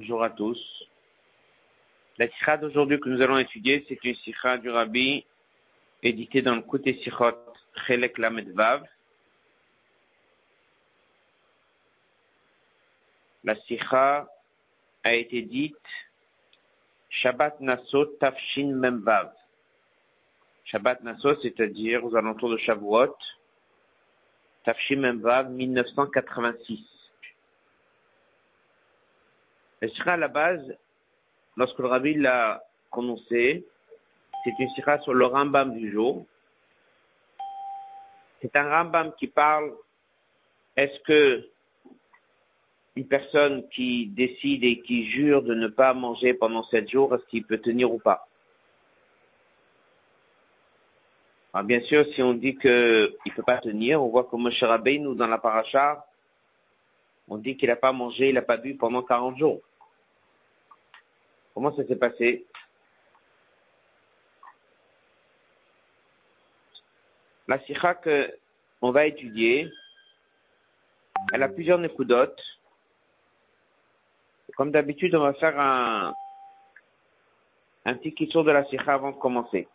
Bonjour 0.00 0.22
à 0.22 0.30
tous. 0.30 0.60
La 2.18 2.28
sikha 2.28 2.56
d'aujourd'hui 2.56 3.00
que 3.00 3.08
nous 3.08 3.20
allons 3.20 3.36
étudier, 3.36 3.84
c'est 3.88 3.98
une 4.04 4.14
sikha 4.14 4.56
du 4.56 4.70
Rabbi 4.70 5.26
éditée 6.04 6.40
dans 6.40 6.54
le 6.54 6.62
côté 6.62 7.00
Sikhot 7.02 7.34
Chelek 7.84 8.16
Lamed 8.16 8.48
Vav. 8.54 8.86
La 13.42 13.56
sikha 13.62 14.28
a 15.02 15.14
été 15.14 15.42
dite 15.42 15.74
Shabbat 17.10 17.58
Nassau 17.58 18.04
Tafshin 18.04 18.76
Memvav. 18.76 19.32
Shabbat 20.66 21.02
Nassau, 21.02 21.34
c'est-à-dire 21.42 22.04
aux 22.04 22.14
alentours 22.14 22.50
de 22.50 22.56
Shavuot, 22.56 23.16
Tafshin 24.62 25.00
Memvav 25.00 25.50
1986. 25.50 26.97
La 29.80 29.88
sikha 29.88 30.14
à 30.14 30.16
la 30.16 30.28
base, 30.28 30.76
lorsque 31.56 31.78
le 31.78 31.86
rabbi 31.86 32.14
l'a 32.14 32.64
prononcé, 32.90 33.64
c'est 34.44 34.54
une 34.58 34.70
sikha 34.70 34.98
sur 35.00 35.14
le 35.14 35.26
Rambam 35.26 35.76
du 35.76 35.92
jour. 35.92 36.26
C'est 38.40 38.54
un 38.56 38.68
Rambam 38.68 39.12
qui 39.18 39.26
parle, 39.26 39.72
est-ce 40.76 40.98
que 41.00 41.48
une 42.96 43.06
personne 43.06 43.68
qui 43.68 44.06
décide 44.06 44.64
et 44.64 44.80
qui 44.80 45.08
jure 45.08 45.42
de 45.42 45.54
ne 45.54 45.68
pas 45.68 45.94
manger 45.94 46.34
pendant 46.34 46.64
sept 46.64 46.90
jours, 46.90 47.14
est-ce 47.14 47.24
qu'il 47.26 47.44
peut 47.44 47.58
tenir 47.58 47.92
ou 47.92 48.00
pas? 48.00 48.26
Alors 51.54 51.64
bien 51.64 51.80
sûr, 51.82 52.04
si 52.12 52.22
on 52.22 52.34
dit 52.34 52.56
qu'il 52.56 52.70
ne 52.70 53.34
peut 53.34 53.42
pas 53.44 53.58
tenir, 53.58 54.02
on 54.02 54.08
voit 54.08 54.24
que 54.24 54.34
Moshe 54.34 54.62
nous 55.00 55.14
dans 55.14 55.28
la 55.28 55.38
paracha, 55.38 56.04
on 57.28 57.38
dit 57.38 57.56
qu'il 57.56 57.68
n'a 57.68 57.76
pas 57.76 57.92
mangé, 57.92 58.30
il 58.30 58.34
n'a 58.34 58.42
pas 58.42 58.56
bu 58.56 58.74
pendant 58.74 59.02
40 59.02 59.38
jours. 59.38 59.60
Comment 61.58 61.74
ça 61.74 61.84
s'est 61.88 61.96
passé? 61.96 62.46
La 67.48 67.58
sikha 67.64 67.96
que 67.96 68.32
on 68.80 68.92
va 68.92 69.06
étudier, 69.06 69.68
elle 71.32 71.42
a 71.42 71.48
plusieurs 71.48 71.78
nekudotes. 71.78 72.40
Comme 74.56 74.70
d'habitude, 74.70 75.16
on 75.16 75.22
va 75.22 75.34
faire 75.34 75.58
un, 75.58 76.14
un 77.86 77.94
petit 77.94 78.28
tour 78.28 78.44
de 78.44 78.52
la 78.52 78.64
sikha 78.66 78.94
avant 78.94 79.10
de 79.10 79.16
commencer. 79.16 79.66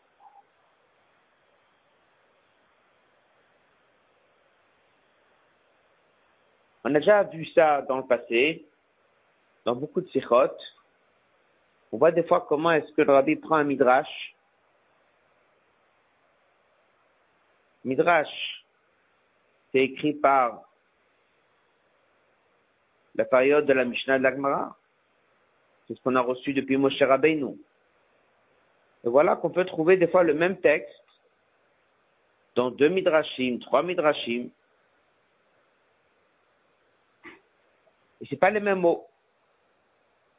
On 6.86 6.96
a 6.96 7.00
déjà 7.00 7.24
vu 7.24 7.46
ça 7.48 7.82
dans 7.82 7.98
le 7.98 8.08
passé, 8.08 8.66
dans 9.66 9.76
beaucoup 9.76 10.00
de 10.00 10.08
sikhot. 10.08 10.56
On 11.94 11.98
voit 11.98 12.12
des 12.12 12.24
fois 12.24 12.44
comment 12.50 12.72
est-ce 12.72 12.92
que 12.94 13.04
le 13.04 13.14
rabbi 13.14 13.36
prend 13.36 13.58
un 13.58 13.64
midrash. 13.64 14.36
Midrash, 17.86 18.66
c'est 19.72 19.82
écrit 19.82 20.14
par 20.14 20.64
la 23.14 23.26
période 23.26 23.68
de 23.68 23.74
la 23.74 23.86
Mishnah 23.86 24.18
de 24.18 24.24
l'Agmara. 24.24 24.76
C'est 25.88 25.94
ce 25.94 26.02
qu'on 26.02 26.16
a 26.16 26.22
reçu 26.22 26.52
depuis 26.52 26.78
Moshe 26.78 27.00
Rabbeinu. 27.00 27.60
Et 29.04 29.10
voilà 29.10 29.36
qu'on 29.36 29.52
peut 29.52 29.66
trouver 29.66 29.96
des 29.96 30.08
fois 30.08 30.24
le 30.24 30.34
même 30.34 30.60
texte 30.60 31.00
dans 32.56 32.72
deux 32.72 32.90
midrashim, 32.90 33.60
trois 33.60 33.84
midrashim. 33.84 34.50
Et 38.20 38.26
c'est 38.28 38.38
pas 38.38 38.50
les 38.50 38.62
mêmes 38.62 38.80
mots 38.80 39.08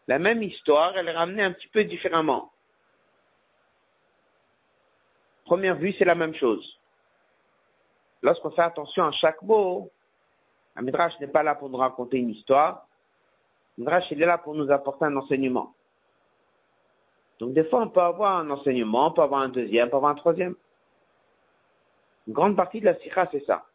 la 0.06 0.18
même 0.18 0.42
histoire, 0.42 0.96
elle 0.96 1.08
est 1.08 1.16
ramenée 1.16 1.42
un 1.42 1.52
petit 1.52 1.68
peu 1.68 1.84
différemment. 1.84 2.52
Première 5.44 5.76
vue, 5.76 5.94
c'est 5.98 6.04
la 6.04 6.14
même 6.14 6.34
chose. 6.34 6.78
Lorsqu'on 8.22 8.50
fait 8.50 8.62
attention 8.62 9.04
à 9.04 9.12
chaque 9.12 9.42
mot, 9.42 9.90
un 10.76 10.82
midrash 10.82 11.18
n'est 11.20 11.28
pas 11.28 11.42
là 11.42 11.54
pour 11.54 11.68
nous 11.68 11.76
raconter 11.76 12.18
une 12.18 12.30
histoire. 12.30 12.86
Un 13.78 13.82
midrash, 13.82 14.04
il 14.10 14.22
est 14.22 14.26
là 14.26 14.38
pour 14.38 14.54
nous 14.54 14.70
apporter 14.70 15.04
un 15.04 15.16
enseignement. 15.16 15.74
Donc, 17.38 17.52
des 17.52 17.64
fois, 17.64 17.82
on 17.82 17.88
peut 17.88 18.00
avoir 18.00 18.38
un 18.38 18.50
enseignement, 18.50 19.08
on 19.08 19.10
peut 19.12 19.22
avoir 19.22 19.42
un 19.42 19.48
deuxième, 19.48 19.88
on 19.88 19.90
peut 19.90 19.96
avoir 19.96 20.12
un 20.12 20.16
troisième. 20.16 20.54
Une 22.26 22.32
grande 22.32 22.56
partie 22.56 22.80
de 22.80 22.86
la 22.86 22.98
sikha, 23.00 23.28
c'est 23.30 23.44
ça. 23.44 23.66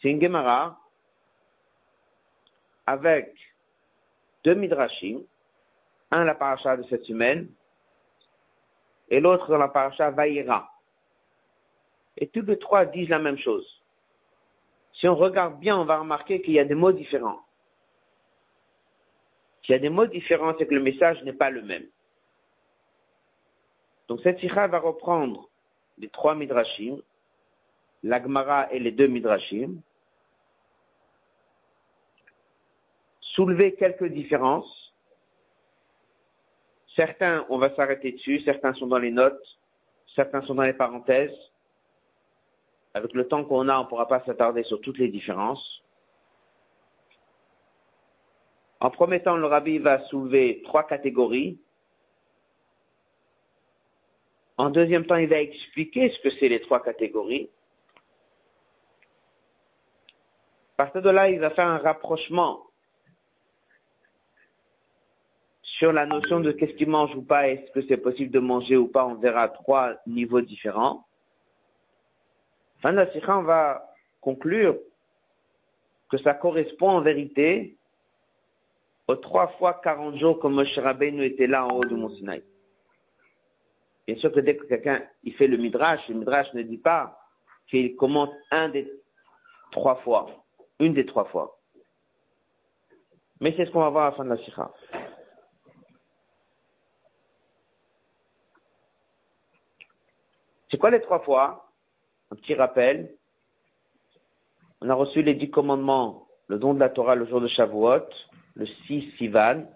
C'est 0.00 0.10
une 0.10 0.20
Gemara 0.20 0.78
avec 2.86 3.34
deux 4.44 4.54
midrashim, 4.54 5.22
un 6.10 6.24
la 6.24 6.34
paracha 6.34 6.76
de 6.76 6.84
cette 6.84 7.04
semaine 7.04 7.48
et 9.08 9.20
l'autre 9.20 9.48
dans 9.48 9.58
la 9.58 9.68
paracha 9.68 10.10
Vaïra. 10.10 10.70
Et 12.16 12.28
tous 12.28 12.42
les 12.42 12.58
trois 12.58 12.84
disent 12.84 13.08
la 13.08 13.18
même 13.18 13.38
chose. 13.38 13.66
Si 14.92 15.08
on 15.08 15.16
regarde 15.16 15.58
bien, 15.58 15.76
on 15.76 15.84
va 15.84 15.98
remarquer 15.98 16.40
qu'il 16.40 16.54
y 16.54 16.60
a 16.60 16.64
des 16.64 16.76
mots 16.76 16.92
différents. 16.92 17.40
S'il 19.62 19.72
y 19.72 19.76
a 19.76 19.80
des 19.80 19.90
mots 19.90 20.06
différents, 20.06 20.54
c'est 20.58 20.66
que 20.66 20.74
le 20.74 20.82
message 20.82 21.22
n'est 21.24 21.32
pas 21.32 21.50
le 21.50 21.62
même. 21.62 21.86
Donc 24.08 24.20
cette 24.22 24.38
sikha 24.38 24.66
va 24.66 24.78
reprendre 24.78 25.48
les 25.98 26.08
trois 26.08 26.34
midrashim, 26.34 27.00
l'agmara 28.02 28.70
et 28.72 28.78
les 28.78 28.92
deux 28.92 29.06
midrashim, 29.06 29.80
soulever 33.34 33.74
quelques 33.74 34.06
différences. 34.06 34.92
Certains, 36.96 37.44
on 37.48 37.58
va 37.58 37.74
s'arrêter 37.74 38.12
dessus, 38.12 38.40
certains 38.44 38.72
sont 38.74 38.86
dans 38.86 38.98
les 38.98 39.10
notes, 39.10 39.44
certains 40.14 40.42
sont 40.42 40.54
dans 40.54 40.62
les 40.62 40.72
parenthèses. 40.72 41.36
Avec 42.94 43.12
le 43.12 43.26
temps 43.26 43.44
qu'on 43.44 43.68
a, 43.68 43.76
on 43.76 43.84
ne 43.84 43.88
pourra 43.88 44.06
pas 44.06 44.22
s'attarder 44.24 44.62
sur 44.62 44.80
toutes 44.80 44.98
les 44.98 45.08
différences. 45.08 45.82
En 48.78 48.90
premier 48.90 49.20
temps, 49.20 49.36
le 49.36 49.46
rabbi 49.46 49.78
va 49.78 50.04
soulever 50.06 50.62
trois 50.64 50.86
catégories. 50.86 51.58
En 54.56 54.70
deuxième 54.70 55.06
temps, 55.06 55.16
il 55.16 55.28
va 55.28 55.40
expliquer 55.40 56.10
ce 56.10 56.20
que 56.20 56.30
c'est 56.38 56.48
les 56.48 56.60
trois 56.60 56.80
catégories. 56.80 57.50
À 60.74 60.84
partir 60.84 61.02
de 61.02 61.10
là, 61.10 61.28
il 61.28 61.40
va 61.40 61.50
faire 61.50 61.66
un 61.66 61.78
rapprochement 61.78 62.66
sur 65.78 65.92
la 65.92 66.06
notion 66.06 66.40
de 66.40 66.52
qu'est-ce 66.52 66.74
qu'il 66.74 66.88
mange 66.88 67.14
ou 67.16 67.22
pas, 67.22 67.48
est-ce 67.48 67.70
que 67.72 67.86
c'est 67.88 67.96
possible 67.96 68.30
de 68.30 68.38
manger 68.38 68.76
ou 68.76 68.86
pas, 68.86 69.04
on 69.06 69.14
verra 69.14 69.48
trois 69.48 69.94
niveaux 70.06 70.40
différents. 70.40 71.04
Fin 72.80 72.92
de 72.92 72.98
la 72.98 73.10
sikha, 73.12 73.38
on 73.38 73.42
va 73.42 73.90
conclure 74.20 74.76
que 76.10 76.18
ça 76.18 76.34
correspond 76.34 76.90
en 76.90 77.00
vérité 77.00 77.76
aux 79.08 79.16
trois 79.16 79.48
fois 79.58 79.80
40 79.82 80.16
jours 80.16 80.38
que 80.38 80.46
Moshe 80.46 80.78
Rabbeinu 80.78 81.24
était 81.24 81.46
là 81.46 81.66
en 81.66 81.76
haut 81.76 81.84
du 81.84 81.94
Mont 81.94 82.10
Sinaï. 82.10 82.42
Bien 84.06 84.16
sûr 84.16 84.30
que 84.32 84.40
dès 84.40 84.56
que 84.56 84.66
quelqu'un 84.66 85.02
il 85.24 85.34
fait 85.34 85.46
le 85.46 85.56
midrash, 85.56 86.00
le 86.08 86.14
midrash 86.14 86.52
ne 86.54 86.62
dit 86.62 86.78
pas 86.78 87.18
qu'il 87.68 87.96
commente 87.96 88.32
un 88.50 88.68
des 88.68 88.90
trois 89.72 89.96
fois, 89.96 90.26
une 90.78 90.94
des 90.94 91.06
trois 91.06 91.24
fois. 91.24 91.58
Mais 93.40 93.52
c'est 93.56 93.66
ce 93.66 93.70
qu'on 93.72 93.80
va 93.80 93.90
voir 93.90 94.04
à 94.06 94.10
la 94.10 94.16
fin 94.16 94.24
de 94.24 94.30
la 94.30 94.38
sikha. 94.38 94.70
C'est 100.74 100.78
quoi 100.78 100.90
les 100.90 101.02
trois 101.02 101.20
fois? 101.20 101.70
Un 102.32 102.34
petit 102.34 102.52
rappel. 102.52 103.14
On 104.80 104.90
a 104.90 104.94
reçu 104.94 105.22
les 105.22 105.34
dix 105.34 105.48
commandements, 105.48 106.26
le 106.48 106.58
don 106.58 106.74
de 106.74 106.80
la 106.80 106.88
Torah 106.88 107.14
le 107.14 107.26
jour 107.26 107.40
de 107.40 107.46
Shavuot, 107.46 108.08
le 108.56 108.66
6 108.66 109.12
Sivan, 109.16 109.66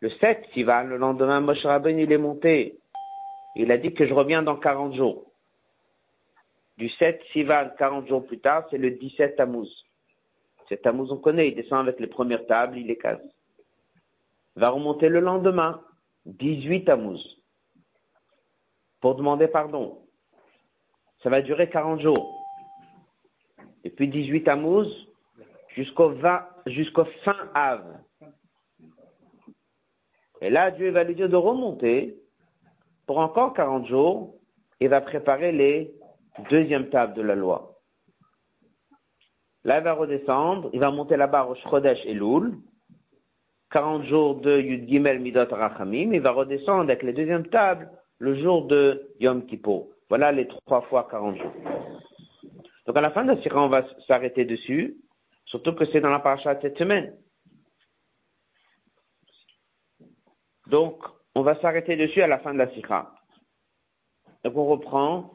le 0.00 0.10
7 0.10 0.44
Sivan, 0.52 0.82
le 0.82 0.98
lendemain, 0.98 1.40
Moshe 1.40 1.64
Rabbein, 1.64 1.96
il 1.96 2.12
est 2.12 2.18
monté. 2.18 2.78
Il 3.56 3.72
a 3.72 3.78
dit 3.78 3.94
que 3.94 4.06
je 4.06 4.12
reviens 4.12 4.42
dans 4.42 4.56
40 4.56 4.96
jours. 4.96 5.32
Du 6.76 6.90
7 6.90 7.22
Sivan, 7.32 7.70
40 7.78 8.06
jours 8.06 8.26
plus 8.26 8.38
tard, 8.38 8.66
c'est 8.70 8.76
le 8.76 8.90
17 8.90 9.36
Tammuz. 9.36 9.70
Cet 10.68 10.82
Tammuz, 10.82 11.10
on 11.10 11.16
connaît, 11.16 11.48
il 11.48 11.54
descend 11.54 11.88
avec 11.88 11.98
les 12.00 12.06
premières 12.06 12.46
tables, 12.46 12.76
il 12.76 12.86
les 12.86 12.98
casse. 12.98 13.24
Va 14.56 14.68
remonter 14.68 15.08
le 15.08 15.20
lendemain, 15.20 15.80
18 16.26 16.84
Tammuz 16.84 17.39
pour 19.00 19.14
demander 19.14 19.48
pardon. 19.48 19.98
Ça 21.22 21.30
va 21.30 21.42
durer 21.42 21.68
40 21.68 22.00
jours. 22.00 22.36
Et 23.84 23.90
puis 23.90 24.08
18 24.08 24.44
Tammuz 24.44 24.86
jusqu'au 25.74 26.14
jusqu'au 26.66 27.04
fin 27.24 27.36
Av. 27.54 27.82
Et 30.42 30.50
là, 30.50 30.70
Dieu 30.70 30.90
va 30.90 31.04
lui 31.04 31.14
dire 31.14 31.28
de 31.28 31.36
remonter 31.36 32.16
pour 33.06 33.18
encore 33.18 33.52
40 33.54 33.86
jours 33.86 34.34
et 34.80 34.88
va 34.88 35.00
préparer 35.00 35.52
les 35.52 35.94
deuxièmes 36.50 36.88
tables 36.88 37.14
de 37.14 37.22
la 37.22 37.34
loi. 37.34 37.78
Là, 39.64 39.78
il 39.78 39.84
va 39.84 39.92
redescendre, 39.92 40.70
il 40.72 40.80
va 40.80 40.90
monter 40.90 41.16
là-bas 41.16 41.44
au 41.44 41.54
Shchodesh 41.54 42.00
et 42.06 42.14
Loul. 42.14 42.56
40 43.72 44.04
jours 44.04 44.36
de 44.36 44.58
Yud 44.58 44.88
Gimel 44.88 45.20
Midot 45.20 45.46
Rachamim. 45.50 46.12
Il 46.12 46.20
va 46.20 46.32
redescendre 46.32 46.82
avec 46.82 47.02
les 47.02 47.12
deuxièmes 47.12 47.46
tables 47.48 47.90
le 48.20 48.40
jour 48.40 48.66
de 48.66 49.10
Yom 49.18 49.46
Kippur. 49.46 49.86
Voilà 50.08 50.30
les 50.30 50.46
trois 50.46 50.82
fois 50.82 51.08
40 51.10 51.36
jours. 51.38 51.52
Donc 52.86 52.96
à 52.96 53.00
la 53.00 53.10
fin 53.10 53.24
de 53.24 53.32
la 53.32 53.42
Sira, 53.42 53.64
on 53.64 53.68
va 53.68 53.84
s'arrêter 54.06 54.44
dessus, 54.44 54.96
surtout 55.46 55.74
que 55.74 55.86
c'est 55.86 56.00
dans 56.00 56.10
la 56.10 56.20
paracha 56.20 56.54
de 56.54 56.60
cette 56.60 56.78
semaine. 56.78 57.16
Donc, 60.66 61.02
on 61.34 61.42
va 61.42 61.60
s'arrêter 61.60 61.96
dessus 61.96 62.22
à 62.22 62.26
la 62.26 62.38
fin 62.38 62.52
de 62.52 62.58
la 62.58 62.70
Sira. 62.74 63.14
Donc 64.44 64.56
on 64.56 64.66
reprend. 64.66 65.34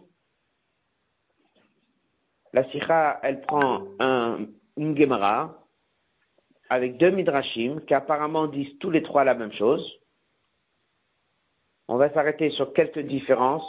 La 2.53 2.69
Sira, 2.69 3.19
elle 3.23 3.41
prend 3.41 3.85
un, 3.99 4.45
une 4.77 4.97
Gemara 4.97 5.65
avec 6.69 6.97
deux 6.97 7.11
Midrashim 7.11 7.81
qui 7.81 7.93
apparemment 7.93 8.47
disent 8.47 8.77
tous 8.79 8.91
les 8.91 9.03
trois 9.03 9.23
la 9.23 9.33
même 9.33 9.51
chose. 9.53 9.85
On 11.87 11.97
va 11.97 12.11
s'arrêter 12.13 12.49
sur 12.51 12.73
quelques 12.73 12.99
différences. 12.99 13.65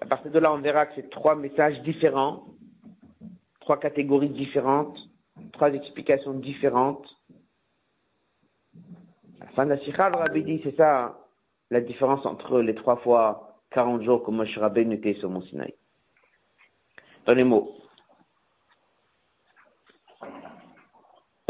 À 0.00 0.06
partir 0.06 0.30
de 0.30 0.38
là, 0.38 0.52
on 0.52 0.58
verra 0.58 0.86
que 0.86 0.94
c'est 0.96 1.10
trois 1.10 1.34
messages 1.34 1.80
différents, 1.82 2.44
trois 3.60 3.78
catégories 3.78 4.30
différentes, 4.30 4.98
trois 5.52 5.72
explications 5.72 6.34
différentes. 6.34 7.06
La 9.40 9.46
fin 9.48 9.64
de 9.64 9.70
la 9.70 9.78
Sikha, 9.78 10.10
le 10.10 10.16
Rabbi 10.16 10.42
dit, 10.42 10.60
c'est 10.64 10.76
ça 10.76 11.18
la 11.70 11.80
différence 11.80 12.24
entre 12.26 12.60
les 12.60 12.74
trois 12.74 12.96
fois 12.96 13.58
40 13.70 14.02
jours 14.02 14.22
que 14.22 14.30
Moshe 14.30 14.56
Rabbeinu 14.58 14.96
était 14.96 15.14
sur 15.14 15.30
mon 15.30 15.42
Sinaï. 15.42 15.74
Dans 17.26 17.34
les 17.34 17.44
mots. 17.44 17.72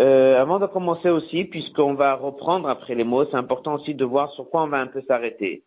Euh, 0.01 0.41
avant 0.41 0.59
de 0.59 0.67
commencer 0.67 1.11
aussi, 1.11 1.45
puisqu'on 1.45 1.95
va 1.95 2.15
reprendre 2.15 2.69
après 2.69 2.95
les 2.95 3.05
mots, 3.05 3.27
c'est 3.27 3.37
important 3.37 3.75
aussi 3.75 3.95
de 3.95 4.05
voir 4.05 4.33
sur 4.33 4.49
quoi 4.49 4.63
on 4.63 4.69
va 4.69 4.79
un 4.79 4.87
peu 4.87 5.03
s'arrêter. 5.03 5.65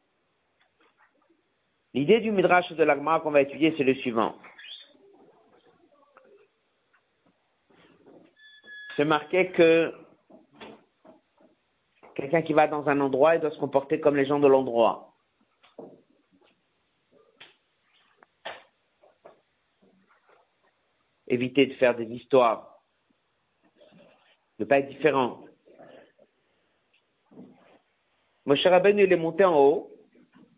L'idée 1.94 2.19
du 2.19 2.31
Midrash 2.31 2.72
de 2.72 2.83
l'Agma 2.83 3.19
qu'on 3.19 3.31
va 3.31 3.42
étudier, 3.42 3.74
c'est 3.77 3.83
le 3.83 3.94
suivant. 3.95 4.36
C'est 8.98 9.06
marqué 9.06 9.51
que 9.51 9.94
quelqu'un 12.16 12.42
qui 12.42 12.54
va 12.54 12.68
dans 12.68 12.88
un 12.89 13.00
endroit, 13.00 13.36
il 13.36 13.42
doit 13.42 13.51
se 13.51 13.60
comporter 13.60 14.00
comme 14.00 14.16
les 14.16 14.25
gens 14.25 14.39
de 14.39 14.48
l'endroit. 14.48 15.13
Éviter 21.28 21.68
de 21.68 21.74
faire 21.75 21.95
des 21.95 22.06
histoires 22.06 22.75
ne 24.60 24.66
pas 24.66 24.80
être 24.80 24.90
différent. 24.90 25.44
Moshe 28.46 28.66
Rabbeinu, 28.66 29.04
il 29.04 29.12
est 29.12 29.18
monté 29.18 29.44
en 29.44 29.57
haut. 29.57 29.92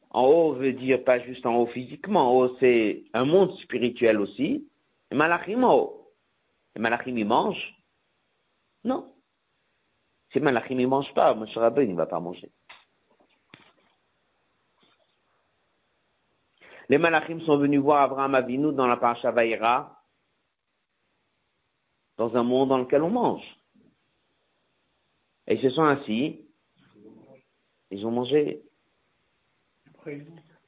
En 0.09 0.25
haut 0.25 0.53
veut 0.53 0.73
dire 0.73 1.03
pas 1.03 1.19
juste 1.19 1.45
en 1.45 1.55
haut 1.55 1.67
physiquement. 1.67 2.31
En 2.31 2.35
haut, 2.35 2.57
c'est 2.59 3.05
un 3.13 3.25
monde 3.25 3.57
spirituel 3.59 4.19
aussi. 4.19 4.69
Et 5.11 5.15
Malachim 5.15 5.63
en 5.63 5.75
haut. 5.75 6.11
Et 6.75 6.79
Malachim, 6.79 7.17
il 7.17 7.25
mange? 7.25 7.75
Non. 8.83 9.13
Si 10.31 10.39
Malachim, 10.39 10.79
il 10.79 10.88
mange 10.88 11.13
pas, 11.13 11.33
Moshe 11.33 11.55
Rabbeinu, 11.55 11.89
il 11.89 11.94
ne 11.94 11.97
va 11.97 12.05
pas 12.05 12.19
manger. 12.19 12.51
Les 16.89 16.97
Malachim 16.97 17.41
sont 17.41 17.57
venus 17.57 17.81
voir 17.81 18.03
Abraham 18.03 18.35
Avinu 18.35 18.73
dans 18.73 18.88
la 18.88 18.95
paracha 18.95 19.31
Vaïra, 19.31 20.01
dans 22.17 22.35
un 22.35 22.44
monde 22.44 22.69
dans 22.69 22.77
lequel 22.77 23.03
on 23.03 23.09
mange. 23.09 23.56
Et 25.47 25.55
ils 25.55 25.61
se 25.61 25.69
sont 25.69 25.83
assis. 25.83 26.41
Ils 27.91 28.05
ont 28.05 28.11
mangé. 28.11 28.61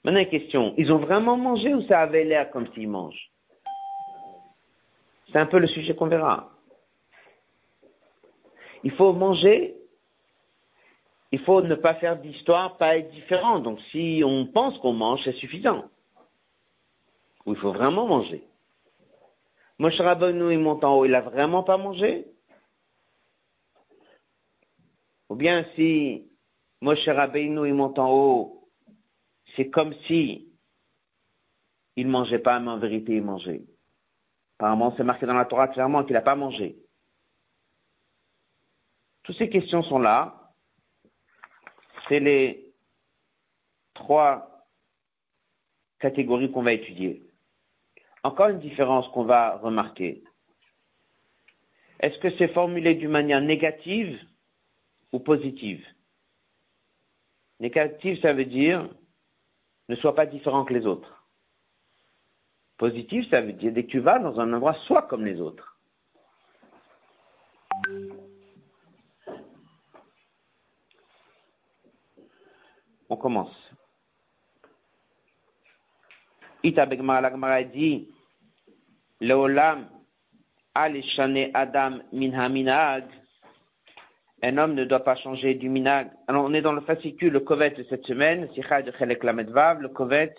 Maintenant, 0.03 0.25
question. 0.25 0.73
Ils 0.77 0.91
ont 0.91 0.97
vraiment 0.97 1.37
mangé 1.37 1.73
ou 1.73 1.81
ça 1.83 2.01
avait 2.01 2.23
l'air 2.23 2.49
comme 2.51 2.71
s'ils 2.73 2.89
mangent? 2.89 3.31
C'est 5.31 5.39
un 5.39 5.45
peu 5.45 5.59
le 5.59 5.67
sujet 5.67 5.95
qu'on 5.95 6.07
verra. 6.07 6.51
Il 8.83 8.91
faut 8.91 9.13
manger. 9.13 9.75
Il 11.31 11.39
faut 11.39 11.61
ne 11.61 11.75
pas 11.75 11.93
faire 11.95 12.17
d'histoire, 12.17 12.77
pas 12.77 12.97
être 12.97 13.11
différent. 13.11 13.59
Donc, 13.59 13.79
si 13.91 14.23
on 14.25 14.47
pense 14.47 14.77
qu'on 14.79 14.93
mange, 14.93 15.21
c'est 15.23 15.33
suffisant. 15.33 15.85
Ou 17.45 17.53
il 17.53 17.59
faut 17.59 17.71
vraiment 17.71 18.07
manger. 18.07 18.43
Moshe 19.77 19.99
Rabbeinu, 19.99 20.51
il 20.51 20.59
monte 20.59 20.83
en 20.83 20.97
haut, 20.97 21.05
il 21.05 21.13
a 21.13 21.21
vraiment 21.21 21.63
pas 21.63 21.77
mangé? 21.77 22.25
Ou 25.29 25.35
bien 25.35 25.65
si 25.75 26.27
Moshe 26.81 27.07
Rabbeinu 27.07 27.67
il 27.67 27.73
monte 27.73 27.99
en 27.99 28.11
haut, 28.11 28.69
c'est 29.55 29.69
comme 29.69 29.93
si 30.07 30.51
il 31.95 32.07
mangeait 32.07 32.39
pas, 32.39 32.59
mais 32.59 32.71
en 32.71 32.79
vérité 32.79 33.15
il 33.15 33.23
mangeait. 33.23 33.63
Apparemment, 34.57 34.93
c'est 34.97 35.03
marqué 35.03 35.25
dans 35.25 35.35
la 35.35 35.45
Torah 35.45 35.67
clairement 35.69 36.03
qu'il 36.03 36.13
n'a 36.13 36.21
pas 36.21 36.35
mangé. 36.35 36.77
Toutes 39.23 39.37
ces 39.37 39.49
questions 39.49 39.83
sont 39.83 39.99
là. 39.99 40.53
C'est 42.07 42.19
les 42.19 42.73
trois 43.93 44.65
catégories 45.99 46.51
qu'on 46.51 46.63
va 46.63 46.73
étudier. 46.73 47.23
Encore 48.23 48.49
une 48.49 48.59
différence 48.59 49.07
qu'on 49.09 49.25
va 49.25 49.57
remarquer. 49.57 50.23
Est-ce 51.99 52.17
que 52.19 52.35
c'est 52.37 52.53
formulé 52.53 52.95
d'une 52.95 53.11
manière 53.11 53.41
négative 53.41 54.19
ou 55.11 55.19
positive. 55.19 55.85
Négative, 57.59 58.19
ça 58.21 58.33
veut 58.33 58.45
dire 58.45 58.89
ne 59.89 59.95
sois 59.95 60.13
pas 60.13 60.27
différent 60.27 60.65
que 60.65 60.73
les 60.73 60.85
autres. 60.85 61.25
Positive, 62.77 63.27
ça 63.29 63.41
veut 63.41 63.53
dire 63.53 63.73
dès 63.73 63.83
que 63.83 63.91
tu 63.91 63.99
vas 63.99 64.19
dans 64.19 64.39
un 64.39 64.53
endroit, 64.53 64.75
sois 64.85 65.01
comme 65.01 65.25
les 65.25 65.41
autres. 65.41 65.77
On 73.09 73.17
commence. 73.17 73.55
Ita 76.63 76.85
la 76.85 77.63
dit, 77.63 78.07
Leolam, 79.19 79.89
Alishane 80.75 81.49
Adam 81.53 81.99
Minhaminag, 82.13 83.05
un 84.41 84.57
homme 84.57 84.73
ne 84.73 84.85
doit 84.85 85.03
pas 85.03 85.15
changer 85.17 85.55
du 85.55 85.69
minag. 85.69 86.09
Alors, 86.27 86.45
on 86.45 86.53
est 86.53 86.61
dans 86.61 86.73
le 86.73 86.81
fascicule, 86.81 87.33
le 87.33 87.41
Kovet 87.41 87.71
de 87.71 87.85
cette 87.89 88.05
semaine, 88.05 88.47
de 88.47 89.81
le 89.81 89.87
Kovet, 89.89 90.35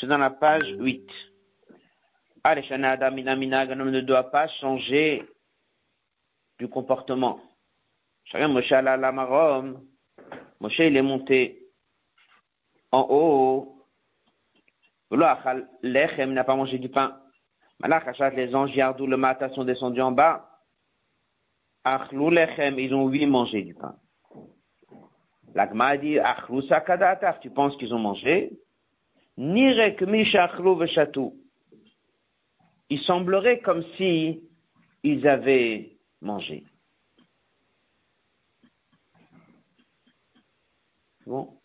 c'est 0.00 0.06
dans 0.06 0.18
la 0.18 0.30
page 0.30 0.74
8. 0.78 1.08
Adam 2.44 3.10
minag, 3.12 3.72
un 3.72 3.80
homme 3.80 3.90
ne 3.90 4.00
doit 4.00 4.30
pas 4.30 4.48
changer 4.60 5.24
du 6.58 6.68
comportement. 6.68 7.40
Moshe 8.34 8.70
Lamarom, 8.70 9.80
Moshe 10.60 10.78
il 10.80 10.96
est 10.96 11.02
monté 11.02 11.62
en 12.90 13.06
haut. 13.08 13.74
Lechem 15.10 16.32
n'a 16.34 16.44
pas 16.44 16.56
mangé 16.56 16.78
du 16.78 16.88
pain. 16.88 17.18
Les 17.82 18.54
anges 18.54 18.74
Yardou 18.74 19.06
le 19.06 19.16
matin 19.16 19.48
sont 19.50 19.64
descendus 19.64 20.02
en 20.02 20.12
bas 20.12 20.47
ils 22.78 22.94
ont 22.94 23.04
oublié 23.04 23.26
manger 23.26 23.62
du 23.62 23.74
pain. 23.74 23.96
L'agma 25.54 25.96
dit, 25.96 26.18
tu 27.40 27.50
penses 27.50 27.76
qu'ils 27.76 27.94
ont 27.94 27.98
mangé? 27.98 28.52
Nirek 29.36 30.04
Il 32.90 33.00
semblerait 33.00 33.60
comme 33.60 33.84
si 33.96 34.42
ils 35.02 35.26
avaient 35.28 35.96
mangé. 36.20 36.64
Bon. 41.26 41.60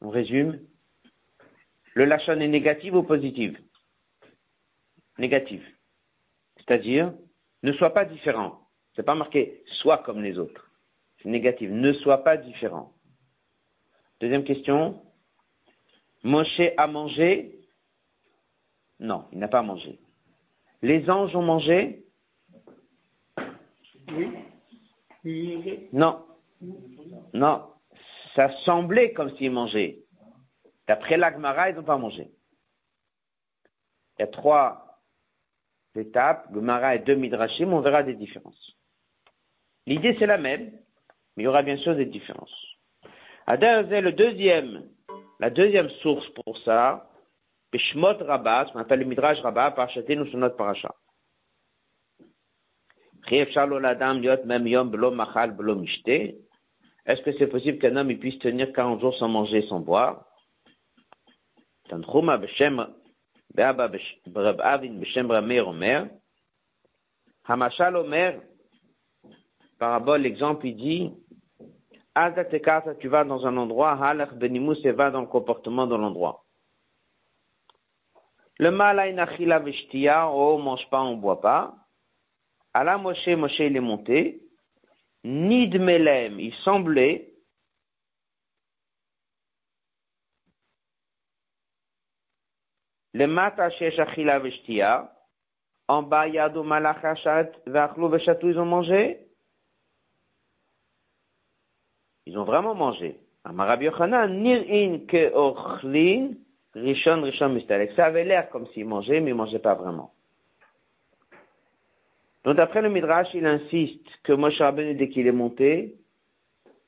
On 0.00 0.08
résume. 0.08 0.60
Le 1.94 2.04
lachon 2.04 2.40
est 2.40 2.48
négatif 2.48 2.92
ou 2.94 3.02
positif? 3.02 3.56
Négatif. 5.18 5.62
C'est-à-dire, 6.56 7.12
ne 7.62 7.72
sois 7.72 7.92
pas 7.92 8.04
différent. 8.04 8.61
C'est 8.94 9.02
pas 9.02 9.14
marqué 9.14 9.62
sois 9.66 9.98
comme 9.98 10.22
les 10.22 10.38
autres. 10.38 10.70
C'est 11.22 11.28
négatif. 11.28 11.70
Ne 11.70 11.92
sois 11.92 12.24
pas 12.24 12.36
différent. 12.36 12.92
Deuxième 14.20 14.44
question. 14.44 15.02
Moshe 16.22 16.60
a 16.76 16.86
mangé? 16.86 17.58
Non, 19.00 19.26
il 19.32 19.38
n'a 19.38 19.48
pas 19.48 19.62
mangé. 19.62 19.98
Les 20.82 21.10
anges 21.10 21.34
ont 21.34 21.42
mangé? 21.42 22.04
Oui. 25.24 25.88
Non. 25.92 26.24
Non. 27.32 27.68
Ça 28.34 28.54
semblait 28.64 29.12
comme 29.12 29.34
s'ils 29.36 29.50
mangeaient. 29.50 30.04
D'après 30.86 31.16
l'Agmara, 31.16 31.70
ils 31.70 31.76
n'ont 31.76 31.82
pas 31.82 31.98
mangé. 31.98 32.30
Il 34.18 34.22
y 34.22 34.24
a 34.24 34.28
trois 34.28 35.00
étapes, 35.94 36.48
Gemara 36.52 36.94
et 36.94 36.98
deux 37.00 37.14
Midrashim, 37.14 37.72
on 37.72 37.80
verra 37.80 38.02
des 38.02 38.14
différences. 38.14 38.76
L'idée 39.86 40.16
c'est 40.18 40.26
la 40.26 40.38
même, 40.38 40.70
mais 41.36 41.42
il 41.42 41.44
y 41.44 41.48
aura 41.48 41.62
bien 41.62 41.76
sûr 41.78 41.96
des 41.96 42.06
différences. 42.06 42.54
Adar 43.46 43.82
le 43.82 44.12
deuxième, 44.12 44.88
la 45.40 45.50
deuxième 45.50 45.90
source 46.02 46.28
pour 46.30 46.56
ça, 46.58 47.08
Peshmot 47.70 48.18
Rabbah, 48.20 48.66
ce 48.66 48.72
qu'on 48.72 48.80
appelle 48.80 49.00
le 49.00 49.06
Midrash 49.06 49.40
Rabbah, 49.40 49.72
par 49.72 49.88
nous 49.96 50.26
sur 50.26 50.38
notre 50.38 50.56
paracha. 50.56 50.94
Est-ce 57.04 57.22
que 57.22 57.32
c'est 57.38 57.46
possible 57.46 57.78
qu'un 57.78 57.96
homme 57.96 58.16
puisse 58.18 58.38
tenir 58.38 58.72
40 58.72 59.00
jours 59.00 59.16
sans 59.16 59.28
manger 59.28 59.62
sans 59.68 59.80
boire? 59.80 60.26
Tanchuma 61.88 62.36
Beshem 62.38 62.86
parabole, 69.82 70.22
l'exemple, 70.22 70.68
il 70.68 70.76
dit, 70.76 71.12
tu 73.00 73.08
vas 73.08 73.24
dans 73.24 73.44
un 73.44 73.56
endroit, 73.56 73.98
Halach 74.00 74.32
Benimous, 74.34 74.76
et 74.84 74.92
va 74.92 75.10
dans 75.10 75.22
le 75.22 75.26
comportement 75.26 75.88
de 75.88 75.96
l'endroit. 75.96 76.44
Le 78.60 78.70
mal 78.70 79.00
a 79.00 79.08
une 79.08 79.18
achila 79.18 79.58
veshtia, 79.58 80.30
oh, 80.30 80.54
on 80.54 80.62
mange 80.62 80.88
pas, 80.88 81.00
on 81.02 81.16
boit 81.16 81.40
pas. 81.40 81.74
Allah 82.72 82.96
Moshe, 82.96 83.26
Moshe, 83.26 83.58
il 83.58 83.76
est 83.76 83.80
monté. 83.80 84.44
Nid 85.24 85.76
Melem, 85.80 86.38
il 86.38 86.54
semblait, 86.62 87.34
le 93.14 93.26
mata 93.26 93.64
achila 93.64 94.38
veshtia, 94.38 95.12
en 95.88 96.02
bas, 96.02 96.28
yado 96.28 96.62
malachachat, 96.62 97.50
vachlo 97.66 98.08
veshatou, 98.08 98.48
ils 98.48 98.60
ont 98.60 98.64
mangé. 98.64 99.21
Ils 102.32 102.38
ont 102.38 102.44
vraiment 102.44 102.74
mangé. 102.74 103.20
Yochanan, 103.44 104.40
nir'in 104.40 105.00
ke 105.06 105.34
ochlin, 105.34 106.30
rishon 106.74 107.20
rishon 107.20 107.50
mistalek. 107.50 107.92
Ça 107.92 108.06
avait 108.06 108.24
l'air 108.24 108.48
comme 108.48 108.66
s'ils 108.68 108.86
mangeaient, 108.86 109.20
mais 109.20 109.32
ils 109.32 109.34
mangeaient 109.34 109.58
pas 109.58 109.74
vraiment. 109.74 110.14
Donc 112.44 112.58
après 112.58 112.80
le 112.80 112.88
Midrash, 112.88 113.28
il 113.34 113.44
insiste 113.44 114.06
que 114.22 114.32
Moshe 114.32 114.62
Rabbeinu, 114.62 114.94
dès 114.94 115.10
qu'il 115.10 115.26
est 115.26 115.32
monté, 115.32 115.98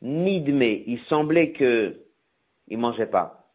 nidme, 0.01 0.63
il 0.63 0.99
semblait 1.11 1.53
que 1.53 2.01
il 2.69 2.79
mangeait 2.79 3.05
pas. 3.05 3.47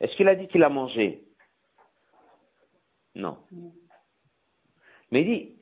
Est-ce 0.00 0.14
qu'il 0.16 0.28
a 0.28 0.34
dit 0.34 0.48
qu'il 0.48 0.62
a 0.62 0.68
mangé? 0.68 1.24
Non. 3.14 3.38
Mais 5.10 5.22
il 5.22 5.24
dit, 5.24 5.54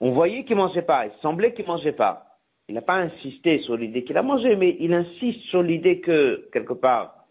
on 0.00 0.10
voyait 0.10 0.44
qu'il 0.44 0.56
mangeait 0.56 0.82
pas, 0.82 1.06
il 1.06 1.12
semblait 1.20 1.54
qu'il 1.54 1.66
mangeait 1.66 1.92
pas. 1.92 2.31
Il 2.72 2.76
n'a 2.76 2.80
pas 2.80 2.96
insisté 2.96 3.58
sur 3.58 3.76
l'idée 3.76 4.02
qu'il 4.02 4.16
a 4.16 4.22
mangé, 4.22 4.56
mais 4.56 4.78
il 4.80 4.94
insiste 4.94 5.40
sur 5.50 5.62
l'idée 5.62 6.00
que, 6.00 6.48
quelque 6.54 6.72
part, 6.72 7.26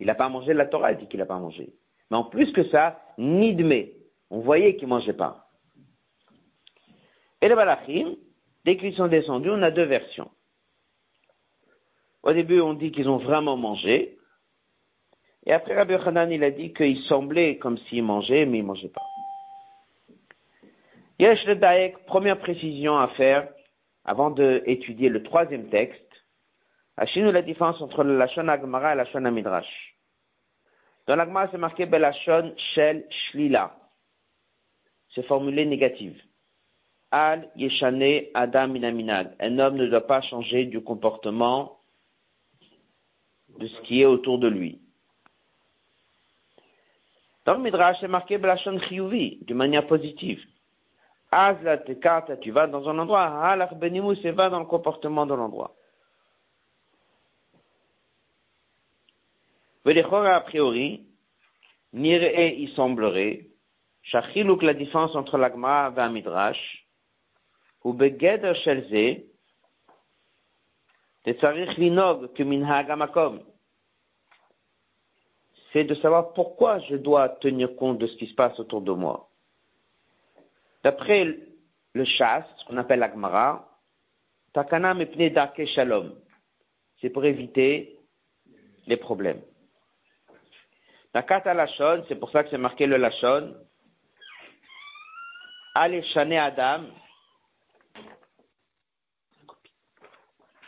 il 0.00 0.06
n'a 0.06 0.14
pas 0.14 0.30
mangé 0.30 0.54
la 0.54 0.64
Torah, 0.64 0.92
il 0.92 0.98
dit 0.98 1.06
qu'il 1.08 1.18
n'a 1.20 1.26
pas 1.26 1.38
mangé. 1.38 1.74
Mais 2.10 2.16
en 2.16 2.24
plus 2.24 2.50
que 2.52 2.66
ça, 2.70 2.98
nidme, 3.18 3.90
on 4.30 4.40
voyait 4.40 4.76
qu'il 4.76 4.88
mangeait 4.88 5.12
pas. 5.12 5.50
Et 7.42 7.50
les 7.50 7.54
Balachim, 7.54 8.16
dès 8.64 8.78
qu'ils 8.78 8.94
sont 8.94 9.08
descendus, 9.08 9.50
on 9.50 9.60
a 9.60 9.70
deux 9.70 9.84
versions. 9.84 10.30
Au 12.22 12.32
début, 12.32 12.62
on 12.62 12.72
dit 12.72 12.90
qu'ils 12.90 13.10
ont 13.10 13.18
vraiment 13.18 13.58
mangé. 13.58 14.16
Et 15.44 15.52
après, 15.52 15.74
Rabbi 15.74 15.96
Hanan, 15.96 16.32
il 16.32 16.42
a 16.42 16.50
dit 16.50 16.72
qu'il 16.72 17.02
semblait 17.02 17.58
comme 17.58 17.76
s'ils 17.76 18.04
mangeaient, 18.04 18.46
mais 18.46 18.60
ils 18.60 18.62
ne 18.62 18.68
mangeaient 18.68 18.88
pas. 18.88 19.04
Yesh 21.18 21.44
le 21.44 21.56
Daek, 21.56 22.06
première 22.06 22.38
précision 22.38 22.96
à 22.96 23.08
faire 23.08 23.48
avant 24.04 24.30
d'étudier 24.30 25.08
le 25.08 25.22
troisième 25.22 25.68
texte. 25.68 26.02
Achinu 26.96 27.30
la 27.30 27.42
différence 27.42 27.80
entre 27.80 28.02
le 28.02 28.16
Lachon 28.16 28.48
Agmara 28.48 28.92
et 28.92 28.96
le 28.96 29.04
Lachon 29.04 29.20
Midrash. 29.30 29.96
Dans 31.06 31.16
l'Agmara, 31.16 31.48
c'est 31.50 31.58
marqué 31.58 31.86
Belachon 31.86 32.52
Shel 32.56 33.06
Shlila. 33.10 33.74
C'est 35.14 35.26
formulé 35.26 35.64
négative. 35.64 36.20
Al 37.10 37.50
Yeshane 37.56 38.26
Adam 38.34 38.68
Minaminag. 38.68 39.34
Un 39.40 39.58
homme 39.58 39.76
ne 39.76 39.86
doit 39.86 40.06
pas 40.06 40.20
changer 40.20 40.66
du 40.66 40.82
comportement 40.82 41.78
de 43.58 43.66
ce 43.66 43.80
qui 43.82 44.02
est 44.02 44.06
autour 44.06 44.38
de 44.38 44.48
lui. 44.48 44.80
Dans 47.46 47.54
le 47.54 47.62
Midrash, 47.62 47.96
c'est 48.00 48.08
marqué 48.08 48.36
Blashon 48.36 48.78
Chiyuvi, 48.78 49.38
d'une 49.46 49.56
manière 49.56 49.86
positive. 49.86 50.44
Az 51.30 51.56
la 51.62 51.76
tu 51.78 52.50
vas 52.50 52.66
dans 52.66 52.88
un 52.88 52.98
endroit, 52.98 53.24
Halach 53.24 53.74
Benimus, 53.74 54.18
et 54.24 54.30
va 54.30 54.48
dans 54.48 54.60
le 54.60 54.66
comportement 54.66 55.26
de 55.26 55.34
l'endroit. 55.34 55.74
A 59.84 60.40
priori, 60.40 61.06
Nire, 61.92 62.22
il 62.58 62.70
semblerait, 62.74 63.46
Shachiluk, 64.02 64.62
la 64.62 64.74
différence 64.74 65.14
entre 65.16 65.38
l'Agma 65.38 65.92
et 65.96 66.08
Midrash, 66.10 66.86
ou 67.84 67.92
begeder 67.92 68.54
shel 68.54 68.84
ze, 68.88 69.24
c'est 75.72 75.84
de 75.84 75.94
savoir 75.96 76.32
pourquoi 76.32 76.78
je 76.80 76.96
dois 76.96 77.28
tenir 77.28 77.76
compte 77.76 77.98
de 77.98 78.06
ce 78.06 78.16
qui 78.16 78.26
se 78.26 78.34
passe 78.34 78.58
autour 78.58 78.80
de 78.80 78.92
moi. 78.92 79.27
D'après 80.82 81.38
le 81.94 82.04
chasse, 82.04 82.44
ce 82.58 82.64
qu'on 82.66 82.76
appelle 82.76 83.00
l'agmara, 83.00 83.68
takana 84.52 84.94
mepne 84.94 85.30
dake 85.30 85.66
shalom. 85.66 86.14
C'est 87.00 87.10
pour 87.10 87.24
éviter 87.24 87.98
les 88.86 88.96
problèmes. 88.96 89.42
Nakata 91.14 91.54
lachon, 91.54 92.04
c'est 92.08 92.16
pour 92.16 92.30
ça 92.30 92.44
que 92.44 92.50
c'est 92.50 92.58
marqué 92.58 92.86
le 92.86 92.96
lachon. 92.96 93.54
Allez, 95.74 96.02
Adam, 96.36 96.86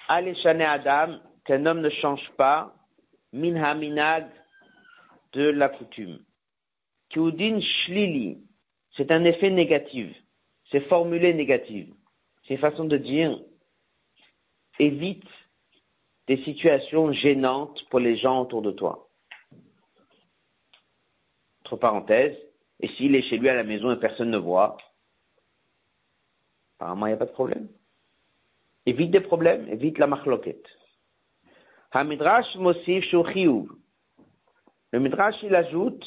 Aleshane 0.08 0.62
Adam, 0.62 1.20
qu'un 1.44 1.66
homme 1.66 1.80
ne 1.80 1.90
change 1.90 2.28
pas, 2.36 2.74
minha 3.32 3.74
minag, 3.74 4.26
de 5.32 5.50
la 5.50 5.68
coutume. 5.68 6.18
Kiudin 7.10 7.60
shlili, 7.60 8.38
c'est 8.96 9.10
un 9.10 9.24
effet 9.24 9.50
négatif. 9.50 10.14
C'est 10.70 10.80
formulé 10.88 11.34
négatif. 11.34 11.88
C'est 12.46 12.54
une 12.54 12.60
façon 12.60 12.84
de 12.84 12.96
dire, 12.96 13.40
évite 14.78 15.28
des 16.26 16.42
situations 16.44 17.12
gênantes 17.12 17.84
pour 17.90 18.00
les 18.00 18.16
gens 18.16 18.42
autour 18.42 18.62
de 18.62 18.70
toi. 18.70 19.08
Entre 21.60 21.76
parenthèses, 21.76 22.38
et 22.80 22.88
s'il 22.88 23.14
est 23.14 23.22
chez 23.22 23.36
lui 23.36 23.48
à 23.48 23.54
la 23.54 23.64
maison 23.64 23.90
et 23.92 23.98
personne 23.98 24.30
ne 24.30 24.38
voit, 24.38 24.76
apparemment 26.78 27.06
il 27.06 27.10
n'y 27.10 27.14
a 27.14 27.18
pas 27.18 27.26
de 27.26 27.32
problème 27.32 27.68
évite 28.86 29.10
des 29.10 29.20
problèmes, 29.20 29.68
évite 29.68 29.98
la 29.98 30.06
chiyuv. 33.32 33.66
Le 34.92 35.00
midrash 35.00 35.36
il 35.42 35.54
ajoute, 35.54 36.06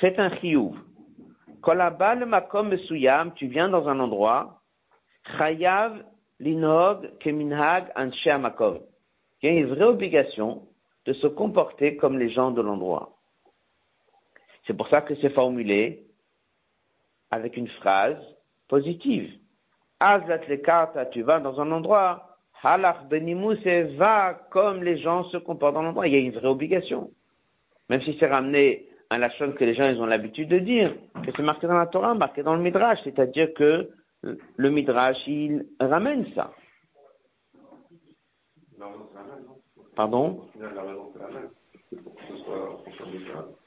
c'est 0.00 0.18
un 0.18 0.34
chiyuv. 0.36 0.74
Kolabal 1.62 2.26
makom 2.26 2.68
mesuyam, 2.68 3.32
tu 3.34 3.46
viens 3.46 3.68
dans 3.68 3.88
un 3.88 4.00
endroit, 4.00 4.60
chayav 5.38 6.02
keminhag 7.20 7.92
makom. 8.40 8.80
Il 9.42 9.52
y 9.52 9.56
a 9.56 9.60
une 9.60 9.66
vraie 9.66 9.84
obligation 9.84 10.66
de 11.06 11.12
se 11.14 11.26
comporter 11.28 11.96
comme 11.96 12.18
les 12.18 12.30
gens 12.30 12.50
de 12.50 12.60
l'endroit. 12.60 13.16
C'est 14.66 14.76
pour 14.76 14.88
ça 14.88 15.02
que 15.02 15.14
c'est 15.16 15.30
formulé 15.30 16.06
avec 17.30 17.56
une 17.56 17.68
phrase 17.68 18.18
positive. 18.68 19.32
Azat 20.00 20.46
le 20.48 21.10
tu 21.10 21.22
vas 21.22 21.40
dans 21.40 21.60
un 21.60 21.70
endroit, 21.70 22.38
halach 22.62 23.04
benimous 23.08 23.56
va 23.96 24.34
comme 24.50 24.82
les 24.82 24.98
gens 24.98 25.24
se 25.30 25.36
comportent 25.36 25.74
dans 25.74 25.82
l'endroit. 25.82 26.08
Il 26.08 26.14
y 26.14 26.16
a 26.16 26.20
une 26.20 26.32
vraie 26.32 26.48
obligation. 26.48 27.10
Même 27.88 28.02
si 28.02 28.16
c'est 28.18 28.26
ramené 28.28 28.88
à 29.12 29.18
la 29.18 29.30
chose 29.30 29.54
que 29.54 29.64
les 29.64 29.74
gens 29.74 29.88
ils 29.88 30.00
ont 30.00 30.06
l'habitude 30.06 30.48
de 30.48 30.58
dire, 30.58 30.94
que 31.24 31.30
c'est 31.36 31.42
marqué 31.42 31.66
dans 31.66 31.76
la 31.76 31.86
Torah, 31.86 32.14
marqué 32.14 32.42
dans 32.42 32.54
le 32.54 32.62
Midrash, 32.62 32.98
c'est-à-dire 33.04 33.52
que 33.52 33.90
le 34.22 34.70
Midrash, 34.70 35.18
il 35.26 35.66
ramène 35.80 36.26
ça. 36.34 36.52
Pardon? 39.94 40.40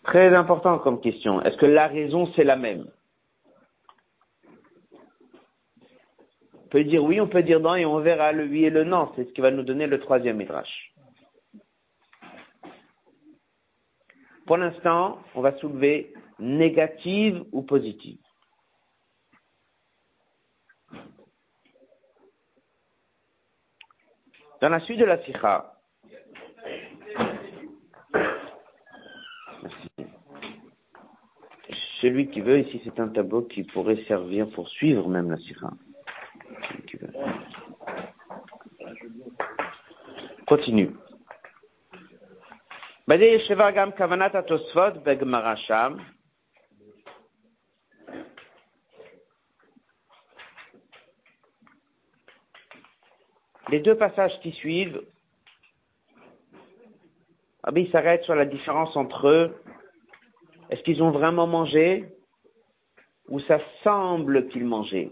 Très 0.03 0.33
important 0.33 0.79
comme 0.79 0.99
question. 0.99 1.41
Est-ce 1.41 1.57
que 1.57 1.67
la 1.67 1.87
raison 1.87 2.27
c'est 2.35 2.43
la 2.43 2.55
même? 2.55 2.87
On 6.55 6.67
peut 6.69 6.83
dire 6.83 7.03
oui, 7.03 7.21
on 7.21 7.27
peut 7.27 7.43
dire 7.43 7.59
non, 7.59 7.75
et 7.75 7.85
on 7.85 7.99
verra 7.99 8.31
le 8.31 8.45
oui 8.45 8.65
et 8.65 8.69
le 8.71 8.83
non. 8.83 9.11
C'est 9.15 9.25
ce 9.25 9.31
qui 9.33 9.41
va 9.41 9.51
nous 9.51 9.63
donner 9.63 9.85
le 9.85 9.99
troisième 9.99 10.37
midrash. 10.37 10.94
Pour 14.45 14.57
l'instant, 14.57 15.19
on 15.33 15.41
va 15.41 15.57
soulever 15.57 16.13
négative 16.39 17.43
ou 17.51 17.63
positive. 17.63 18.19
Dans 24.61 24.69
la 24.69 24.79
suite 24.79 24.99
de 24.99 25.05
la 25.05 25.23
sikha, 25.23 25.73
celui 32.01 32.29
qui 32.29 32.39
veut, 32.39 32.59
ici 32.59 32.81
c'est 32.83 32.99
un 32.99 33.07
tableau 33.07 33.41
qui 33.43 33.63
pourrait 33.63 34.03
servir 34.07 34.47
pour 34.49 34.69
suivre 34.69 35.07
même 35.09 35.29
la 35.29 35.37
sikha. 35.37 35.71
Continue. 40.47 40.91
Les 43.07 43.37
deux 53.79 53.95
passages 53.95 54.39
qui 54.41 54.51
suivent, 54.53 55.05
Rabbi 57.63 57.91
s'arrête 57.91 58.23
sur 58.23 58.33
la 58.33 58.45
différence 58.45 58.95
entre 58.95 59.27
eux. 59.27 59.55
Est-ce 60.71 60.81
qu'ils 60.81 61.03
ont 61.03 61.11
vraiment 61.11 61.45
mangé 61.45 62.11
ou 63.27 63.39
ça 63.41 63.59
semble 63.83 64.47
qu'ils 64.47 64.65
mangeaient? 64.65 65.11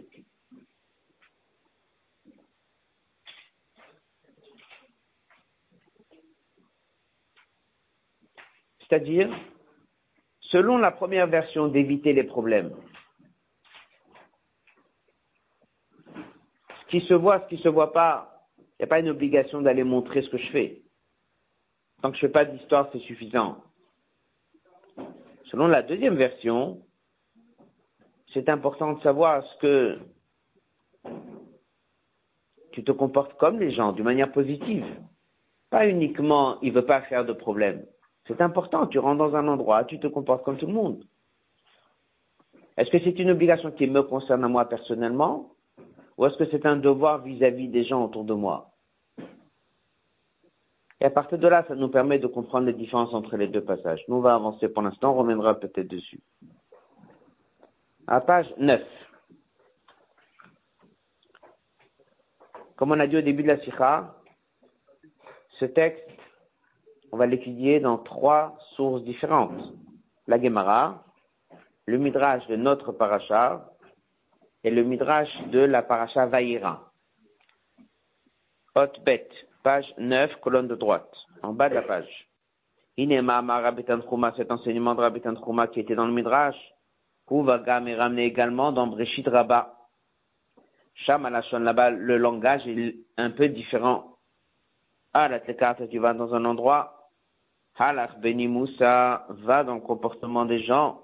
C'est-à-dire, 8.93 9.35
selon 10.39 10.77
la 10.77 10.91
première 10.91 11.25
version 11.25 11.67
d'éviter 11.67 12.13
les 12.13 12.25
problèmes, 12.25 12.75
ce 16.15 16.91
qui 16.91 17.01
se 17.01 17.15
voit, 17.15 17.39
ce 17.41 17.47
qui 17.47 17.55
ne 17.55 17.61
se 17.61 17.69
voit 17.69 17.91
pas, 17.91 18.45
il 18.59 18.75
n'y 18.81 18.83
a 18.83 18.87
pas 18.87 18.99
une 18.99 19.09
obligation 19.09 19.63
d'aller 19.63 19.83
montrer 19.83 20.21
ce 20.21 20.29
que 20.29 20.37
je 20.37 20.51
fais. 20.51 20.83
Tant 22.03 22.11
que 22.11 22.17
je 22.19 22.23
ne 22.23 22.27
fais 22.27 22.33
pas 22.33 22.45
d'histoire, 22.45 22.87
c'est 22.91 22.99
suffisant. 22.99 23.63
Selon 25.45 25.65
la 25.65 25.81
deuxième 25.81 26.15
version, 26.15 26.79
c'est 28.31 28.47
important 28.47 28.93
de 28.93 29.01
savoir 29.01 29.43
ce 29.43 29.57
que 29.57 29.99
tu 32.73 32.83
te 32.83 32.91
comportes 32.91 33.35
comme 33.39 33.59
les 33.59 33.71
gens, 33.71 33.91
d'une 33.91 34.05
manière 34.05 34.31
positive. 34.31 34.85
Pas 35.71 35.87
uniquement, 35.87 36.61
il 36.61 36.73
ne 36.73 36.75
veut 36.79 36.85
pas 36.85 37.01
faire 37.01 37.25
de 37.25 37.33
problème. 37.33 37.87
C'est 38.27 38.41
important, 38.41 38.87
tu 38.87 38.99
rentres 38.99 39.17
dans 39.17 39.35
un 39.35 39.47
endroit, 39.47 39.83
tu 39.83 39.99
te 39.99 40.07
comportes 40.07 40.43
comme 40.43 40.57
tout 40.57 40.67
le 40.67 40.73
monde. 40.73 41.03
Est-ce 42.77 42.89
que 42.89 42.99
c'est 42.99 43.19
une 43.19 43.31
obligation 43.31 43.71
qui 43.71 43.87
me 43.87 44.01
concerne 44.01 44.43
à 44.43 44.47
moi 44.47 44.65
personnellement 44.65 45.51
ou 46.17 46.25
est-ce 46.25 46.37
que 46.37 46.49
c'est 46.51 46.65
un 46.65 46.77
devoir 46.77 47.23
vis-à-vis 47.23 47.67
des 47.67 47.83
gens 47.83 48.05
autour 48.05 48.23
de 48.23 48.33
moi? 48.33 48.69
Et 51.01 51.05
à 51.05 51.09
partir 51.09 51.37
de 51.37 51.47
là, 51.47 51.65
ça 51.67 51.75
nous 51.75 51.89
permet 51.89 52.17
de 52.17 52.27
comprendre 52.27 52.65
les 52.65 52.73
différences 52.73 53.13
entre 53.13 53.35
les 53.35 53.47
deux 53.47 53.63
passages. 53.63 54.01
Nous, 54.07 54.15
on 54.15 54.21
va 54.21 54.35
avancer 54.35 54.69
pour 54.69 54.83
l'instant, 54.83 55.11
on 55.11 55.17
reviendra 55.17 55.59
peut-être 55.59 55.87
dessus. 55.87 56.21
À 58.07 58.21
page 58.21 58.47
9. 58.57 58.81
Comme 62.77 62.91
on 62.91 62.99
a 62.99 63.07
dit 63.07 63.17
au 63.17 63.21
début 63.21 63.43
de 63.43 63.49
la 63.49 63.59
sikha, 63.59 64.15
ce 65.59 65.65
texte 65.65 66.12
on 67.13 67.17
va 67.17 67.27
l'étudier 67.27 67.79
dans 67.79 67.99
trois 67.99 68.57
sources 68.75 69.03
différentes. 69.03 69.71
La 70.25 70.41
Gemara, 70.41 71.03
le 71.85 71.99
Midrash 71.99 72.47
de 72.47 72.55
notre 72.55 72.91
paracha 72.91 73.69
et 74.63 74.71
le 74.71 74.83
Midrash 74.83 75.29
de 75.51 75.59
la 75.59 75.83
paracha 75.83 76.25
Vaïra. 76.25 76.91
Hot 78.73 78.99
bet, 79.05 79.29
page 79.61 79.93
9, 79.99 80.37
colonne 80.41 80.67
de 80.67 80.73
droite, 80.73 81.13
en 81.43 81.53
bas 81.53 81.69
de 81.69 81.75
la 81.75 81.83
page. 81.83 82.27
Inema 82.97 83.41
Rabitan 83.41 84.01
Chouma, 84.09 84.33
cet 84.35 84.51
enseignement 84.51 84.95
de 84.95 85.01
Rabitan 85.01 85.35
Chouma 85.35 85.67
qui 85.67 85.81
était 85.81 85.93
dans 85.93 86.07
le 86.07 86.13
Midrash, 86.13 86.57
Gam 87.29 87.87
est 87.87 87.95
ramené 87.95 88.25
également 88.25 88.71
dans 88.71 88.87
Breshit 88.87 89.27
Rabba. 89.27 89.77
Sham 90.95 91.29
là-bas, 91.29 91.91
le 91.91 92.17
langage 92.17 92.67
est 92.67 92.95
un 93.17 93.29
peu 93.29 93.49
différent. 93.49 94.17
Ah, 95.13 95.27
la 95.27 95.39
tu 95.39 95.99
vas 95.99 96.15
dans 96.15 96.33
un 96.33 96.45
endroit 96.45 97.02
Halach 97.77 98.19
Beni 98.19 98.47
Moussa 98.47 99.25
va 99.29 99.63
dans 99.63 99.75
le 99.75 99.81
comportement 99.81 100.45
des 100.45 100.63
gens. 100.63 101.01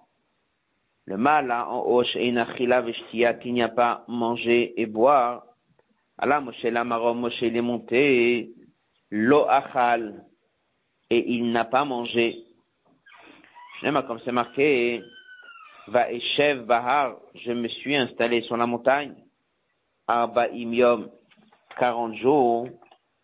Le 1.06 1.18
mal 1.18 1.52
en 1.52 1.84
Hosh 1.88 2.16
et 2.16 2.28
Inachila 2.28 2.82
Veshtia 2.82 3.34
qui 3.34 3.52
n'y 3.52 3.64
a 3.64 3.70
pas 3.70 4.06
mangé 4.08 4.80
et 4.80 4.86
boire. 4.86 5.46
Allah 6.18 6.40
Moshe 6.40 6.64
Lamarom 6.64 7.20
Moshe 7.20 7.42
il 7.42 7.58
est 7.58 7.62
monté. 7.62 8.54
Lo 9.10 9.50
Achal 9.50 10.24
et 11.10 11.32
il 11.32 11.52
n'a 11.52 11.66
pas 11.66 11.86
mangé. 11.86 12.46
Comme 13.82 14.20
c'est 14.24 14.32
marqué, 14.32 15.02
Va 15.88 16.12
Eshev 16.12 16.66
Bahar, 16.66 17.16
je 17.34 17.52
me 17.52 17.68
suis 17.68 17.96
installé 17.96 18.42
sur 18.44 18.58
la 18.58 18.68
montagne. 18.68 19.16
Arba 20.08 20.50
Yom, 20.50 21.10
40 21.80 22.14
jours. 22.16 22.68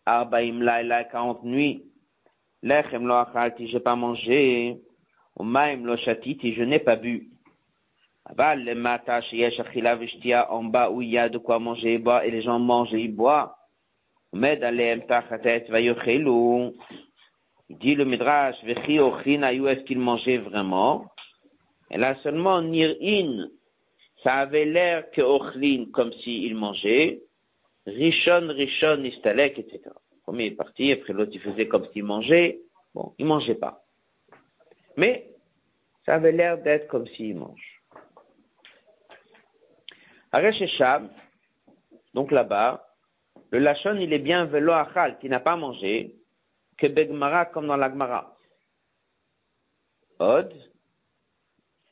Arba 0.04 0.40
Laila, 0.42 1.04
40 1.04 1.44
nuits. 1.44 1.84
Lechem 2.62 3.06
lo 3.06 3.14
achalti, 3.14 3.68
je 3.68 3.74
n'ai 3.74 3.80
pas 3.80 3.96
mangé. 3.96 4.80
Umaim 5.38 5.84
lo 5.84 5.96
shatiti, 5.96 6.54
je 6.54 6.62
n'ai 6.62 6.78
pas 6.78 6.96
bu. 6.96 7.28
Aval 8.24 8.64
le 8.64 8.74
mata 8.74 9.20
sheyesh 9.20 9.60
achila 9.60 9.94
vishtia, 9.94 10.50
en 10.50 10.64
bas 10.64 10.90
où 10.90 11.02
il 11.02 11.10
y 11.10 11.18
a 11.18 11.28
de 11.28 11.38
quoi 11.38 11.58
manger 11.58 11.94
et 11.94 11.98
boire, 11.98 12.24
et 12.24 12.30
les 12.30 12.42
gens 12.42 12.58
mangent 12.58 12.94
et 12.94 13.00
ils 13.00 13.14
boivent. 13.14 13.52
Med 14.32 14.64
aleem 14.64 15.06
tachatet 15.06 15.66
vayochelu. 15.68 16.72
Il 17.68 17.78
dit 17.78 17.94
le 17.94 18.04
Midrash, 18.04 18.56
vechi 18.64 18.98
ochin 19.00 19.42
ayu, 19.42 19.68
est-ce 19.68 19.84
qu'ils 19.84 19.98
mangeaient 19.98 20.38
vraiment? 20.38 21.06
Et 21.90 21.98
là 21.98 22.16
seulement, 22.22 22.62
nir'in, 22.62 23.48
ça 24.22 24.34
avait 24.36 24.64
l'air 24.64 25.10
que 25.10 25.20
ochlin, 25.20 25.86
comme 25.92 26.12
s'ils 26.12 26.54
mangeaient. 26.54 27.22
Rishon, 27.86 28.48
rishon, 28.48 29.04
istalek, 29.04 29.58
etc 29.58 29.90
premier 30.25 30.45
est 30.47 30.51
parti, 30.51 30.91
après 30.91 31.13
l'autre 31.13 31.31
il 31.33 31.41
faisait 31.41 31.67
comme 31.67 31.87
s'il 31.91 32.03
mangeait. 32.03 32.61
Bon, 32.93 33.13
il 33.17 33.25
mangeait 33.25 33.55
pas. 33.55 33.83
Mais 34.97 35.31
ça 36.05 36.15
avait 36.15 36.31
l'air 36.31 36.57
d'être 36.57 36.87
comme 36.87 37.07
s'il 37.07 37.37
mange. 37.37 37.81
Areshesham, 40.31 41.09
donc 42.13 42.31
là-bas, 42.31 42.87
le 43.51 43.59
lachon 43.59 43.97
il 43.97 44.13
est 44.13 44.19
bien 44.19 44.45
velo 44.45 44.71
achal, 44.71 45.19
qui 45.19 45.27
n'a 45.29 45.39
pas 45.39 45.55
mangé, 45.55 46.15
que 46.77 46.87
begmara 46.87 47.45
comme 47.45 47.67
dans 47.67 47.77
l'agmara. 47.77 48.37
Od, 50.19 50.53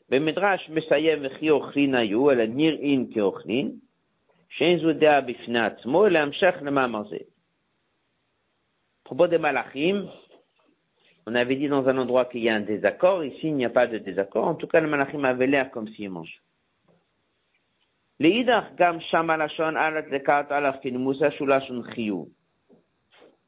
במדרש 0.10 0.70
מסיים 0.70 1.20
וכי 1.22 1.50
אוכלין 1.50 1.96
היו, 1.96 2.32
אלא 2.32 2.44
נראים 2.48 3.14
כאוכלין, 3.14 3.72
שאין 4.50 4.80
זו 4.80 4.94
דעה 4.94 5.22
בפני 5.22 5.60
עצמו, 5.60 6.08
אלא 6.08 6.20
המשך 6.20 6.56
למאמר 6.62 7.04
זה 7.10 7.18
propos 9.15 9.29
des 9.29 9.39
malachim, 9.39 10.09
on 11.27 11.35
avait 11.37 11.55
dit 11.55 11.69
dans 11.69 11.89
un 11.89 11.97
endroit 11.99 12.25
qu'il 12.25 12.43
y 12.43 12.49
a 12.49 12.57
un 12.57 12.61
désaccord. 12.61 13.25
Ici, 13.25 13.47
il 13.49 13.55
n'y 13.55 13.65
a 13.65 13.71
pas 13.71 13.87
de 13.87 13.99
désaccord. 13.99 14.47
En 14.47 14.57
tout 14.57 14.67
cas, 14.67 14.81
le 14.81 14.89
malachim 14.89 15.25
avait 15.25 15.47
l'air 15.47 15.71
comme 15.71 15.89
s'il 15.89 16.11
mangeait. 16.11 16.41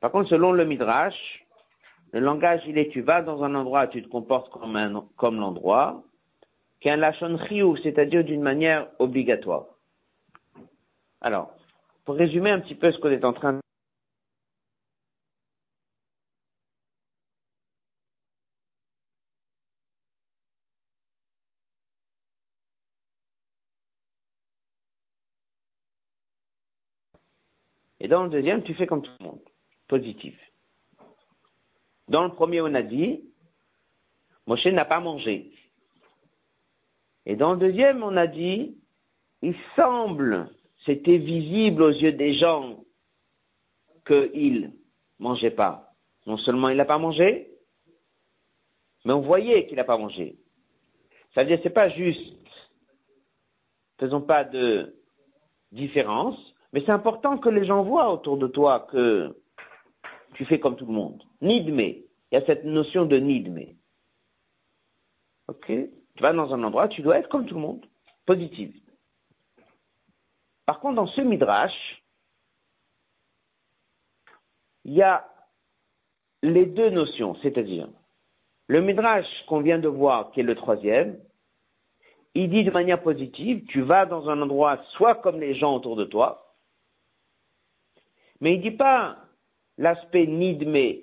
Par 0.00 0.10
contre, 0.12 0.28
selon 0.28 0.52
le 0.52 0.64
Midrash, 0.64 1.44
le 2.12 2.20
langage, 2.20 2.62
il 2.66 2.78
est, 2.78 2.88
tu 2.90 3.00
vas 3.00 3.22
dans 3.22 3.42
un 3.42 3.54
endroit, 3.54 3.88
tu 3.88 4.02
te 4.02 4.08
comportes 4.08 4.50
comme, 4.50 4.76
un, 4.76 5.04
comme 5.16 5.40
l'endroit, 5.40 6.04
qui 6.80 6.88
est 6.88 6.92
un 6.92 6.96
lachon 6.96 7.38
chiyou, 7.46 7.76
c'est-à-dire 7.76 8.22
d'une 8.22 8.42
manière 8.42 8.88
obligatoire. 8.98 9.66
Alors, 11.20 11.50
pour 12.04 12.14
résumer 12.14 12.50
un 12.50 12.60
petit 12.60 12.76
peu 12.76 12.92
ce 12.92 12.98
qu'on 12.98 13.10
est 13.10 13.24
en 13.24 13.32
train 13.32 13.58
Et 28.06 28.08
dans 28.08 28.22
le 28.22 28.30
deuxième, 28.30 28.62
tu 28.62 28.72
fais 28.74 28.86
comme 28.86 29.02
tout 29.02 29.10
le 29.18 29.24
monde. 29.26 29.40
Positif. 29.88 30.38
Dans 32.06 32.22
le 32.22 32.30
premier, 32.30 32.60
on 32.60 32.72
a 32.72 32.82
dit, 32.82 33.24
Moshe 34.46 34.66
n'a 34.66 34.84
pas 34.84 35.00
mangé. 35.00 35.50
Et 37.24 37.34
dans 37.34 37.54
le 37.54 37.58
deuxième, 37.58 38.04
on 38.04 38.16
a 38.16 38.28
dit, 38.28 38.78
il 39.42 39.56
semble, 39.74 40.48
c'était 40.84 41.16
visible 41.16 41.82
aux 41.82 41.90
yeux 41.90 42.12
des 42.12 42.32
gens 42.32 42.84
qu'il 44.06 44.72
mangeait 45.18 45.50
pas. 45.50 45.92
Non 46.26 46.36
seulement 46.36 46.68
il 46.68 46.76
n'a 46.76 46.84
pas 46.84 46.98
mangé, 46.98 47.50
mais 49.04 49.14
on 49.14 49.20
voyait 49.20 49.66
qu'il 49.66 49.78
n'a 49.78 49.84
pas 49.84 49.98
mangé. 49.98 50.38
Ça 51.34 51.42
veut 51.42 51.48
dire, 51.48 51.58
c'est 51.64 51.70
pas 51.70 51.88
juste, 51.88 52.36
faisons 53.98 54.20
pas 54.20 54.44
de 54.44 54.94
différence, 55.72 56.38
mais 56.76 56.82
c'est 56.84 56.92
important 56.92 57.38
que 57.38 57.48
les 57.48 57.64
gens 57.64 57.82
voient 57.84 58.12
autour 58.12 58.36
de 58.36 58.46
toi 58.46 58.80
que 58.90 59.34
tu 60.34 60.44
fais 60.44 60.60
comme 60.60 60.76
tout 60.76 60.84
le 60.84 60.92
monde. 60.92 61.22
Nidme. 61.40 61.80
Il 61.80 62.04
y 62.32 62.36
a 62.36 62.44
cette 62.44 62.64
notion 62.64 63.06
de 63.06 63.16
nidme. 63.16 63.60
Ok? 65.48 65.68
Tu 65.68 66.22
vas 66.22 66.34
dans 66.34 66.52
un 66.52 66.62
endroit, 66.62 66.88
tu 66.88 67.00
dois 67.00 67.18
être 67.18 67.30
comme 67.30 67.46
tout 67.46 67.54
le 67.54 67.62
monde. 67.62 67.86
Positif. 68.26 68.76
Par 70.66 70.80
contre, 70.80 70.96
dans 70.96 71.06
ce 71.06 71.22
midrash, 71.22 72.04
il 74.84 74.92
y 74.92 75.00
a 75.00 75.26
les 76.42 76.66
deux 76.66 76.90
notions, 76.90 77.36
c'est-à-dire 77.36 77.88
le 78.66 78.82
midrash 78.82 79.46
qu'on 79.48 79.62
vient 79.62 79.78
de 79.78 79.88
voir, 79.88 80.30
qui 80.32 80.40
est 80.40 80.42
le 80.42 80.54
troisième, 80.54 81.18
il 82.34 82.50
dit 82.50 82.64
de 82.64 82.70
manière 82.70 83.02
positive, 83.02 83.64
tu 83.64 83.80
vas 83.80 84.04
dans 84.04 84.28
un 84.28 84.42
endroit 84.42 84.78
soit 84.90 85.14
comme 85.14 85.40
les 85.40 85.54
gens 85.54 85.74
autour 85.74 85.96
de 85.96 86.04
toi, 86.04 86.45
mais 88.40 88.54
il 88.54 88.60
dit 88.60 88.70
pas 88.70 89.16
l'aspect 89.78 90.26
nidme, 90.26 91.02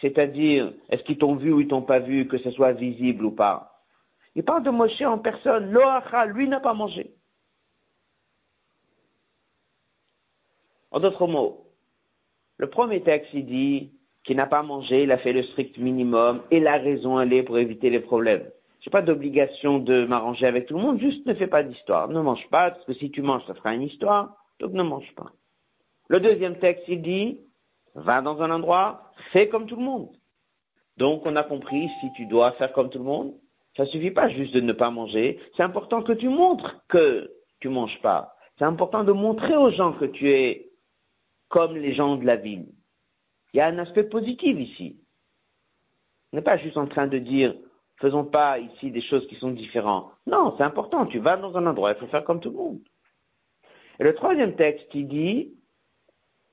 c'est-à-dire 0.00 0.72
est-ce 0.90 1.02
qu'ils 1.04 1.18
t'ont 1.18 1.36
vu 1.36 1.52
ou 1.52 1.60
ils 1.60 1.68
t'ont 1.68 1.82
pas 1.82 2.00
vu, 2.00 2.26
que 2.28 2.38
ce 2.38 2.50
soit 2.50 2.72
visible 2.72 3.24
ou 3.24 3.30
pas. 3.30 3.72
Il 4.34 4.44
parle 4.44 4.62
de 4.62 4.70
Moshe 4.70 5.02
en 5.02 5.18
personne, 5.18 5.70
Loacha, 5.70 6.26
lui 6.26 6.48
n'a 6.48 6.60
pas 6.60 6.74
mangé. 6.74 7.14
En 10.90 11.00
d'autres 11.00 11.26
mots, 11.26 11.66
le 12.58 12.68
premier 12.68 13.02
texte, 13.02 13.30
il 13.32 13.46
dit 13.46 13.92
qu'il 14.24 14.36
n'a 14.36 14.46
pas 14.46 14.62
mangé, 14.62 15.02
il 15.02 15.12
a 15.12 15.18
fait 15.18 15.32
le 15.32 15.42
strict 15.42 15.78
minimum, 15.78 16.42
et 16.50 16.60
la 16.60 16.76
raison, 16.78 17.18
elle 17.20 17.32
est 17.32 17.42
pour 17.42 17.58
éviter 17.58 17.90
les 17.90 18.00
problèmes. 18.00 18.48
Je 18.80 18.88
n'ai 18.88 18.92
pas 18.92 19.02
d'obligation 19.02 19.78
de 19.78 20.04
m'arranger 20.06 20.46
avec 20.46 20.66
tout 20.66 20.76
le 20.76 20.82
monde, 20.82 21.00
juste 21.00 21.26
ne 21.26 21.34
fais 21.34 21.46
pas 21.46 21.62
d'histoire. 21.62 22.08
Ne 22.08 22.20
mange 22.20 22.48
pas, 22.50 22.70
parce 22.70 22.84
que 22.84 22.94
si 22.94 23.10
tu 23.10 23.22
manges, 23.22 23.46
ça 23.46 23.54
fera 23.54 23.74
une 23.74 23.82
histoire, 23.82 24.36
donc 24.60 24.72
ne 24.72 24.82
mange 24.82 25.12
pas. 25.14 25.32
Le 26.08 26.20
deuxième 26.20 26.58
texte, 26.58 26.84
il 26.88 27.02
dit, 27.02 27.40
va 27.94 28.20
dans 28.20 28.40
un 28.42 28.50
endroit, 28.50 29.12
fais 29.32 29.48
comme 29.48 29.66
tout 29.66 29.76
le 29.76 29.82
monde. 29.82 30.10
Donc, 30.96 31.24
on 31.24 31.36
a 31.36 31.42
compris, 31.42 31.88
si 32.00 32.12
tu 32.16 32.26
dois 32.26 32.52
faire 32.52 32.72
comme 32.72 32.90
tout 32.90 32.98
le 32.98 33.04
monde, 33.04 33.34
ça 33.76 33.86
suffit 33.86 34.10
pas 34.10 34.28
juste 34.28 34.52
de 34.54 34.60
ne 34.60 34.72
pas 34.72 34.90
manger. 34.90 35.40
C'est 35.56 35.62
important 35.62 36.02
que 36.02 36.12
tu 36.12 36.28
montres 36.28 36.84
que 36.88 37.30
tu 37.60 37.68
manges 37.68 38.00
pas. 38.02 38.36
C'est 38.58 38.64
important 38.64 39.02
de 39.04 39.12
montrer 39.12 39.56
aux 39.56 39.70
gens 39.70 39.92
que 39.94 40.04
tu 40.04 40.30
es 40.30 40.70
comme 41.48 41.76
les 41.76 41.94
gens 41.94 42.16
de 42.16 42.26
la 42.26 42.36
ville. 42.36 42.68
Il 43.52 43.58
y 43.58 43.60
a 43.60 43.66
un 43.66 43.78
aspect 43.78 44.04
positif 44.04 44.58
ici. 44.58 44.98
On 46.32 46.36
n'est 46.36 46.42
pas 46.42 46.58
juste 46.58 46.76
en 46.76 46.86
train 46.86 47.06
de 47.06 47.18
dire, 47.18 47.54
faisons 48.00 48.24
pas 48.24 48.58
ici 48.58 48.90
des 48.90 49.02
choses 49.02 49.26
qui 49.28 49.36
sont 49.36 49.50
différentes. 49.50 50.10
Non, 50.26 50.54
c'est 50.56 50.64
important. 50.64 51.06
Tu 51.06 51.18
vas 51.18 51.36
dans 51.36 51.56
un 51.56 51.66
endroit, 51.66 51.92
il 51.92 51.98
faut 51.98 52.06
faire 52.06 52.24
comme 52.24 52.40
tout 52.40 52.50
le 52.50 52.56
monde. 52.56 52.80
Et 54.00 54.04
le 54.04 54.14
troisième 54.14 54.56
texte 54.56 54.88
qui 54.88 55.04
dit, 55.04 55.54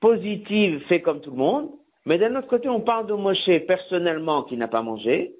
positive, 0.00 0.82
fais 0.88 1.00
comme 1.00 1.20
tout 1.20 1.30
le 1.30 1.36
monde, 1.36 1.70
mais 2.06 2.18
d'un 2.18 2.34
autre 2.36 2.48
côté, 2.48 2.68
on 2.68 2.80
parle 2.80 3.06
de 3.06 3.14
Moshe 3.14 3.50
personnellement 3.66 4.42
qui 4.44 4.56
n'a 4.56 4.68
pas 4.68 4.82
mangé, 4.82 5.36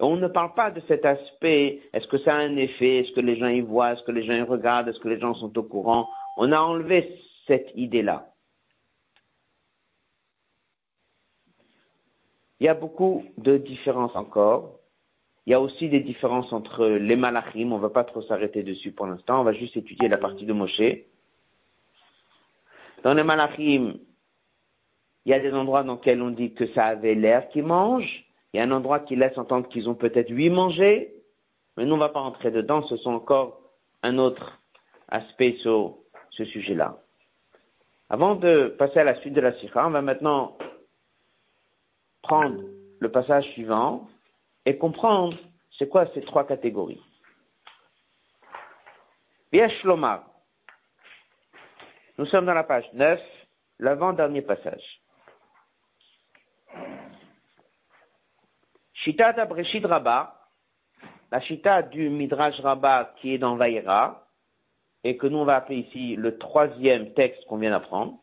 on 0.00 0.16
ne 0.16 0.28
parle 0.28 0.54
pas 0.54 0.70
de 0.70 0.80
cet 0.86 1.04
aspect, 1.04 1.80
est-ce 1.92 2.06
que 2.06 2.18
ça 2.18 2.34
a 2.34 2.38
un 2.38 2.56
effet, 2.56 2.98
est-ce 2.98 3.12
que 3.12 3.20
les 3.20 3.36
gens 3.36 3.48
y 3.48 3.60
voient, 3.60 3.92
est-ce 3.92 4.02
que 4.04 4.12
les 4.12 4.24
gens 4.24 4.34
y 4.34 4.42
regardent, 4.42 4.88
est-ce 4.88 5.00
que 5.00 5.08
les 5.08 5.18
gens 5.18 5.34
sont 5.34 5.56
au 5.58 5.62
courant. 5.62 6.08
On 6.36 6.52
a 6.52 6.60
enlevé 6.60 7.20
cette 7.46 7.72
idée-là. 7.74 8.32
Il 12.60 12.66
y 12.66 12.68
a 12.68 12.74
beaucoup 12.74 13.24
de 13.36 13.56
différences 13.56 14.14
encore. 14.16 14.78
Il 15.46 15.50
y 15.50 15.54
a 15.54 15.60
aussi 15.60 15.88
des 15.88 16.00
différences 16.00 16.52
entre 16.52 16.86
les 16.86 17.16
malachim. 17.16 17.72
On 17.72 17.76
ne 17.76 17.82
va 17.82 17.90
pas 17.90 18.04
trop 18.04 18.22
s'arrêter 18.22 18.62
dessus 18.62 18.92
pour 18.92 19.06
l'instant. 19.06 19.40
On 19.40 19.44
va 19.44 19.52
juste 19.52 19.76
étudier 19.76 20.08
la 20.08 20.18
partie 20.18 20.44
de 20.44 20.52
Moshe. 20.52 20.80
Dans 23.02 23.14
les 23.14 23.22
malachim, 23.22 23.94
il 25.24 25.30
y 25.30 25.34
a 25.34 25.38
des 25.40 25.52
endroits 25.52 25.82
dans 25.82 25.94
lesquels 25.94 26.22
on 26.22 26.30
dit 26.30 26.54
que 26.54 26.66
ça 26.72 26.86
avait 26.86 27.14
l'air 27.14 27.48
qu'ils 27.50 27.64
mangent. 27.64 28.24
Il 28.52 28.58
y 28.58 28.60
a 28.60 28.64
un 28.64 28.72
endroit 28.72 29.00
qui 29.00 29.14
laisse 29.14 29.36
entendre 29.36 29.68
qu'ils 29.68 29.88
ont 29.88 29.94
peut-être 29.94 30.30
huit 30.30 30.50
mangé. 30.50 31.14
Mais 31.76 31.84
nous, 31.84 31.92
on 31.92 31.96
ne 31.96 32.02
va 32.02 32.08
pas 32.08 32.20
entrer 32.20 32.50
dedans. 32.50 32.82
Ce 32.84 32.96
sont 32.96 33.12
encore 33.12 33.60
un 34.02 34.18
autre 34.18 34.60
aspect 35.08 35.56
sur 35.60 35.98
ce 36.30 36.44
sujet-là. 36.44 36.98
Avant 38.10 38.36
de 38.36 38.74
passer 38.78 39.00
à 39.00 39.04
la 39.04 39.20
suite 39.20 39.34
de 39.34 39.40
la 39.40 39.52
sikha, 39.58 39.86
on 39.86 39.90
va 39.90 40.00
maintenant 40.00 40.56
prendre 42.22 42.62
le 42.98 43.10
passage 43.10 43.44
suivant 43.52 44.08
et 44.64 44.78
comprendre 44.78 45.36
c'est 45.78 45.88
quoi 45.88 46.06
ces 46.14 46.22
trois 46.22 46.46
catégories. 46.46 47.02
Nous 52.18 52.26
sommes 52.26 52.46
dans 52.46 52.54
la 52.54 52.64
page 52.64 52.92
9, 52.94 53.20
l'avant-dernier 53.78 54.42
passage. 54.42 55.00
Shita 58.92 59.32
Breshid 59.46 59.86
Rabba, 59.86 60.50
la 61.30 61.40
Shita 61.40 61.82
du 61.82 62.10
Midrash 62.10 62.58
Rabba 62.58 63.14
qui 63.20 63.34
est 63.34 63.38
dans 63.38 63.54
Vaïra, 63.54 64.26
et 65.04 65.16
que 65.16 65.28
nous 65.28 65.38
on 65.38 65.44
va 65.44 65.54
appeler 65.54 65.78
ici 65.78 66.16
le 66.16 66.38
troisième 66.38 67.14
texte 67.14 67.44
qu'on 67.46 67.58
vient 67.58 67.70
d'apprendre. 67.70 68.18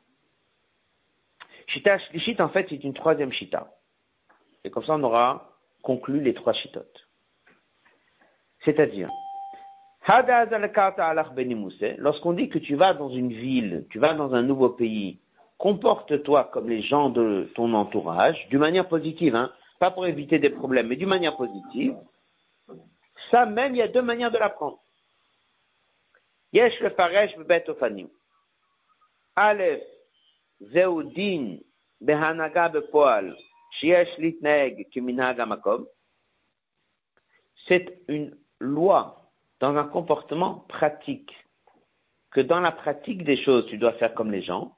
Shita 1.67 1.97
Shlishit, 1.97 2.41
en 2.41 2.49
fait, 2.49 2.67
c'est 2.69 2.83
une 2.83 2.93
troisième 2.93 3.31
Shita. 3.31 3.73
Et 4.65 4.71
comme 4.71 4.83
ça, 4.83 4.95
on 4.95 5.03
aura 5.03 5.57
conclu 5.81 6.19
les 6.19 6.33
trois 6.33 6.51
chitotes. 6.51 7.07
C'est-à-dire, 8.65 9.09
lorsqu'on 11.97 12.33
dit 12.33 12.49
que 12.49 12.59
tu 12.59 12.75
vas 12.75 12.93
dans 12.93 13.09
une 13.09 13.33
ville, 13.33 13.85
tu 13.89 13.99
vas 13.99 14.13
dans 14.13 14.33
un 14.33 14.43
nouveau 14.43 14.69
pays, 14.69 15.19
comporte-toi 15.57 16.49
comme 16.53 16.69
les 16.69 16.81
gens 16.81 17.09
de 17.09 17.49
ton 17.55 17.73
entourage, 17.73 18.47
d'une 18.49 18.59
manière 18.59 18.87
positive, 18.87 19.35
hein, 19.35 19.51
pas 19.79 19.91
pour 19.91 20.05
éviter 20.05 20.39
des 20.39 20.49
problèmes, 20.49 20.87
mais 20.87 20.95
d'une 20.95 21.09
manière 21.09 21.35
positive. 21.35 21.95
Ça 23.31 23.45
même, 23.45 23.75
il 23.75 23.79
y 23.79 23.81
a 23.81 23.87
deux 23.87 24.01
manières 24.01 24.31
de 24.31 24.37
l'apprendre. 24.37 24.79
Yesh 26.53 26.79
le 26.79 26.89
faresh 26.91 27.35
bebet 27.37 27.69
ofanim. 27.69 28.07
Aleph, 29.35 29.83
zeudin 30.61 31.57
behanaga 31.99 32.69
bepoal 32.69 33.35
c'est 37.67 37.99
une 38.07 38.37
loi 38.59 39.24
dans 39.59 39.75
un 39.75 39.85
comportement 39.85 40.65
pratique, 40.67 41.31
que 42.31 42.41
dans 42.41 42.59
la 42.59 42.71
pratique 42.71 43.23
des 43.23 43.37
choses, 43.37 43.65
tu 43.67 43.77
dois 43.77 43.93
faire 43.93 44.13
comme 44.13 44.31
les 44.31 44.41
gens. 44.41 44.75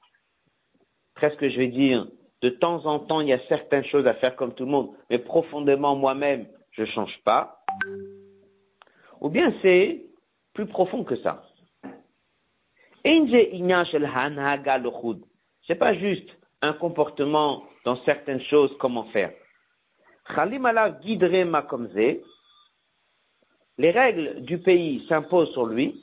Presque, 1.14 1.48
je 1.48 1.58
vais 1.58 1.68
dire, 1.68 2.06
de 2.42 2.48
temps 2.48 2.86
en 2.86 3.00
temps, 3.00 3.20
il 3.20 3.28
y 3.28 3.32
a 3.32 3.40
certaines 3.48 3.84
choses 3.84 4.06
à 4.06 4.14
faire 4.14 4.36
comme 4.36 4.54
tout 4.54 4.64
le 4.64 4.70
monde, 4.70 4.90
mais 5.10 5.18
profondément 5.18 5.96
moi-même, 5.96 6.46
je 6.70 6.82
ne 6.82 6.86
change 6.86 7.20
pas. 7.24 7.64
Ou 9.20 9.28
bien 9.28 9.52
c'est 9.62 10.06
plus 10.54 10.66
profond 10.66 11.02
que 11.04 11.16
ça. 11.16 11.44
C'est 15.66 15.74
pas 15.74 15.94
juste 15.94 16.28
un 16.62 16.72
comportement 16.72 17.64
dans 17.84 17.96
certaines 18.04 18.42
choses, 18.42 18.70
comment 18.78 19.04
faire. 19.04 19.32
Les 23.78 23.90
règles 23.90 24.42
du 24.42 24.58
pays 24.58 25.06
s'imposent 25.08 25.52
sur 25.52 25.66
lui, 25.66 26.02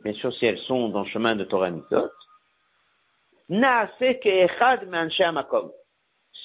bien 0.00 0.12
sûr 0.12 0.32
si 0.34 0.46
elles 0.46 0.58
sont 0.58 0.88
dans 0.90 1.02
le 1.02 1.08
chemin 1.08 1.34
de 1.34 1.44
Torah 1.44 1.70
Mitzot. 1.70 2.10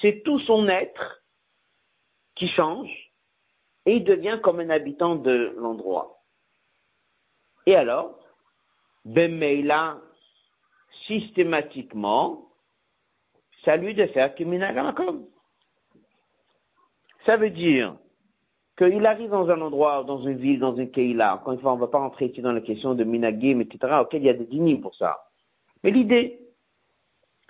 C'est 0.00 0.22
tout 0.22 0.40
son 0.40 0.68
être 0.68 1.22
qui 2.34 2.48
change 2.48 3.12
et 3.86 3.96
il 3.96 4.04
devient 4.04 4.40
comme 4.42 4.60
un 4.60 4.70
habitant 4.70 5.16
de 5.16 5.54
l'endroit. 5.58 6.22
Et 7.66 7.76
alors, 7.76 8.18
Bemeila, 9.04 10.00
systématiquement, 11.06 12.50
à 13.66 13.76
lui 13.76 13.94
de 13.94 14.06
faire 14.06 14.34
Kiminagamakom. 14.34 15.26
Ça 17.26 17.36
veut 17.36 17.50
dire 17.50 17.96
qu'il 18.80 19.04
arrive 19.04 19.30
dans 19.30 19.50
un 19.50 19.60
endroit, 19.60 20.04
dans 20.04 20.22
une 20.22 20.38
ville, 20.38 20.58
dans 20.58 20.74
une 20.74 20.90
Keïla. 20.90 21.34
Encore 21.34 21.52
une 21.52 21.60
fois, 21.60 21.72
on 21.72 21.76
ne 21.76 21.80
va 21.80 21.88
pas 21.88 21.98
rentrer 21.98 22.26
ici 22.26 22.40
dans 22.40 22.52
la 22.52 22.62
question 22.62 22.94
de 22.94 23.04
Minagim, 23.04 23.60
etc., 23.60 23.98
auquel 24.00 24.22
il 24.22 24.26
y 24.26 24.30
a 24.30 24.34
des 24.34 24.46
dynimes 24.46 24.80
pour 24.80 24.94
ça. 24.94 25.26
Mais 25.84 25.90
l'idée, 25.90 26.40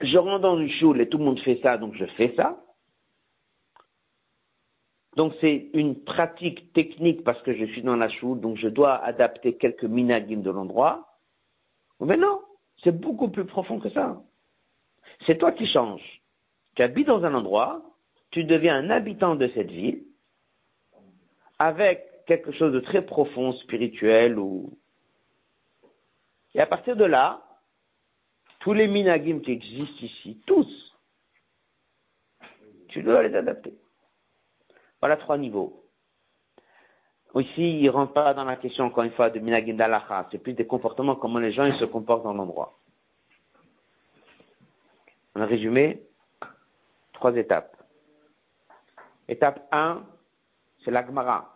je 0.01 0.19
rentre 0.19 0.41
dans 0.41 0.59
une 0.59 0.71
choule 0.71 1.01
et 1.01 1.09
tout 1.09 1.19
le 1.19 1.25
monde 1.25 1.39
fait 1.41 1.61
ça, 1.63 1.79
donc 1.79 1.95
je 1.95 2.05
fais 2.05 2.35
ça. 2.37 2.61
Donc 5.17 5.35
c'est 5.41 5.71
une 5.75 5.97
pratique 6.03 6.73
technique 6.73 7.23
parce 7.23 7.41
que 7.43 7.55
je 7.55 7.65
suis 7.65 7.83
dans 7.83 7.97
la 7.97 8.09
choule, 8.09 8.41
donc 8.41 8.57
je 8.57 8.69
dois 8.69 8.97
adapter 8.97 9.55
quelques 9.55 9.85
minagim 9.85 10.39
de 10.39 10.51
l'endroit. 10.51 11.17
Mais 12.01 12.17
non, 12.17 12.41
c'est 12.83 12.99
beaucoup 12.99 13.29
plus 13.29 13.45
profond 13.45 13.79
que 13.79 13.91
ça. 13.91 14.21
C'est 15.27 15.39
toi 15.39 15.53
qui 15.53 15.67
changes. 15.67 16.23
Tu 16.75 16.83
habites 16.83 17.09
dans 17.09 17.25
un 17.25 17.35
endroit, 17.35 17.83
tu 18.31 18.45
deviens 18.45 18.77
un 18.77 18.91
habitant 18.91 19.35
de 19.35 19.49
cette 19.55 19.71
ville, 19.71 20.03
avec 21.61 22.25
quelque 22.27 22.53
chose 22.53 22.73
de 22.73 22.81
très 22.81 23.03
profond, 23.03 23.53
spirituel, 23.53 24.39
ou... 24.39 24.79
Et 26.55 26.61
à 26.61 26.67
partir 26.67 26.97
de 26.97 27.05
là, 27.05 27.43
tous 28.61 28.73
les 28.73 28.89
minagim 28.89 29.41
qui 29.41 29.53
existent 29.53 30.01
ici, 30.01 30.41
tous, 30.47 30.97
tu 32.89 33.03
dois 33.03 33.23
les 33.23 33.37
adapter. 33.37 33.75
Voilà 35.01 35.19
trois 35.19 35.37
niveaux. 35.37 35.85
Ici, 37.35 37.79
il 37.79 37.85
ne 37.85 37.91
rentre 37.91 38.15
pas 38.15 38.33
dans 38.33 38.45
la 38.45 38.57
question, 38.57 38.87
encore 38.87 39.05
une 39.05 39.13
fois, 39.13 39.29
de 39.29 39.39
minagindalacha. 39.39 40.29
C'est 40.33 40.39
plus 40.39 40.55
des 40.55 40.67
comportements, 40.67 41.15
comment 41.15 41.39
les 41.39 41.53
gens 41.53 41.65
ils 41.65 41.79
se 41.79 41.85
comportent 41.85 42.25
dans 42.25 42.35
l'endroit. 42.35 42.79
A 45.35 45.45
résumé 45.45 46.03
trois 47.13 47.37
étapes. 47.37 47.77
Étape 49.29 49.69
1, 49.71 50.03
c'est 50.85 50.91
l'agmara, 50.91 51.50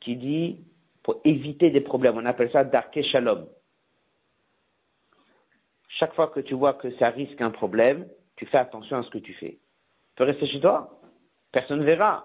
qui 0.00 0.16
dit, 0.16 0.60
pour 1.02 1.20
éviter 1.24 1.70
des 1.70 1.80
problèmes, 1.80 2.16
on 2.16 2.26
appelle 2.26 2.50
ça 2.50 2.64
darke 2.64 3.02
shalom. 3.02 3.48
Chaque 5.88 6.14
fois 6.14 6.28
que 6.28 6.40
tu 6.40 6.54
vois 6.54 6.74
que 6.74 6.90
ça 6.98 7.10
risque 7.10 7.40
un 7.40 7.50
problème, 7.50 8.08
tu 8.36 8.46
fais 8.46 8.58
attention 8.58 8.98
à 8.98 9.02
ce 9.02 9.10
que 9.10 9.18
tu 9.18 9.34
fais. 9.34 9.52
Tu 9.52 10.14
peux 10.16 10.24
rester 10.24 10.46
chez 10.46 10.60
toi, 10.60 11.00
personne 11.50 11.80
ne 11.80 11.84
verra. 11.84 12.24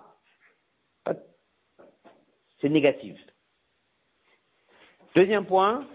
C'est 2.59 2.69
négatif. 2.69 3.19
Deuxième 5.15 5.45
point, 5.45 5.85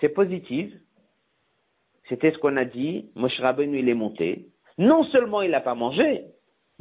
c'est 0.00 0.10
positif. 0.10 0.72
C'était 2.08 2.32
ce 2.32 2.38
qu'on 2.38 2.56
a 2.56 2.64
dit. 2.64 3.10
Moshe 3.14 3.40
Rabbeinu, 3.40 3.78
il 3.78 3.88
est 3.88 3.94
monté. 3.94 4.50
Non 4.78 5.04
seulement 5.04 5.42
il 5.42 5.52
n'a 5.52 5.60
pas 5.60 5.74
mangé, 5.74 6.24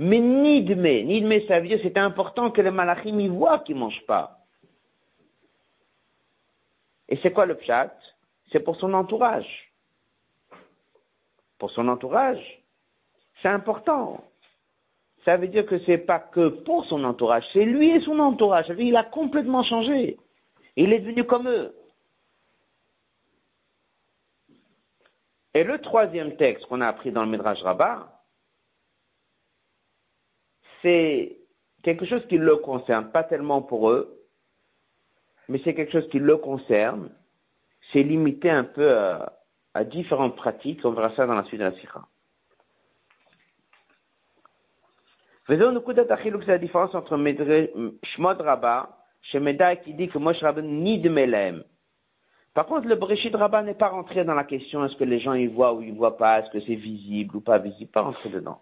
mais 0.01 0.19
ni 0.21 0.63
de 0.63 0.75
mai, 0.75 1.03
ni 1.03 1.21
de 1.21 1.27
mai, 1.27 1.45
ça 1.45 1.59
veut 1.59 1.67
dire 1.67 1.77
c'était 1.83 1.99
important 1.99 2.51
que 2.51 2.61
les 2.61 2.71
malachim 2.71 3.19
y 3.19 3.27
voient 3.27 3.59
qu'il 3.59 3.75
ne 3.75 3.81
mange 3.81 4.01
pas. 4.07 4.39
Et 7.09 7.19
c'est 7.21 7.33
quoi 7.33 7.45
le 7.45 7.55
pshat? 7.55 7.91
C'est 8.49 8.61
pour 8.61 8.77
son 8.77 8.93
entourage. 8.93 9.73
Pour 11.57 11.69
son 11.71 11.89
entourage, 11.89 12.63
c'est 13.41 13.49
important. 13.49 14.23
Ça 15.25 15.35
veut 15.35 15.49
dire 15.49 15.65
que 15.65 15.79
c'est 15.79 15.97
pas 15.97 16.19
que 16.19 16.47
pour 16.47 16.85
son 16.85 17.03
entourage, 17.03 17.43
c'est 17.51 17.65
lui 17.65 17.89
et 17.89 17.99
son 17.99 18.19
entourage. 18.19 18.73
Il 18.77 18.95
a 18.95 19.03
complètement 19.03 19.63
changé. 19.63 20.17
Il 20.77 20.93
est 20.93 20.99
devenu 20.99 21.25
comme 21.25 21.49
eux. 21.49 21.75
Et 25.53 25.65
le 25.65 25.81
troisième 25.81 26.37
texte 26.37 26.67
qu'on 26.67 26.79
a 26.79 26.87
appris 26.87 27.11
dans 27.11 27.25
le 27.25 27.31
Midrash 27.31 27.61
Rabbah, 27.63 28.18
c'est 30.81 31.37
quelque 31.83 32.05
chose 32.05 32.25
qui 32.27 32.37
le 32.37 32.57
concerne, 32.57 33.11
pas 33.11 33.23
tellement 33.23 33.61
pour 33.61 33.89
eux, 33.89 34.19
mais 35.47 35.59
c'est 35.63 35.73
quelque 35.73 35.91
chose 35.91 36.09
qui 36.09 36.19
le 36.19 36.37
concerne. 36.37 37.09
C'est 37.91 38.03
limité 38.03 38.49
un 38.49 38.63
peu 38.63 38.95
à, 38.95 39.83
différentes 39.85 40.35
pratiques. 40.35 40.81
On 40.83 40.91
verra 40.91 41.15
ça 41.15 41.25
dans 41.25 41.33
la 41.33 41.43
suite 41.45 41.59
de 41.59 41.65
la 41.65 41.71
Sikha. 41.73 42.01
Faisons 45.45 45.71
nous 45.71 45.81
coup 45.81 45.93
c'est 45.95 46.47
la 46.47 46.57
différence 46.59 46.93
entre 46.93 47.17
Shmod 48.03 48.41
Rabbah, 48.41 48.99
chez 49.23 49.39
Meda 49.39 49.75
qui 49.77 49.95
dit 49.95 50.07
que 50.07 50.19
Moshe 50.19 50.41
Rabbein 50.41 50.61
ni 50.61 50.99
de 50.99 51.09
Melem. 51.09 51.63
Par 52.53 52.67
contre, 52.67 52.87
le 52.87 52.95
Breshid 52.95 53.35
Rabbah 53.35 53.63
n'est 53.63 53.73
pas 53.73 53.89
rentré 53.89 54.23
dans 54.23 54.35
la 54.35 54.43
question 54.43 54.85
est-ce 54.85 54.95
que 54.95 55.03
les 55.03 55.19
gens 55.19 55.33
y 55.33 55.47
voient 55.47 55.73
ou 55.73 55.81
ils 55.81 55.93
voient 55.93 56.17
pas, 56.17 56.39
est-ce 56.39 56.51
que 56.51 56.59
c'est 56.59 56.75
visible 56.75 57.37
ou 57.37 57.41
pas 57.41 57.57
visible, 57.57 57.89
pas 57.89 58.01
rentré 58.01 58.29
dedans. 58.29 58.61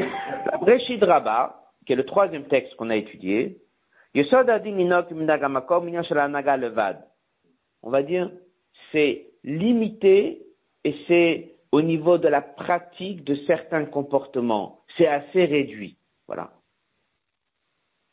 La 0.00 1.06
Rabbah, 1.06 1.72
qui 1.86 1.92
est 1.92 1.96
le 1.96 2.06
troisième 2.06 2.46
texte 2.46 2.74
qu'on 2.76 2.90
a 2.90 2.96
étudié, 2.96 3.60
on 7.82 7.90
va 7.90 8.02
dire, 8.02 8.30
c'est 8.92 9.26
limité 9.44 10.46
et 10.84 10.94
c'est 11.06 11.54
au 11.72 11.82
niveau 11.82 12.18
de 12.18 12.28
la 12.28 12.42
pratique 12.42 13.22
de 13.24 13.36
certains 13.46 13.84
comportements. 13.84 14.80
C'est 14.96 15.06
assez 15.06 15.44
réduit. 15.44 15.96
Voilà. 16.26 16.50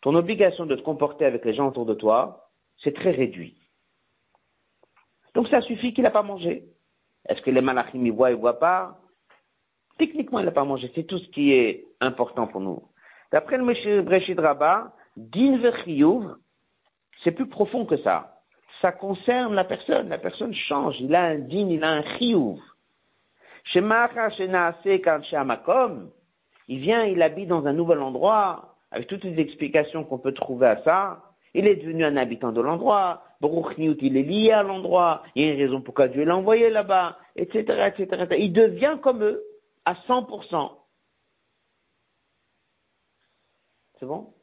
Ton 0.02 0.13
obligation 0.15 0.67
de 0.67 0.76
te 0.76 0.82
comporter 0.82 1.26
avec 1.26 1.43
les 1.43 1.56
gens 1.56 1.69
autour 1.69 1.86
de 1.86 1.95
toi, 1.95 2.52
c'est 2.84 2.93
très 2.93 3.12
réduit. 3.12 3.58
Donc 5.34 5.47
ça 5.47 5.62
suffit 5.62 5.93
qu'il 5.93 6.04
n'a 6.04 6.12
pas 6.12 6.23
mangé. 6.23 6.63
Est-ce 7.28 7.41
que 7.41 7.50
les 7.52 7.62
malachim 7.62 8.06
y 8.06 8.10
voient, 8.10 8.32
ils 8.32 8.38
voient 8.38 8.60
pas? 8.60 9.00
Techniquement, 9.98 10.40
il 10.40 10.46
n'a 10.46 10.52
pas 10.52 10.64
mangé. 10.64 10.92
C'est 10.96 11.04
tout 11.04 11.20
ce 11.20 11.28
qui 11.30 11.54
est 11.54 11.86
important 12.02 12.48
pour 12.48 12.62
nous. 12.62 12.82
D'après 13.32 13.58
le 13.58 14.02
Breshid 14.02 14.40
Rabbah, 14.40 14.94
din 15.16 15.60
c'est 17.24 17.32
plus 17.32 17.48
profond 17.48 17.86
que 17.86 17.98
ça. 17.98 18.42
Ça 18.82 18.92
concerne 18.92 19.56
la 19.56 19.64
personne. 19.64 20.10
La 20.10 20.20
personne 20.20 20.54
change. 20.54 20.96
Il 21.00 21.16
a 21.16 21.24
un 21.24 21.40
din, 21.40 21.68
il 21.70 21.84
a 21.84 21.92
un 21.92 22.04
chiyuv. 22.18 22.60
Il 26.70 26.80
vient, 26.80 27.04
il 27.06 27.22
habite 27.22 27.48
dans 27.48 27.66
un 27.66 27.74
nouvel 27.74 28.00
endroit, 28.00 28.76
avec 28.92 29.08
toutes 29.08 29.24
les 29.24 29.40
explications 29.40 30.04
qu'on 30.04 30.20
peut 30.20 30.34
trouver 30.34 30.68
à 30.68 30.84
ça. 30.84 31.24
Il 31.54 31.68
est 31.68 31.76
devenu 31.76 32.06
un 32.06 32.18
habitant 32.18 32.52
de 32.52 32.62
l'endroit. 32.62 33.24
Baruch 33.42 33.74
il 33.78 34.18
est 34.18 34.24
lié 34.24 34.52
à 34.52 34.64
l'endroit. 34.64 35.24
Il 35.36 35.46
y 35.46 35.50
a 35.50 35.54
une 35.54 35.60
raison 35.60 35.82
pourquoi 35.82 36.08
Dieu 36.08 36.24
l'a 36.24 36.36
envoyé 36.36 36.70
là-bas, 36.70 37.18
etc., 37.36 37.92
etc., 37.98 38.36
Il 38.38 38.54
devient 38.54 38.98
comme 39.02 39.24
eux, 39.24 39.44
à 39.88 39.93
100%. 39.93 40.78
C'est 43.97 44.06
bon? 44.06 44.34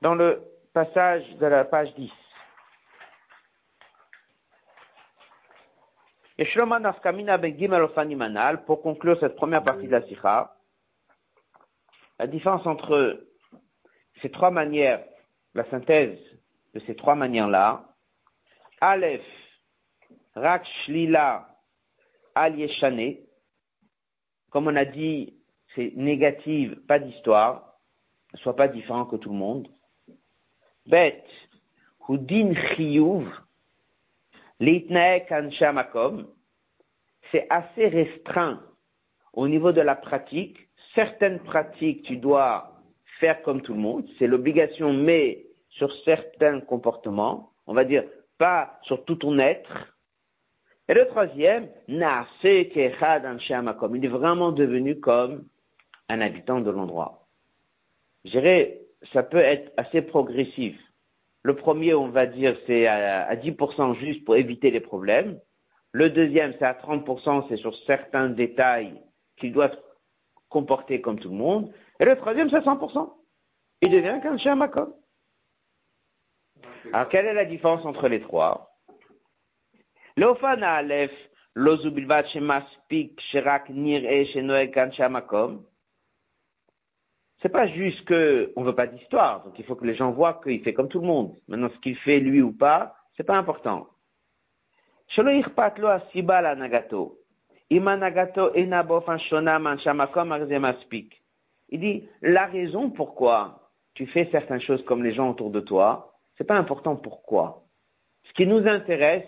Dans 0.00 0.14
le 0.14 0.44
passage 0.72 1.28
de 1.38 1.46
la 1.46 1.64
page 1.64 1.92
10. 1.96 2.08
pour 8.64 8.80
conclure 8.80 9.18
cette 9.18 9.34
première 9.34 9.64
partie 9.64 9.88
de 9.88 9.92
la 9.92 10.02
sikha, 10.06 10.56
la 12.20 12.28
différence 12.28 12.64
entre 12.64 13.26
ces 14.20 14.30
trois 14.30 14.52
manières, 14.52 15.04
la 15.54 15.68
synthèse 15.68 16.16
de 16.74 16.80
ces 16.86 16.94
trois 16.94 17.16
manières-là, 17.16 17.92
Aleph, 18.80 19.26
Rak 20.36 20.64
Shlila, 20.84 21.48
Al 22.36 22.56
Yeshane, 22.56 23.16
comme 24.52 24.68
on 24.68 24.76
a 24.76 24.84
dit, 24.84 25.34
c'est 25.74 25.92
négative, 25.96 26.76
pas 26.86 26.98
d'histoire, 26.98 27.78
ne 28.34 28.38
soit 28.38 28.54
pas 28.54 28.68
différent 28.68 29.06
que 29.06 29.16
tout 29.16 29.30
le 29.30 29.36
monde. 29.36 29.68
Bet, 30.86 31.24
Houdin 32.06 32.54
Chiyuv, 32.54 33.28
c'est 37.30 37.46
assez 37.50 37.88
restreint 37.88 38.62
au 39.32 39.48
niveau 39.48 39.72
de 39.72 39.80
la 39.80 39.94
pratique. 39.94 40.68
Certaines 40.94 41.40
pratiques, 41.40 42.02
tu 42.02 42.16
dois 42.16 42.78
faire 43.18 43.42
comme 43.42 43.62
tout 43.62 43.72
le 43.72 43.80
monde, 43.80 44.06
c'est 44.18 44.26
l'obligation, 44.26 44.92
mais 44.92 45.46
sur 45.70 45.90
certains 46.04 46.60
comportements, 46.60 47.52
on 47.66 47.72
va 47.72 47.84
dire 47.84 48.04
pas 48.36 48.78
sur 48.82 49.04
tout 49.04 49.16
ton 49.16 49.38
être. 49.38 49.96
Et 50.92 50.94
le 50.94 51.06
troisième, 51.06 51.68
il 51.88 52.02
est 52.02 52.88
vraiment 54.08 54.52
devenu 54.52 55.00
comme 55.00 55.46
un 56.10 56.20
habitant 56.20 56.60
de 56.60 56.70
l'endroit. 56.70 57.26
Je 58.26 58.32
dirais, 58.32 58.82
ça 59.14 59.22
peut 59.22 59.38
être 59.38 59.72
assez 59.78 60.02
progressif. 60.02 60.78
Le 61.44 61.56
premier, 61.56 61.94
on 61.94 62.08
va 62.08 62.26
dire, 62.26 62.58
c'est 62.66 62.86
à, 62.88 63.34
10% 63.34 63.98
juste 64.00 64.22
pour 64.26 64.36
éviter 64.36 64.70
les 64.70 64.80
problèmes. 64.80 65.40
Le 65.92 66.10
deuxième, 66.10 66.52
c'est 66.58 66.66
à 66.66 66.74
30%, 66.74 67.46
c'est 67.48 67.56
sur 67.56 67.74
certains 67.86 68.28
détails 68.28 68.92
qu'il 69.38 69.54
doit 69.54 69.70
se 69.70 69.76
comporter 70.50 71.00
comme 71.00 71.18
tout 71.18 71.30
le 71.30 71.36
monde. 71.36 71.72
Et 72.00 72.04
le 72.04 72.16
troisième, 72.16 72.50
c'est 72.50 72.56
à 72.56 72.60
100%. 72.60 73.14
Il 73.80 73.90
devient 73.90 74.20
qu'un 74.22 74.36
chien 74.36 74.56
makom. 74.56 74.92
Alors, 76.92 77.08
quelle 77.08 77.24
est 77.24 77.32
la 77.32 77.46
différence 77.46 77.82
entre 77.86 78.08
les 78.08 78.20
trois? 78.20 78.71
Alef, 80.16 81.10
lozubilvat 81.54 82.28
shemaspik, 82.28 83.20
sherak 83.20 83.68
nir 83.70 84.04
e 84.04 84.24
shenoeg 84.24 84.72
kan 84.72 84.90
shamakom. 84.92 85.64
C'est 87.42 87.48
pas 87.48 87.66
juste 87.66 88.06
qu'on 88.06 88.60
ne 88.60 88.66
veut 88.66 88.74
pas 88.74 88.86
d'histoire, 88.86 89.42
donc 89.42 89.58
il 89.58 89.64
faut 89.64 89.74
que 89.74 89.84
les 89.84 89.96
gens 89.96 90.12
voient 90.12 90.40
qu'il 90.44 90.62
fait 90.62 90.72
comme 90.72 90.88
tout 90.88 91.00
le 91.00 91.06
monde. 91.06 91.36
Maintenant, 91.48 91.70
ce 91.74 91.78
qu'il 91.80 91.96
fait 91.96 92.20
lui 92.20 92.40
ou 92.40 92.52
pas, 92.52 92.94
c'est 93.16 93.24
pas 93.24 93.36
important. 93.36 93.88
Il 101.68 101.80
dit, 101.80 102.08
la 102.22 102.46
raison 102.46 102.90
pourquoi 102.90 103.70
tu 103.94 104.06
fais 104.06 104.28
certaines 104.30 104.60
choses 104.60 104.84
comme 104.84 105.02
les 105.02 105.12
gens 105.12 105.30
autour 105.30 105.50
de 105.50 105.60
toi, 105.60 106.14
c'est 106.38 106.44
pas 106.44 106.56
important 106.56 106.96
pourquoi. 106.96 107.64
Ce 108.24 108.32
qui 108.34 108.46
nous 108.46 108.66
intéresse, 108.68 109.26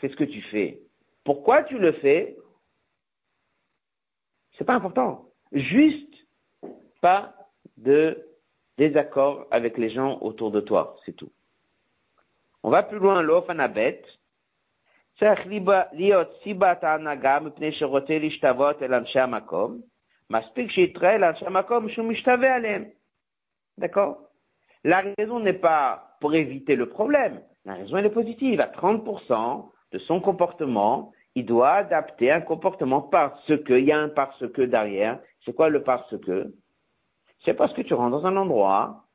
c'est 0.00 0.10
ce 0.10 0.16
que 0.16 0.24
tu 0.24 0.42
fais. 0.42 0.80
Pourquoi 1.24 1.62
tu 1.64 1.78
le 1.78 1.92
fais, 1.92 2.36
c'est 4.56 4.64
pas 4.64 4.74
important. 4.74 5.26
Juste 5.52 6.14
pas 7.00 7.34
de 7.76 8.26
désaccord 8.78 9.46
avec 9.50 9.78
les 9.78 9.90
gens 9.90 10.18
autour 10.20 10.50
de 10.50 10.60
toi, 10.60 10.96
c'est 11.04 11.16
tout. 11.16 11.32
On 12.62 12.70
va 12.70 12.82
plus 12.82 12.98
loin, 12.98 13.22
l'ofanabet. 13.22 14.02
צריך 15.20 15.40
להיות 15.92 16.28
סיבת 16.42 16.84
ההנהגה 16.84 17.40
מפני 17.40 17.72
שרוצה 17.72 18.18
להשתוות 18.18 18.82
אל 18.82 18.94
אנשי 18.94 19.20
המקום, 19.20 19.80
מספיק 20.30 20.70
שיתראה 20.70 21.18
לאנשי 21.18 21.46
המקום 21.46 21.88
שהוא 21.88 22.06
משתווה 22.06 22.54
עליהם. 22.54 22.84
D'accord 23.80 24.16
La 24.84 25.00
raison 25.00 25.40
n'est 25.40 25.60
pas 25.60 26.16
pour 26.20 26.34
éviter 26.34 26.74
le 26.76 26.88
problème. 26.88 27.42
La 27.66 27.74
raison 27.74 27.96
elle 27.98 28.06
est 28.06 28.14
positive. 28.20 28.60
À 28.60 28.66
30% 28.66 29.70
de 29.95 29.99
son 29.99 30.19
comportement, 30.19 31.13
il 31.35 31.45
doit 31.45 31.71
adapter 31.71 32.29
un 32.29 32.41
comportement 32.41 33.01
parce 33.01 33.47
que, 33.47 33.73
il 33.73 33.85
y 33.85 33.93
a 33.93 33.97
un 33.97 34.09
parce 34.09 34.45
que 34.51 34.61
derrière. 34.61 35.19
C'est 35.45 35.55
quoi 35.55 35.69
le 35.69 35.83
parce 35.83 36.13
que? 36.25 36.53
C'est 37.45 37.53
parce 37.53 37.71
que 37.73 37.81
tu 37.81 37.93
rentres 37.93 38.19
dans 38.19 38.25
un 38.25 38.35
endroit, 38.35 39.05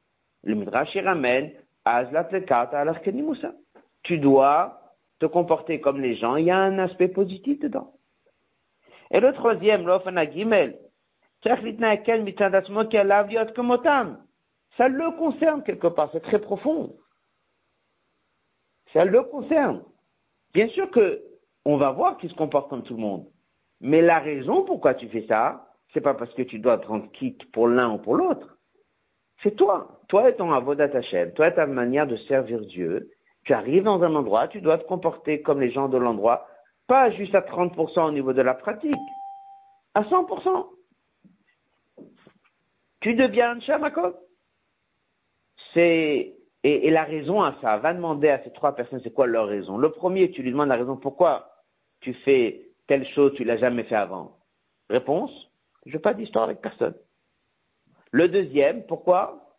le 0.42 0.54
Midrash 0.54 0.94
y 0.94 1.00
ramène, 1.00 1.52
tu 4.02 4.18
dois 4.18 4.80
te 5.18 5.26
comporter 5.26 5.82
comme 5.82 6.00
les 6.00 6.16
gens, 6.16 6.36
il 6.36 6.46
y 6.46 6.50
a 6.50 6.56
un 6.56 6.78
aspect 6.78 7.08
positif 7.08 7.58
dedans. 7.58 7.92
Et 9.10 9.20
le 9.20 9.34
troisième, 9.34 9.86
l'ofana 9.86 10.24
ça 14.76 14.88
le 14.88 15.18
concerne 15.18 15.62
quelque 15.62 15.88
part, 15.88 16.08
c'est 16.12 16.22
très 16.22 16.38
profond. 16.38 16.96
Ça 18.94 19.04
le 19.04 19.22
concerne. 19.24 19.82
Bien 20.52 20.68
sûr 20.68 20.90
que 20.90 21.22
on 21.64 21.76
va 21.76 21.90
voir 21.90 22.16
qu'il 22.16 22.30
se 22.30 22.34
comporte 22.34 22.70
comme 22.70 22.82
tout 22.82 22.94
le 22.94 23.00
monde. 23.00 23.26
Mais 23.80 24.02
la 24.02 24.18
raison 24.18 24.64
pourquoi 24.64 24.94
tu 24.94 25.08
fais 25.08 25.26
ça, 25.28 25.68
c'est 25.92 26.00
pas 26.00 26.14
parce 26.14 26.32
que 26.34 26.42
tu 26.42 26.58
dois 26.58 26.78
te 26.78 26.86
rendre 26.86 27.10
quitte 27.12 27.50
pour 27.52 27.68
l'un 27.68 27.92
ou 27.92 27.98
pour 27.98 28.16
l'autre. 28.16 28.58
C'est 29.42 29.56
toi. 29.56 30.00
Toi 30.08 30.30
et 30.30 30.36
ton 30.36 30.52
avodat 30.52 30.96
Hashem. 30.96 31.32
Toi 31.32 31.48
et 31.48 31.54
ta 31.54 31.66
manière 31.66 32.06
de 32.06 32.16
servir 32.16 32.60
Dieu. 32.60 33.10
Tu 33.44 33.54
arrives 33.54 33.84
dans 33.84 34.02
un 34.02 34.14
endroit, 34.14 34.48
tu 34.48 34.60
dois 34.60 34.78
te 34.78 34.86
comporter 34.86 35.40
comme 35.40 35.60
les 35.60 35.70
gens 35.70 35.88
de 35.88 35.96
l'endroit. 35.96 36.46
Pas 36.86 37.10
juste 37.10 37.34
à 37.34 37.40
30% 37.40 38.08
au 38.08 38.12
niveau 38.12 38.32
de 38.32 38.42
la 38.42 38.54
pratique. 38.54 38.94
À 39.94 40.02
100%. 40.02 40.66
Tu 43.00 43.14
deviens 43.14 43.52
un 43.52 43.60
shamakot. 43.60 44.14
C'est, 45.72 46.34
et, 46.62 46.90
la 46.90 47.04
raison 47.04 47.42
à 47.42 47.54
ça, 47.62 47.78
va 47.78 47.94
demander 47.94 48.28
à 48.28 48.42
ces 48.42 48.52
trois 48.52 48.74
personnes 48.74 49.00
c'est 49.02 49.14
quoi 49.14 49.26
leur 49.26 49.46
raison? 49.46 49.78
Le 49.78 49.90
premier, 49.90 50.30
tu 50.30 50.42
lui 50.42 50.50
demandes 50.50 50.68
la 50.68 50.76
raison 50.76 50.96
pourquoi 50.96 51.50
tu 52.00 52.12
fais 52.12 52.68
telle 52.86 53.06
chose, 53.08 53.32
tu 53.34 53.44
l'as 53.44 53.56
jamais 53.56 53.84
fait 53.84 53.94
avant? 53.94 54.36
Réponse, 54.90 55.30
je 55.86 55.92
veux 55.92 56.00
pas 56.00 56.14
d'histoire 56.14 56.44
avec 56.44 56.60
personne. 56.60 56.94
Le 58.10 58.28
deuxième, 58.28 58.84
pourquoi? 58.86 59.56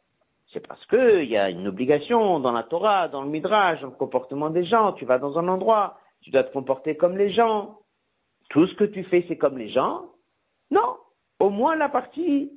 C'est 0.54 0.66
parce 0.68 0.86
qu'il 0.88 1.30
y 1.30 1.38
a 1.38 1.50
une 1.50 1.68
obligation 1.68 2.40
dans 2.40 2.52
la 2.52 2.64
Torah, 2.64 3.08
dans 3.08 3.24
le 3.24 3.30
Midrash, 3.30 3.82
dans 3.82 3.88
le 3.88 3.94
comportement 3.94 4.50
des 4.50 4.66
gens. 4.66 4.92
Tu 4.94 5.06
vas 5.06 5.18
dans 5.18 5.40
un 5.40 5.48
endroit, 5.48 5.98
tu 6.20 6.30
dois 6.30 6.44
te 6.44 6.52
comporter 6.52 6.98
comme 6.98 7.18
les 7.18 7.32
gens. 7.32 7.80
Tout 8.50 8.68
ce 8.68 8.76
que 8.76 8.84
tu 8.84 9.04
fais, 9.06 9.24
c'est 9.28 9.38
comme 9.38 9.58
les 9.58 9.70
gens? 9.70 10.12
Non, 10.70 10.98
au 11.40 11.50
moins 11.50 11.76
la 11.76 11.90
partie 11.90 12.52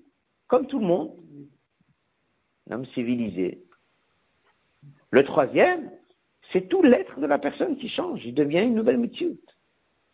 comme 0.49 0.67
tout 0.67 0.81
le 0.81 0.87
monde. 0.87 1.17
Un 2.69 2.77
homme 2.77 2.87
civilisé. 2.87 3.63
Le 5.14 5.22
troisième, 5.22 5.92
c'est 6.53 6.68
tout 6.68 6.83
l'être 6.83 7.20
de 7.20 7.27
la 7.27 7.38
personne 7.38 7.77
qui 7.77 7.88
change. 7.88 8.24
Il 8.24 8.35
devient 8.35 8.64
une 8.64 8.74
nouvelle 8.74 8.98
métier. 8.98 9.38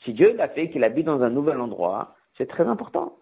Si 0.04 0.12
Dieu 0.12 0.34
l'a 0.36 0.46
fait 0.46 0.68
qu'il 0.68 0.84
habite 0.84 1.06
dans 1.06 1.22
un 1.22 1.30
nouvel 1.30 1.58
endroit, 1.58 2.14
c'est 2.36 2.44
très 2.44 2.66
important 2.66 3.16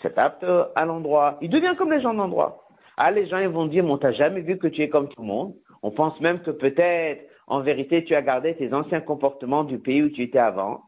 s'adapte 0.00 0.46
à 0.74 0.84
l'endroit. 0.86 1.36
Il 1.42 1.50
devient 1.50 1.74
comme 1.76 1.92
les 1.92 2.00
gens 2.00 2.14
de 2.14 2.18
l'endroit. 2.18 2.68
Ah, 2.96 3.10
les 3.10 3.26
gens, 3.26 3.36
ils 3.36 3.48
vont 3.48 3.66
dire, 3.66 3.84
on 3.84 3.98
t'a 3.98 4.12
jamais 4.12 4.40
vu 4.40 4.56
que 4.56 4.66
tu 4.66 4.80
es 4.80 4.88
comme 4.88 5.08
tout 5.10 5.20
le 5.20 5.26
monde. 5.26 5.54
On 5.82 5.90
pense 5.90 6.18
même 6.22 6.40
que 6.40 6.50
peut-être, 6.50 7.28
en 7.46 7.60
vérité, 7.60 8.02
tu 8.04 8.14
as 8.14 8.22
gardé 8.22 8.54
tes 8.54 8.72
anciens 8.72 9.02
comportements 9.02 9.64
du 9.64 9.78
pays 9.78 10.02
où 10.02 10.08
tu 10.08 10.22
étais 10.22 10.38
avant. 10.38 10.84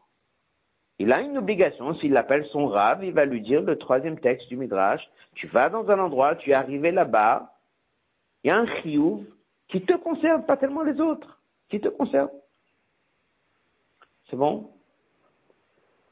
Il 0.97 1.13
a 1.13 1.21
une 1.21 1.37
obligation, 1.37 1.93
s'il 1.95 2.13
l'appelle 2.13 2.45
son 2.51 2.67
rave, 2.67 3.03
il 3.03 3.13
va 3.13 3.25
lui 3.25 3.41
dire 3.41 3.61
le 3.61 3.77
troisième 3.77 4.19
texte 4.19 4.47
du 4.49 4.57
Midrash, 4.57 5.07
tu 5.35 5.45
vas 5.45 5.69
dans 5.69 5.87
un 5.89 5.99
endroit, 5.99 6.35
tu 6.35 6.49
es 6.49 6.55
arrivé 6.55 6.91
là-bas, 6.91 7.53
il 8.43 8.47
y 8.47 8.51
a 8.51 8.57
un 8.57 8.65
chiyuv 8.65 9.25
qui 9.69 9.81
te 9.81 9.93
concerne, 9.93 10.45
pas 10.45 10.57
tellement 10.57 10.83
les 10.83 10.99
autres, 10.99 11.41
qui 11.69 11.79
te 11.79 11.87
concerne. 11.87 12.29
C'est 14.29 14.35
bon? 14.35 14.71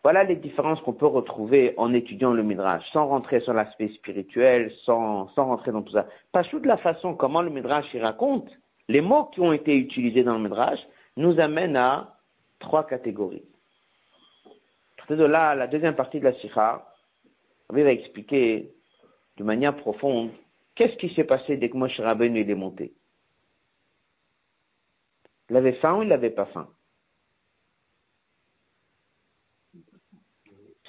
Voilà 0.04 0.24
les 0.24 0.38
différences 0.38 0.80
qu'on 0.82 0.94
peut 0.94 1.08
retrouver 1.08 1.74
en 1.76 1.94
étudiant 1.94 2.32
le 2.32 2.44
Midrash, 2.44 2.90
sans 2.92 3.08
rentrer 3.08 3.42
sur 3.42 3.54
l'aspect 3.54 3.90
spirituel, 3.90 4.72
sans, 4.86 5.28
sans 5.30 5.46
rentrer 5.46 5.72
dans 5.72 5.82
tout 5.82 5.92
ça. 5.92 6.08
Pas 6.32 6.44
de 6.44 6.68
la 6.68 6.78
façon 6.78 7.14
comment 7.14 7.42
le 7.42 7.50
Midrash 7.50 7.94
y 7.94 8.00
raconte, 8.00 8.50
les 8.88 9.02
mots 9.02 9.26
qui 9.26 9.42
ont 9.42 9.52
été 9.52 9.76
utilisés 9.76 10.24
dans 10.24 10.38
le 10.38 10.44
Midrash 10.44 10.80
nous 11.18 11.40
amènent 11.40 11.76
à 11.76 12.16
trois 12.60 12.88
catégories. 12.88 13.44
de 15.10 15.24
là, 15.24 15.56
la 15.56 15.68
deuxième 15.68 15.96
partie 15.96 16.20
de 16.20 16.26
la 16.26 16.34
Sikha, 16.36 16.88
on 17.70 17.76
va 17.76 17.92
expliquer 17.92 18.72
de 19.36 19.44
manière 19.44 19.76
profonde 19.76 20.30
qu'est-ce 20.76 20.96
qui 20.98 21.14
s'est 21.16 21.26
passé 21.26 21.58
dès 21.58 21.70
que 21.70 21.78
Moshe 21.78 22.00
Rabbeinu 22.00 22.50
est 22.50 22.56
monté. 22.56 22.94
Il 25.50 25.56
avait 25.56 25.74
faim 25.74 25.98
ou 25.98 26.04
il 26.04 26.10
n'avait 26.10 26.30
pas 26.30 26.46
faim? 26.48 26.70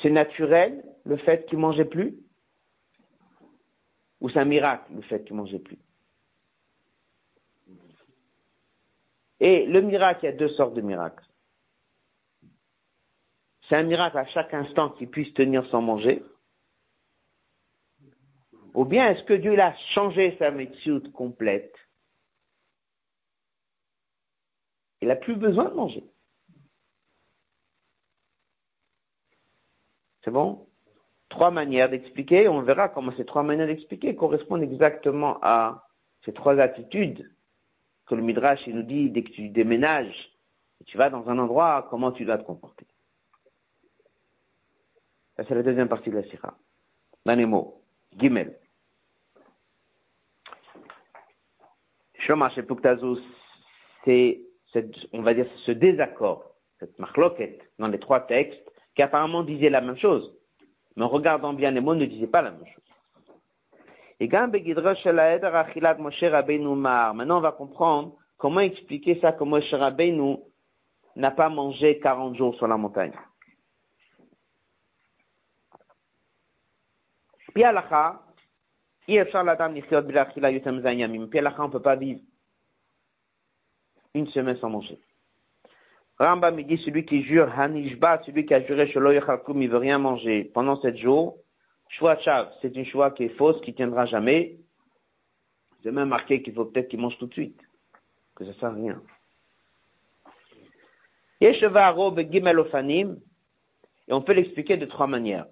C'est 0.02 0.10
naturel 0.10 0.84
le 1.04 1.16
fait 1.16 1.46
qu'il 1.46 1.58
mangeait 1.58 1.84
plus? 1.84 2.16
Ou 4.20 4.28
c'est 4.30 4.40
un 4.40 4.44
miracle 4.44 4.92
le 4.94 5.02
fait 5.02 5.24
qu'il 5.24 5.36
mangeait 5.36 5.58
plus? 5.58 5.78
Et 9.40 9.66
le 9.66 9.80
miracle, 9.80 10.20
il 10.24 10.26
y 10.26 10.30
a 10.30 10.36
deux 10.36 10.48
sortes 10.48 10.74
de 10.74 10.80
miracles. 10.80 11.24
C'est 13.68 13.76
un 13.76 13.84
miracle 13.84 14.18
à 14.18 14.26
chaque 14.26 14.54
instant 14.54 14.90
qu'il 14.90 15.08
puisse 15.08 15.32
tenir 15.34 15.64
sans 15.70 15.82
manger. 15.82 16.24
Ou 18.74 18.84
bien 18.84 19.08
est-ce 19.08 19.22
que 19.24 19.34
Dieu 19.34 19.58
a 19.60 19.74
changé 19.94 20.36
sa 20.38 20.50
méthode 20.50 21.12
complète? 21.12 21.74
Il 25.00 25.08
n'a 25.08 25.16
plus 25.16 25.36
besoin 25.36 25.66
de 25.66 25.74
manger. 25.74 26.04
C'est 30.24 30.30
bon? 30.30 30.66
Trois 31.28 31.50
manières 31.50 31.88
d'expliquer. 31.88 32.48
On 32.48 32.62
verra 32.62 32.88
comment 32.88 33.12
ces 33.16 33.24
trois 33.24 33.42
manières 33.42 33.66
d'expliquer 33.66 34.14
correspondent 34.16 34.62
exactement 34.62 35.38
à 35.42 35.88
ces 36.24 36.32
trois 36.32 36.58
attitudes 36.58 37.30
que 38.06 38.14
le 38.14 38.22
Midrash 38.22 38.60
il 38.66 38.74
nous 38.74 38.82
dit 38.82 39.10
dès 39.10 39.22
que 39.22 39.30
tu 39.30 39.48
déménages, 39.50 40.32
tu 40.86 40.96
vas 40.96 41.10
dans 41.10 41.28
un 41.28 41.38
endroit, 41.38 41.86
comment 41.90 42.12
tu 42.12 42.24
dois 42.24 42.38
te 42.38 42.44
comporter. 42.44 42.86
Ça, 45.36 45.44
c'est 45.46 45.54
la 45.54 45.62
deuxième 45.62 45.88
partie 45.88 46.10
de 46.10 46.16
la 46.16 46.24
Sira. 46.24 46.56
Dernier 47.24 47.46
mot. 47.46 47.82
Gimel. 48.16 48.58
Shomash 52.14 52.58
et 54.06 54.47
c'est, 54.72 54.90
on 55.12 55.22
va 55.22 55.34
dire, 55.34 55.46
ce 55.64 55.72
désaccord, 55.72 56.54
cette 56.78 56.96
marloquette 56.98 57.60
dans 57.78 57.88
les 57.88 57.98
trois 57.98 58.20
textes, 58.20 58.62
qui 58.94 59.02
apparemment 59.02 59.42
disait 59.42 59.70
la 59.70 59.80
même 59.80 59.96
chose. 59.96 60.34
Mais 60.96 61.04
en 61.04 61.08
regardant 61.08 61.52
bien 61.52 61.70
les 61.70 61.80
mots, 61.80 61.94
ne 61.94 62.06
disait 62.06 62.26
pas 62.26 62.42
la 62.42 62.50
même 62.50 62.66
chose. 62.66 62.82
Et 64.20 64.28
Maintenant, 64.28 64.50
on 67.38 67.40
va 67.40 67.52
comprendre 67.52 68.16
comment 68.36 68.60
expliquer 68.60 69.18
ça 69.20 69.32
que 69.32 69.44
Moshe 69.44 69.72
Rabbeinu 69.72 70.38
n'a 71.14 71.30
pas 71.30 71.48
mangé 71.48 72.00
40 72.00 72.36
jours 72.36 72.56
sur 72.56 72.66
la 72.66 72.76
montagne. 72.76 73.12
Puis 77.54 77.64
on 77.64 77.72
ne 81.68 81.68
peut 81.68 81.82
pas 81.82 81.96
vivre 81.96 82.20
une 84.14 84.28
semaine 84.28 84.58
sans 84.58 84.70
manger. 84.70 84.98
Rambam 86.18 86.56
me 86.56 86.62
dit 86.64 86.78
celui 86.78 87.04
qui 87.04 87.22
jure 87.22 87.48
Hanishba, 87.56 88.22
celui 88.26 88.44
qui 88.44 88.52
a 88.52 88.64
juré 88.64 88.90
Shelo 88.90 89.12
Yechakum, 89.12 89.62
il 89.62 89.70
veut 89.70 89.78
rien 89.78 89.98
manger 89.98 90.44
pendant 90.44 90.80
sept 90.80 90.96
jours. 90.96 91.38
Shua 91.90 92.18
Chav, 92.18 92.52
c'est 92.60 92.74
une 92.74 92.84
choix 92.84 93.12
qui 93.12 93.24
est 93.24 93.36
fausse, 93.36 93.60
qui 93.62 93.72
tiendra 93.72 94.04
jamais. 94.06 94.56
C'est 95.82 95.92
même 95.92 96.08
marqué 96.08 96.42
qu'il 96.42 96.54
faut 96.54 96.64
peut-être 96.64 96.88
qu'il 96.88 97.00
mange 97.00 97.16
tout 97.18 97.26
de 97.26 97.32
suite, 97.32 97.60
que 98.34 98.44
ça 98.44 98.52
sert 98.54 98.70
à 98.70 98.72
rien. 98.72 99.00
Yeshevaro 101.40 102.16
Gimel 102.16 102.58
Ofanim, 102.58 103.20
et 104.08 104.12
on 104.12 104.20
peut 104.20 104.32
l'expliquer 104.32 104.76
de 104.76 104.86
trois 104.86 105.06
manières. 105.06 105.46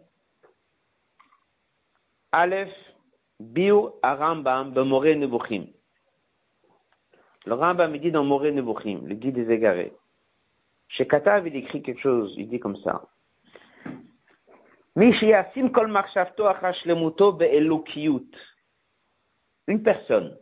Aleph, 2.32 2.74
Biu 3.38 3.90
Arambam, 4.02 4.72
Bemore 4.72 5.14
Nebuchim. 5.16 5.66
Le 7.46 7.54
Rambam 7.54 7.92
me 7.92 7.98
dit 7.98 8.10
dans 8.10 8.24
Moré 8.24 8.50
Nebuchim, 8.50 9.06
le 9.06 9.14
guide 9.14 9.36
des 9.36 9.52
égarés. 9.52 9.92
Chez 10.88 11.06
Katav, 11.06 11.46
il 11.46 11.54
écrit 11.54 11.80
quelque 11.80 12.00
chose, 12.00 12.34
il 12.36 12.48
dit 12.48 12.58
comme 12.58 12.76
ça. 12.78 13.08
Une 14.96 15.12
personne 19.82 20.36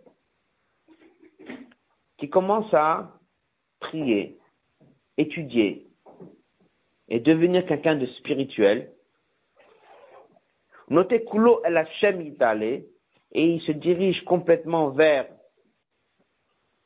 qui 2.17 2.31
commence 2.31 2.73
à 2.73 3.19
prier 3.81 4.39
étudier 5.19 5.91
et 7.09 7.21
devenir 7.21 7.67
quelqu'un 7.67 7.97
de 7.97 8.07
spirituel, 8.07 8.91
notez 10.89 11.23
Kulo 11.27 11.63
el 11.65 11.77
Hashem 11.77 12.23
et 13.33 13.45
il 13.45 13.61
se 13.61 13.73
dirige 13.73 14.25
complètement 14.25 14.89
vers 14.89 15.27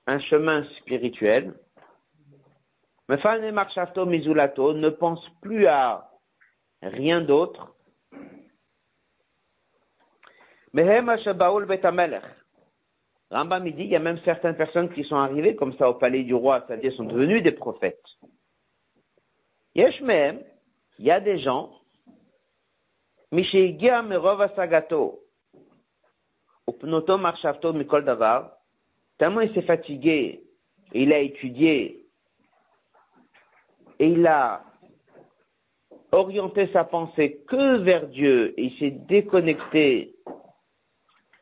un 0.09 0.21
chemin 0.21 0.65
spirituel. 0.81 1.53
Mizulato 3.09 4.73
ne 4.73 4.89
pense 4.89 5.23
plus 5.43 5.67
à 5.67 6.11
rien 6.83 7.21
d'autre. 7.21 7.75
Rambam 13.31 13.65
dit, 13.65 13.83
il 13.83 13.89
y 13.89 13.97
a 13.97 13.99
même 13.99 14.19
certaines 14.25 14.57
personnes 14.57 14.91
qui 14.95 15.05
sont 15.05 15.17
arrivées 15.17 15.55
comme 15.55 15.77
ça 15.77 15.91
au 15.91 15.95
palais 15.95 16.23
du 16.23 16.35
roi, 16.35 16.65
c'est-à-dire 16.67 16.93
sont 16.95 17.05
devenus 17.05 17.43
des 17.43 17.53
prophètes. 17.53 18.03
Yeshmehem, 19.75 20.43
il 20.99 21.05
y 21.05 21.11
a 21.11 21.21
des 21.21 21.39
gens, 21.39 21.71
Misheigia 23.31 24.03
merov 24.03 24.41
asagato, 24.41 25.21
upnoto 26.67 27.19
marshavto 27.19 27.75
mikol 27.75 28.05
davar, 28.05 28.58
tellement 29.19 29.41
il 29.41 29.53
s'est 29.53 29.63
fatigué, 29.63 30.43
il 30.93 31.13
a 31.13 31.19
étudié, 31.19 32.07
et 33.99 34.09
il 34.09 34.27
a 34.27 34.65
orienté 36.13 36.69
sa 36.73 36.85
pensée 36.85 37.43
que 37.49 37.79
vers 37.79 38.07
Dieu, 38.09 38.55
et 38.59 38.65
il 38.65 38.79
s'est 38.79 38.91
déconnecté 38.91 40.15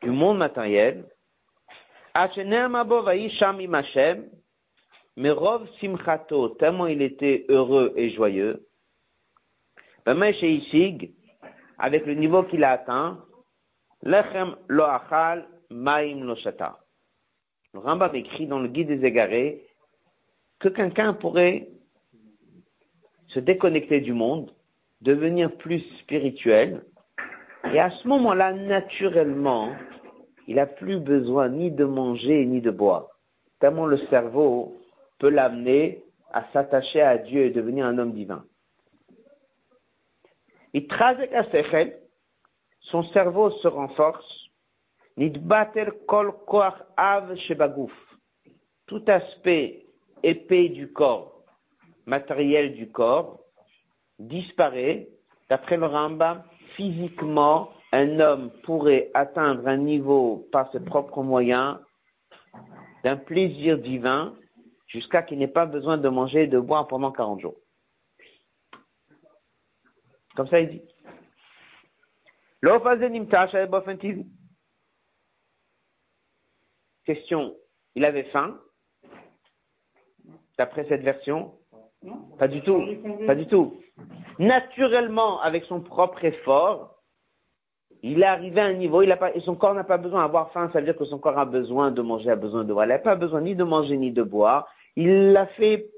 du 0.01 0.11
monde 0.11 0.37
matériel, 0.39 1.05
Simchato, 5.79 6.49
tellement 6.49 6.87
il 6.87 7.01
était 7.01 7.45
heureux 7.49 7.93
et 7.95 8.09
joyeux, 8.09 8.67
avec 11.79 12.05
le 12.05 12.13
niveau 12.13 12.43
qu'il 12.43 12.63
a 12.63 12.71
atteint, 12.71 13.23
Lechem 14.03 14.55
lo 14.67 14.83
achal, 14.83 15.47
maim 15.69 16.23
lo. 16.23 16.35
Le 17.85 18.15
écrit 18.15 18.47
dans 18.47 18.59
le 18.59 18.67
guide 18.67 18.87
des 18.87 19.05
égarés 19.05 19.63
que 20.59 20.69
quelqu'un 20.69 21.13
pourrait 21.13 21.67
se 23.27 23.39
déconnecter 23.39 24.01
du 24.01 24.13
monde, 24.13 24.51
devenir 25.01 25.51
plus 25.57 25.81
spirituel, 25.99 26.83
et 27.73 27.79
à 27.79 27.91
ce 27.91 28.07
moment-là, 28.07 28.53
naturellement, 28.53 29.75
il 30.47 30.55
n'a 30.55 30.65
plus 30.65 30.99
besoin 30.99 31.49
ni 31.49 31.71
de 31.71 31.83
manger 31.83 32.45
ni 32.45 32.61
de 32.61 32.71
boire. 32.71 33.07
Tellement 33.59 33.85
le 33.85 33.97
cerveau 34.07 34.77
peut 35.19 35.29
l'amener 35.29 36.03
à 36.31 36.45
s'attacher 36.53 37.01
à 37.01 37.17
Dieu 37.17 37.45
et 37.45 37.49
devenir 37.49 37.85
un 37.85 37.97
homme 37.97 38.13
divin. 38.13 38.43
Son 42.79 43.03
cerveau 43.11 43.51
se 43.51 43.67
renforce. 43.67 44.46
Kol 46.05 46.33
av 46.97 47.33
Tout 48.85 49.03
aspect 49.07 49.85
épais 50.23 50.69
du 50.69 50.91
corps, 50.93 51.43
matériel 52.05 52.75
du 52.75 52.89
corps, 52.91 53.39
disparaît, 54.19 55.09
d'après 55.49 55.77
le 55.77 55.85
Rambam, 55.85 56.43
physiquement 56.75 57.69
un 57.91 58.19
homme 58.19 58.51
pourrait 58.63 59.09
atteindre 59.13 59.67
un 59.67 59.77
niveau 59.77 60.47
par 60.51 60.71
ses 60.71 60.79
propres 60.79 61.23
moyens 61.23 61.79
d'un 63.03 63.17
plaisir 63.17 63.77
divin 63.79 64.35
jusqu'à 64.87 65.23
qu'il 65.23 65.39
n'ait 65.39 65.47
pas 65.47 65.65
besoin 65.65 65.97
de 65.97 66.09
manger 66.09 66.43
et 66.43 66.47
de 66.47 66.59
boire 66.59 66.87
pendant 66.87 67.11
40 67.11 67.41
jours. 67.41 67.55
Comme 70.35 70.47
ça, 70.47 70.59
il 70.59 70.69
dit. 70.69 70.81
Question, 77.07 77.55
il 77.95 78.03
avait 78.03 78.25
faim? 78.25 78.59
D'après 80.57 80.85
cette 80.89 81.03
version? 81.03 81.53
Pas 82.37 82.49
du 82.49 82.61
tout, 82.61 82.83
pas 83.25 83.33
du 83.33 83.47
tout. 83.47 83.79
Naturellement, 84.39 85.39
avec 85.39 85.63
son 85.63 85.79
propre 85.79 86.25
effort, 86.25 87.01
il 88.03 88.21
est 88.21 88.25
arrivé 88.25 88.59
à 88.59 88.65
un 88.65 88.73
niveau, 88.73 89.03
il 89.03 89.11
a 89.13 89.15
pas, 89.15 89.31
son 89.39 89.55
corps 89.55 89.73
n'a 89.73 89.85
pas 89.85 89.97
besoin 89.97 90.21
d'avoir 90.21 90.51
faim, 90.51 90.69
ça 90.73 90.79
veut 90.79 90.85
dire 90.85 90.97
que 90.97 91.05
son 91.05 91.17
corps 91.17 91.39
a 91.39 91.45
besoin 91.45 91.91
de 91.91 92.01
manger, 92.01 92.29
a 92.29 92.35
besoin 92.35 92.65
de 92.65 92.73
boire. 92.73 92.85
Il 92.85 92.89
n'a 92.89 92.99
pas 92.99 93.15
besoin 93.15 93.39
ni 93.39 93.55
de 93.55 93.63
manger 93.63 93.95
ni 93.95 94.11
de 94.11 94.23
boire. 94.23 94.67
Il 94.97 95.31
l'a 95.31 95.47
fait 95.47 95.89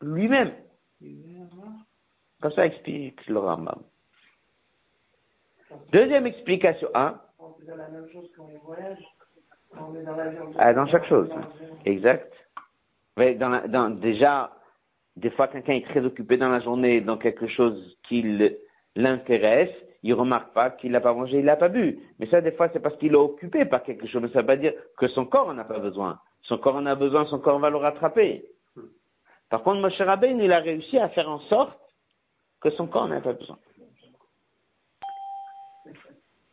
lui-même. 0.00 0.52
Comme 2.40 2.52
ça 2.52 2.66
explique 2.66 3.24
le 3.28 3.38
Rambam. 3.38 3.80
Deuxième 5.92 6.26
explication, 6.26 6.88
hein? 6.94 7.20
dans 7.38 7.76
la 7.76 7.88
même 7.90 8.10
chose 8.10 8.28
quand 8.36 8.42
on 8.42 8.66
voyage. 8.66 8.98
Est 10.58 10.74
dans 10.74 10.86
chaque 10.86 11.06
chose. 11.06 11.28
Exact. 11.84 12.32
Mais 13.16 13.34
dans, 13.34 13.66
dans, 13.68 13.90
déjà, 13.90 14.50
des 15.16 15.30
fois, 15.30 15.48
quelqu'un 15.48 15.74
est 15.74 15.86
très 15.86 16.04
occupé 16.04 16.36
dans 16.36 16.48
la 16.48 16.60
journée 16.60 17.00
dans 17.00 17.16
quelque 17.16 17.46
chose 17.46 17.98
qui 18.02 18.50
l'intéresse 18.96 19.70
il 20.02 20.14
remarque 20.14 20.52
pas 20.52 20.70
qu'il 20.70 20.90
n'a 20.90 21.00
pas 21.00 21.14
mangé, 21.14 21.38
il 21.38 21.44
n'a 21.44 21.56
pas 21.56 21.68
bu. 21.68 21.98
Mais 22.18 22.26
ça, 22.26 22.40
des 22.40 22.52
fois, 22.52 22.68
c'est 22.72 22.80
parce 22.80 22.96
qu'il 22.96 23.12
est 23.12 23.16
occupé 23.16 23.64
par 23.64 23.82
quelque 23.82 24.06
chose. 24.06 24.22
Mais 24.22 24.28
ça 24.28 24.38
ne 24.38 24.40
veut 24.40 24.46
pas 24.46 24.56
dire 24.56 24.72
que 24.98 25.08
son 25.08 25.24
corps 25.26 25.48
en 25.48 25.58
a 25.58 25.64
pas 25.64 25.78
besoin. 25.78 26.18
Son 26.42 26.58
corps 26.58 26.76
en 26.76 26.86
a 26.86 26.94
besoin, 26.94 27.24
son 27.26 27.38
corps 27.38 27.60
va 27.60 27.70
le 27.70 27.76
rattraper. 27.76 28.44
Par 29.48 29.62
contre, 29.62 29.80
Moshe 29.80 30.00
Rabbein, 30.00 30.38
il 30.40 30.52
a 30.52 30.58
réussi 30.58 30.98
à 30.98 31.08
faire 31.10 31.28
en 31.28 31.38
sorte 31.40 31.78
que 32.60 32.70
son 32.70 32.86
corps 32.86 33.06
n'a 33.06 33.20
pas 33.20 33.32
besoin. 33.34 33.58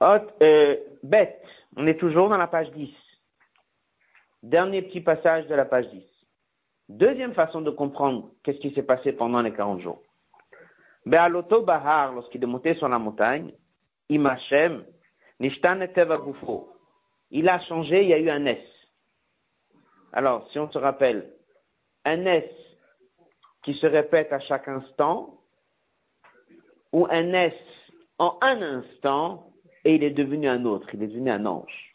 Euh, 0.02 0.78
bête, 1.04 1.44
on 1.76 1.88
est 1.88 2.00
toujours 2.00 2.30
dans 2.30 2.38
la 2.38 2.48
page 2.48 2.72
10. 2.72 2.94
Dernier 4.42 4.84
petit 4.84 5.02
passage 5.02 5.48
de 5.48 5.56
la 5.56 5.66
page 5.66 5.90
10. 5.90 6.02
Deuxième 6.88 7.34
façon 7.34 7.60
de 7.60 7.72
comprendre 7.72 8.32
qu'est-ce 8.42 8.60
qui 8.60 8.74
s'est 8.74 8.84
passé 8.84 9.12
pendant 9.12 9.42
les 9.42 9.52
40 9.52 9.82
jours. 9.82 10.02
Be'aloto 11.06 11.62
bahar, 11.62 12.14
lorsqu'il 12.14 12.42
est 12.42 12.48
monté 12.48 12.74
sur 12.76 12.88
la 12.88 13.00
montagne. 13.00 13.52
Il 14.10 14.26
a 14.28 14.38
changé, 17.68 18.04
il 18.04 18.10
y 18.10 18.14
a 18.14 18.20
eu 18.20 18.30
un 18.30 18.46
S. 18.46 18.64
Alors, 20.14 20.50
si 20.52 20.60
on 20.60 20.72
se 20.72 20.78
rappelle, 20.78 21.34
un 22.06 22.26
S 22.26 22.50
qui 23.64 23.74
se 23.74 23.88
répète 23.88 24.32
à 24.32 24.40
chaque 24.40 24.70
instant, 24.70 25.42
ou 26.94 27.06
un 27.10 27.34
S 27.34 27.54
en 28.18 28.38
un 28.42 28.62
instant, 28.62 29.52
et 29.84 29.96
il 29.96 30.04
est 30.04 30.12
devenu 30.12 30.48
un 30.48 30.64
autre, 30.66 30.88
il 30.94 31.04
est 31.04 31.08
devenu 31.08 31.30
un 31.30 31.46
ange. 31.46 31.94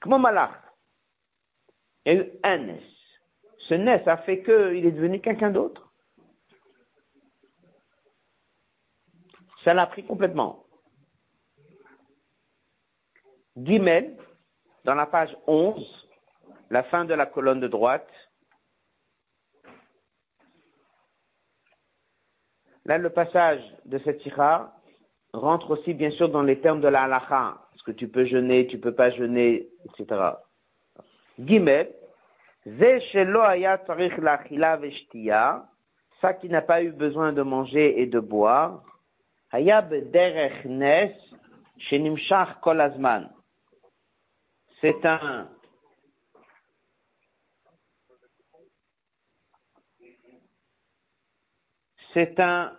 Comment 0.00 0.18
malach 0.18 0.67
A 2.08 2.14
eu 2.14 2.32
un 2.42 2.68
S. 2.68 2.82
Ce 3.58 3.74
S 3.74 4.08
a 4.08 4.16
fait 4.18 4.42
qu'il 4.42 4.86
est 4.86 4.92
devenu 4.92 5.20
quelqu'un 5.20 5.50
d'autre. 5.50 5.92
Ça 9.62 9.74
l'a 9.74 9.86
pris 9.86 10.06
complètement. 10.06 10.64
Guimel, 13.58 14.16
dans 14.84 14.94
la 14.94 15.04
page 15.04 15.36
11, 15.46 16.08
la 16.70 16.82
fin 16.84 17.04
de 17.04 17.12
la 17.12 17.26
colonne 17.26 17.60
de 17.60 17.68
droite. 17.68 18.08
Là, 22.86 22.96
le 22.96 23.10
passage 23.10 23.60
de 23.84 23.98
cette 23.98 24.24
ira 24.24 24.74
rentre 25.34 25.72
aussi, 25.72 25.92
bien 25.92 26.10
sûr, 26.12 26.30
dans 26.30 26.42
les 26.42 26.58
termes 26.62 26.80
de 26.80 26.88
la 26.88 27.02
halacha. 27.02 27.68
Est-ce 27.74 27.82
que 27.82 27.92
tu 27.92 28.08
peux 28.08 28.24
jeûner, 28.24 28.66
tu 28.66 28.78
peux 28.78 28.94
pas 28.94 29.10
jeûner, 29.10 29.68
etc. 29.84 30.30
Guimel, 31.38 31.97
ça 36.20 36.34
qui 36.34 36.48
n'a 36.48 36.62
pas 36.62 36.82
eu 36.82 36.92
besoin 36.92 37.32
de 37.32 37.42
manger 37.42 38.00
et 38.00 38.06
de 38.06 38.20
boire, 38.20 38.82
Nes 40.64 41.16
Kolazman. 42.60 43.30
C'est 44.80 45.04
un 45.06 45.48
c'est 52.12 52.38
un 52.40 52.76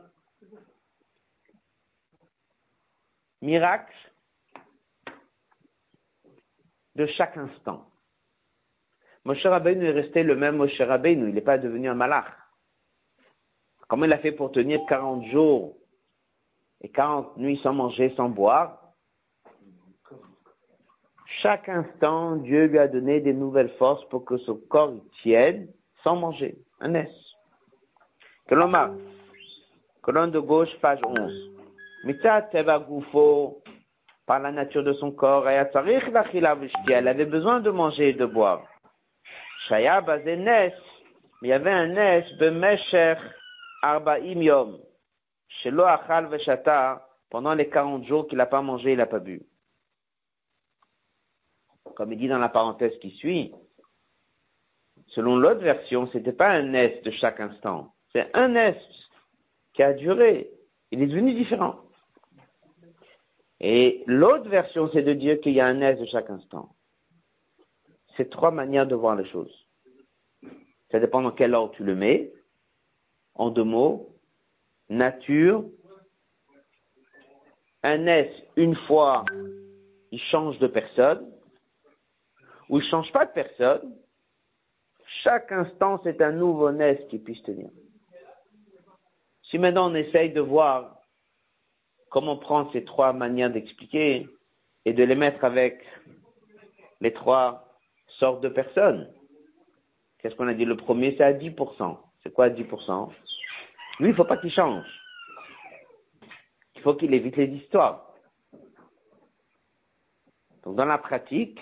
miracle 3.41 3.95
de 6.95 7.05
chaque 7.07 7.37
instant. 7.37 7.88
Moshe 9.29 9.45
Rabbeinu 9.45 9.85
est 9.85 9.91
resté 9.91 10.23
le 10.23 10.35
même 10.35 10.57
Moshe 10.57 10.81
Rabbeinu, 10.81 11.29
il 11.29 11.35
n'est 11.35 11.41
pas 11.41 11.59
devenu 11.59 11.87
un 11.87 11.93
malach. 11.93 12.25
Comment 13.87 14.05
il 14.05 14.13
a 14.13 14.17
fait 14.17 14.31
pour 14.31 14.51
tenir 14.51 14.79
40 14.89 15.23
jours 15.25 15.77
et 16.81 16.89
40 16.89 17.37
nuits 17.37 17.59
sans 17.61 17.71
manger, 17.71 18.11
sans 18.17 18.29
boire, 18.29 18.81
chaque 21.27 21.69
instant, 21.69 22.37
Dieu 22.37 22.65
lui 22.65 22.79
a 22.79 22.87
donné 22.87 23.19
des 23.19 23.33
nouvelles 23.33 23.69
forces 23.77 24.03
pour 24.09 24.25
que 24.25 24.37
son 24.37 24.55
corps 24.67 24.95
tienne 25.21 25.67
sans 26.03 26.15
manger. 26.15 26.57
Un 26.79 26.95
S. 26.95 27.11
Kelomar, 28.47 28.93
colonne 30.01 30.31
de 30.31 30.39
gauche, 30.39 30.75
page 30.81 31.01
11. 31.05 31.51
Mitzat 32.05 32.41
Teva 32.51 32.79
Gufo, 32.79 33.61
par 34.25 34.39
la 34.39 34.51
nature 34.51 34.83
de 34.83 34.93
son 34.93 35.11
corps, 35.11 35.47
elle 35.47 37.07
avait 37.07 37.25
besoin 37.25 37.59
de 37.59 37.69
manger 37.69 38.09
et 38.09 38.13
de 38.13 38.25
boire. 38.25 38.63
Shaya 39.69 40.01
Bazenes, 40.01 40.73
il 41.43 41.49
y 41.49 41.53
avait 41.53 41.69
un 41.69 41.87
nes, 41.87 42.25
Bemesher 42.39 43.15
Arbaim 43.83 44.41
Yom, 44.41 44.79
Shelo 45.47 45.83
Achal 45.83 46.25
Veshata, 46.25 47.07
pendant 47.29 47.53
les 47.53 47.69
40 47.69 48.03
jours 48.05 48.27
qu'il 48.27 48.39
n'a 48.39 48.47
pas 48.47 48.63
mangé, 48.63 48.93
il 48.93 48.97
n'a 48.97 49.05
pas 49.05 49.19
bu. 49.19 49.43
Comme 51.95 52.11
il 52.11 52.17
dit 52.17 52.27
dans 52.27 52.39
la 52.39 52.49
parenthèse 52.49 52.97
qui 52.99 53.11
suit, 53.11 53.53
selon 55.09 55.37
l'autre 55.37 55.61
version, 55.61 56.09
c'était 56.11 56.33
pas 56.33 56.49
un 56.49 56.73
est 56.73 57.05
de 57.05 57.11
chaque 57.11 57.39
instant. 57.39 57.93
C'est 58.11 58.35
un 58.35 58.55
est 58.55 58.81
qui 59.73 59.83
a 59.83 59.93
duré. 59.93 60.49
Il 60.89 61.03
est 61.03 61.07
devenu 61.07 61.35
différent. 61.35 61.75
Et 63.59 64.03
l'autre 64.07 64.49
version, 64.49 64.89
c'est 64.91 65.03
de 65.03 65.13
dire 65.13 65.39
qu'il 65.41 65.53
y 65.53 65.61
a 65.61 65.67
un 65.67 65.81
est 65.81 65.95
de 65.95 66.05
chaque 66.05 66.29
instant. 66.31 66.75
C'est 68.19 68.29
trois 68.29 68.51
manières 68.51 68.85
de 68.85 68.95
voir 68.95 69.15
les 69.15 69.25
choses. 69.29 69.65
Ça 70.91 70.99
dépend 70.99 71.21
dans 71.21 71.31
quel 71.31 71.55
ordre 71.55 71.73
tu 71.73 71.85
le 71.85 71.95
mets. 71.95 72.33
En 73.33 73.49
deux 73.49 73.63
mots, 73.63 74.13
nature, 74.89 75.63
un 77.81 78.05
S, 78.07 78.29
une 78.57 78.75
fois, 78.75 79.23
il 80.11 80.19
change 80.19 80.59
de 80.59 80.67
personne, 80.67 81.31
ou 82.67 82.79
il 82.79 82.83
change 82.83 83.09
pas 83.13 83.25
de 83.25 83.31
personne. 83.31 83.95
Chaque 85.23 85.53
instant, 85.53 86.01
c'est 86.03 86.21
un 86.21 86.33
nouveau 86.33 86.73
NES 86.73 87.07
qui 87.09 87.19
puisse 87.19 87.41
tenir. 87.43 87.69
Si 89.43 89.57
maintenant 89.57 89.89
on 89.89 89.95
essaye 89.95 90.33
de 90.33 90.41
voir 90.41 90.99
comment 92.09 92.35
prendre 92.35 92.69
ces 92.73 92.83
trois 92.83 93.13
manières 93.13 93.49
d'expliquer 93.49 94.27
et 94.83 94.91
de 94.91 95.03
les 95.05 95.15
mettre 95.15 95.45
avec 95.45 95.85
les 96.99 97.13
trois 97.13 97.68
sortes 98.19 98.41
de 98.41 98.49
personnes, 98.49 99.11
qu'est-ce 100.19 100.35
qu'on 100.35 100.47
a 100.47 100.53
dit? 100.53 100.65
Le 100.65 100.77
premier, 100.77 101.15
c'est 101.17 101.23
à 101.23 101.33
10%. 101.33 101.97
C'est 102.23 102.33
quoi 102.33 102.49
10% 102.49 103.09
Lui, 103.99 104.07
il 104.07 104.11
ne 104.11 104.13
faut 104.13 104.25
pas 104.25 104.37
qu'il 104.37 104.51
change. 104.51 104.85
Il 106.75 106.81
faut 106.81 106.95
qu'il 106.95 107.13
évite 107.13 107.37
les 107.37 107.47
histoires. 107.47 108.13
Donc, 110.63 110.75
dans 110.75 110.85
la 110.85 110.97
pratique, 110.97 111.59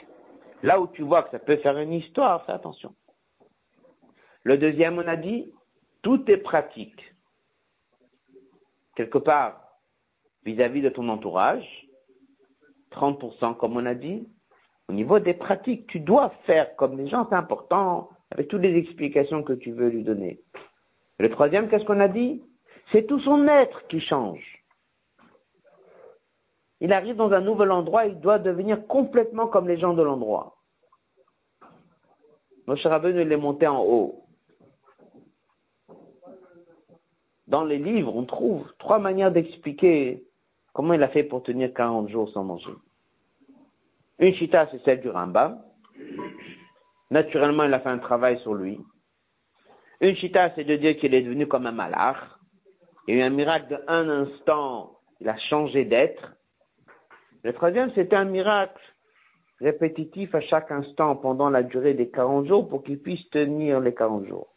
là 0.63 0.79
où 0.79 0.87
tu 0.87 1.03
vois 1.03 1.23
que 1.23 1.31
ça 1.31 1.39
peut 1.39 1.57
faire 1.57 1.77
une 1.77 1.93
histoire, 1.93 2.45
fais 2.45 2.51
attention. 2.51 2.93
Le 4.43 4.57
deuxième, 4.57 4.97
on 4.97 5.07
a 5.07 5.15
dit, 5.15 5.51
tout 6.01 6.29
est 6.29 6.37
pratique. 6.37 7.01
Quelque 8.95 9.17
part, 9.17 9.61
vis-à-vis 10.43 10.81
de 10.81 10.89
ton 10.89 11.09
entourage, 11.09 11.87
30% 12.91 13.57
comme 13.57 13.77
on 13.77 13.85
a 13.85 13.93
dit, 13.93 14.27
au 14.89 14.93
niveau 14.93 15.19
des 15.19 15.33
pratiques, 15.33 15.87
tu 15.87 15.99
dois 15.99 16.29
faire 16.45 16.75
comme 16.75 16.97
les 16.97 17.07
gens, 17.07 17.27
c'est 17.29 17.35
important, 17.35 18.09
avec 18.31 18.47
toutes 18.47 18.61
les 18.61 18.77
explications 18.77 19.43
que 19.43 19.53
tu 19.53 19.71
veux 19.71 19.89
lui 19.89 20.03
donner. 20.03 20.41
Le 21.19 21.29
troisième, 21.29 21.69
qu'est-ce 21.69 21.85
qu'on 21.85 21.99
a 21.99 22.07
dit? 22.07 22.43
C'est 22.91 23.05
tout 23.05 23.19
son 23.19 23.47
être 23.47 23.85
qui 23.87 23.99
change. 23.99 24.63
Il 26.79 26.93
arrive 26.93 27.15
dans 27.15 27.31
un 27.31 27.41
nouvel 27.41 27.71
endroit, 27.71 28.05
il 28.05 28.19
doit 28.19 28.39
devenir 28.39 28.85
complètement 28.87 29.47
comme 29.47 29.67
les 29.67 29.79
gens 29.79 29.93
de 29.93 30.03
l'endroit. 30.03 30.57
Moshe 32.67 32.85
Rabbeinu, 32.85 33.21
il 33.21 33.31
est 33.31 33.37
monté 33.37 33.67
en 33.67 33.83
haut. 33.83 34.23
Dans 37.47 37.63
les 37.63 37.77
livres, 37.77 38.15
on 38.15 38.25
trouve 38.25 38.71
trois 38.77 38.99
manières 38.99 39.31
d'expliquer 39.31 40.23
comment 40.73 40.93
il 40.93 41.01
a 41.01 41.07
fait 41.07 41.23
pour 41.23 41.43
tenir 41.43 41.73
40 41.73 42.09
jours 42.09 42.29
sans 42.29 42.43
manger. 42.43 42.73
Une 44.19 44.33
chita, 44.33 44.67
c'est 44.71 44.83
celle 44.83 45.01
du 45.01 45.09
Rambam. 45.09 45.61
Naturellement, 47.11 47.63
il 47.63 47.73
a 47.73 47.79
fait 47.79 47.89
un 47.89 47.99
travail 47.99 48.39
sur 48.39 48.53
lui. 48.53 48.79
Une 50.01 50.15
chita, 50.15 50.51
c'est 50.55 50.63
de 50.63 50.75
dire 50.75 50.97
qu'il 50.97 51.13
est 51.13 51.21
devenu 51.21 51.47
comme 51.47 51.67
un 51.67 51.71
malach. 51.71 52.17
Il 53.07 53.15
y 53.15 53.21
a 53.21 53.23
eu 53.23 53.27
un 53.27 53.29
miracle 53.29 53.81
d'un 53.87 54.09
instant, 54.09 54.99
il 55.21 55.29
a 55.29 55.37
changé 55.37 55.85
d'être. 55.85 56.33
Le 57.43 57.53
troisième, 57.53 57.91
c'était 57.95 58.15
un 58.15 58.25
miracle 58.25 58.81
répétitif 59.61 60.35
à 60.35 60.41
chaque 60.41 60.71
instant 60.71 61.15
pendant 61.15 61.49
la 61.49 61.63
durée 61.63 61.93
des 61.93 62.09
40 62.09 62.47
jours 62.47 62.67
pour 62.67 62.83
qu'il 62.83 62.99
puisse 62.99 63.27
tenir 63.29 63.79
les 63.79 63.93
40 63.93 64.27
jours. 64.27 64.47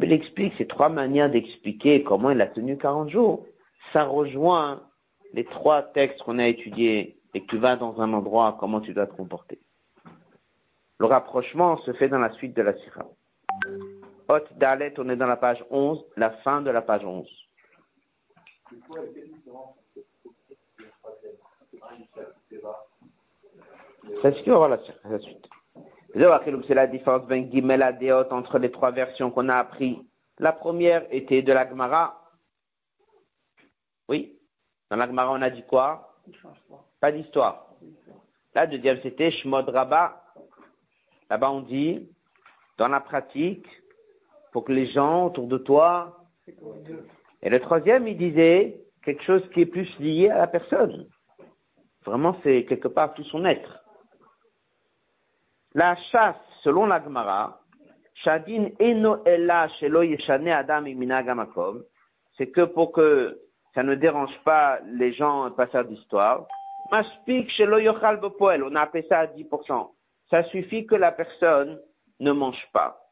Il 0.00 0.12
explique 0.12 0.54
ces 0.58 0.66
trois 0.66 0.90
manières 0.90 1.30
d'expliquer 1.30 2.02
comment 2.02 2.30
il 2.30 2.40
a 2.40 2.46
tenu 2.46 2.76
40 2.76 3.10
jours. 3.10 3.46
Ça 3.92 4.04
rejoint 4.04 4.82
les 5.32 5.44
trois 5.44 5.82
textes 5.82 6.22
qu'on 6.22 6.38
a 6.38 6.46
étudiés 6.46 7.17
et 7.38 7.46
tu 7.46 7.56
vas 7.56 7.76
dans 7.76 8.00
un 8.00 8.12
endroit, 8.14 8.56
comment 8.58 8.80
tu 8.80 8.92
dois 8.92 9.06
te 9.06 9.14
comporter. 9.14 9.60
Le 10.98 11.06
rapprochement 11.06 11.76
se 11.82 11.92
fait 11.92 12.08
dans 12.08 12.18
la 12.18 12.32
suite 12.32 12.56
de 12.56 12.62
la 12.62 12.76
sira. 12.78 13.06
Hot 14.28 14.40
Dalet, 14.56 14.92
on 14.98 15.08
est 15.08 15.14
dans 15.14 15.28
la 15.28 15.36
page 15.36 15.64
11, 15.70 16.04
la 16.16 16.30
fin 16.42 16.62
de 16.62 16.70
la 16.70 16.82
page 16.82 17.04
11. 17.04 17.28
C'est 24.20 24.34
ce 24.34 24.42
qu'il 24.42 24.52
va 24.52 24.66
la, 24.66 24.80
la 25.04 25.18
suite. 25.20 25.46
C'est 26.12 26.74
la 26.74 26.86
différence 26.88 28.32
entre 28.32 28.58
les 28.58 28.72
trois 28.72 28.90
versions 28.90 29.30
qu'on 29.30 29.48
a 29.48 29.54
appris. 29.54 30.04
La 30.40 30.50
première 30.52 31.06
était 31.14 31.42
de 31.42 31.52
la 31.52 31.68
Gemara. 31.68 32.20
Oui. 34.08 34.36
Dans 34.90 34.96
la 34.96 35.06
Gemara, 35.06 35.30
on 35.30 35.42
a 35.42 35.50
dit 35.50 35.62
quoi? 35.62 36.16
Pas 37.00 37.12
d'histoire. 37.12 37.66
La 38.54 38.66
deuxième, 38.66 39.00
c'était 39.02 39.30
Shmod 39.30 39.68
Rabba. 39.68 40.24
Là-bas, 41.30 41.50
on 41.50 41.60
dit, 41.60 42.08
dans 42.76 42.88
la 42.88 43.00
pratique, 43.00 43.66
pour 44.52 44.64
que 44.64 44.72
les 44.72 44.86
gens 44.86 45.26
autour 45.26 45.46
de 45.46 45.58
toi. 45.58 46.24
Et 47.42 47.50
le 47.50 47.60
troisième, 47.60 48.08
il 48.08 48.16
disait 48.16 48.80
quelque 49.04 49.22
chose 49.22 49.48
qui 49.52 49.60
est 49.60 49.66
plus 49.66 49.88
lié 50.00 50.30
à 50.30 50.38
la 50.38 50.46
personne. 50.46 51.06
Vraiment, 52.04 52.36
c'est 52.42 52.64
quelque 52.64 52.88
part 52.88 53.14
tout 53.14 53.24
son 53.24 53.44
être. 53.44 53.84
La 55.74 55.94
chasse, 56.10 56.36
selon 56.64 56.86
la 56.86 57.02
Gemara, 57.02 57.60
Shadin 58.14 58.70
eno 58.80 59.22
adam 59.24 60.84
c'est 62.36 62.48
que 62.48 62.62
pour 62.62 62.92
que 62.92 63.40
ça 63.74 63.82
ne 63.82 63.94
dérange 63.94 64.36
pas 64.44 64.80
les 64.86 65.12
gens 65.12 65.50
passeurs 65.52 65.84
d'histoire, 65.84 66.48
On 66.90 68.74
a 68.74 68.80
appelé 68.80 69.06
ça 69.08 69.18
à 69.20 69.26
10%. 69.26 69.90
Ça 70.30 70.44
suffit 70.44 70.86
que 70.86 70.94
la 70.94 71.12
personne 71.12 71.80
ne 72.20 72.32
mange 72.32 72.66
pas. 72.72 73.04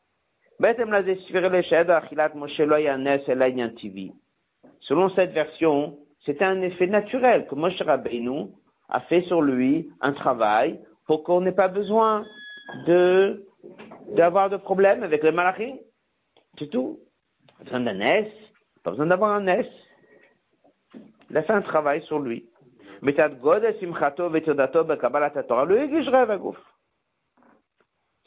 Selon 4.80 5.10
cette 5.10 5.32
version, 5.32 5.98
c'était 6.24 6.44
un 6.44 6.62
effet 6.62 6.86
naturel 6.86 7.46
que 7.46 7.54
Moshe 7.54 7.80
Rabbeinu 7.82 8.46
a 8.88 9.00
fait 9.00 9.22
sur 9.22 9.42
lui 9.42 9.90
un 10.00 10.12
travail 10.12 10.80
pour 11.06 11.22
qu'on 11.22 11.40
n'ait 11.42 11.52
pas 11.52 11.68
besoin 11.68 12.24
de 12.86 13.46
d'avoir 14.14 14.48
de 14.48 14.56
problèmes 14.56 15.02
avec 15.02 15.22
les 15.22 15.32
malachim. 15.32 15.76
C'est 16.58 16.70
tout. 16.70 17.00
Pas 17.58 17.64
besoin 17.64 17.80
d'un 17.80 18.00
S, 18.00 18.28
pas 18.82 18.90
besoin 18.90 19.06
d'avoir 19.06 19.32
un 19.32 19.46
S. 19.46 19.66
Il 21.30 21.36
a 21.36 21.42
fait 21.42 21.52
un 21.52 21.62
travail 21.62 22.02
sur 22.02 22.18
lui. 22.18 22.48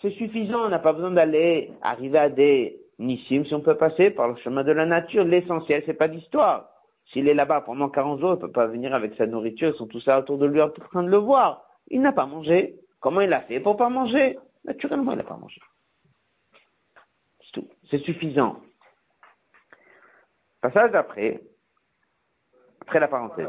C'est 0.01 0.11
suffisant, 0.11 0.65
on 0.65 0.69
n'a 0.69 0.79
pas 0.79 0.93
besoin 0.93 1.11
d'aller 1.11 1.73
arriver 1.81 2.17
à 2.17 2.29
des 2.29 2.79
nissim 2.97 3.43
si 3.45 3.53
on 3.53 3.61
peut 3.61 3.75
passer 3.75 4.09
par 4.11 4.29
le 4.29 4.35
chemin 4.37 4.63
de 4.63 4.71
la 4.71 4.85
nature. 4.85 5.25
L'essentiel, 5.25 5.83
c'est 5.85 5.93
pas 5.93 6.07
d'histoire. 6.07 6.69
S'il 7.11 7.27
est 7.27 7.33
là-bas 7.33 7.61
pendant 7.61 7.89
40 7.89 8.19
jours, 8.19 8.33
il 8.35 8.39
peut 8.39 8.51
pas 8.51 8.67
venir 8.67 8.93
avec 8.93 9.15
sa 9.15 9.25
nourriture, 9.25 9.69
ils 9.73 9.77
sont 9.77 9.87
tous 9.87 10.05
là 10.05 10.19
autour 10.19 10.37
de 10.37 10.45
lui 10.45 10.61
en 10.61 10.69
train 10.69 11.03
de 11.03 11.09
le 11.09 11.17
voir. 11.17 11.65
Il 11.87 12.01
n'a 12.01 12.13
pas 12.13 12.25
mangé. 12.25 12.75
Comment 12.99 13.21
il 13.21 13.33
a 13.33 13.41
fait 13.41 13.59
pour 13.59 13.77
pas 13.77 13.89
manger? 13.89 14.37
Naturellement, 14.63 15.13
il 15.13 15.17
n'a 15.17 15.23
pas 15.23 15.37
mangé. 15.37 15.59
C'est 17.41 17.51
tout. 17.53 17.67
C'est 17.89 17.99
suffisant. 17.99 18.61
Passage 20.61 20.91
d'après, 20.91 21.41
après 22.89 22.99
la 22.99 23.07
parenthèse. 23.07 23.47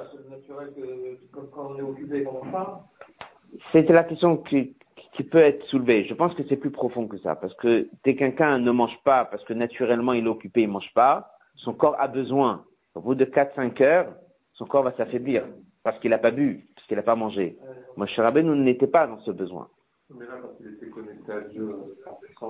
C'était 3.73 3.93
la 3.95 4.05
question 4.05 4.37
qui, 4.37 4.77
qui 5.15 5.23
peut 5.25 5.39
être 5.39 5.65
soulevée. 5.65 6.05
Je 6.05 6.13
pense 6.13 6.35
que 6.35 6.43
c'est 6.47 6.57
plus 6.57 6.71
profond 6.71 7.09
que 7.09 7.17
ça, 7.19 7.37
parce 7.37 7.55
que 7.55 7.89
dès 8.05 8.17
quelqu'un 8.17 8.59
ne 8.59 8.71
mange 8.71 8.99
pas, 9.03 9.25
parce 9.25 9.43
que 9.45 9.55
naturellement 9.55 10.13
il 10.13 10.27
est 10.27 10.29
occupé, 10.29 10.61
il 10.61 10.69
ne 10.69 10.75
mange 10.75 10.93
pas, 10.95 11.33
son 11.57 11.73
corps 11.73 11.97
a 11.99 12.07
besoin. 12.07 12.65
Au 12.95 13.01
bout 13.01 13.15
de 13.15 13.25
4-5 13.25 13.83
heures, 13.83 14.13
son 14.53 14.67
corps 14.67 14.83
va 14.83 14.93
s'affaiblir, 14.93 15.45
parce 15.85 15.99
qu'il 16.01 16.11
n'a 16.11 16.19
pas 16.19 16.33
bu, 16.33 16.67
parce 16.75 16.87
qu'il 16.87 16.99
n'a 16.99 17.03
pas 17.03 17.17
mangé. 17.17 17.57
Moi, 17.97 18.07
Rabbe, 18.15 18.39
nous 18.39 18.55
n'était 18.55 18.89
pas 18.89 19.07
dans 19.07 19.21
ce 19.21 19.31
besoin. 19.31 19.69
Mais 20.15 20.27
là, 20.27 20.33
quand 20.43 20.51
il 20.61 20.75
était 20.75 20.89
connecté 20.89 21.33
à 21.33 21.41
Dieu, 21.41 21.63
euh, 21.63 22.47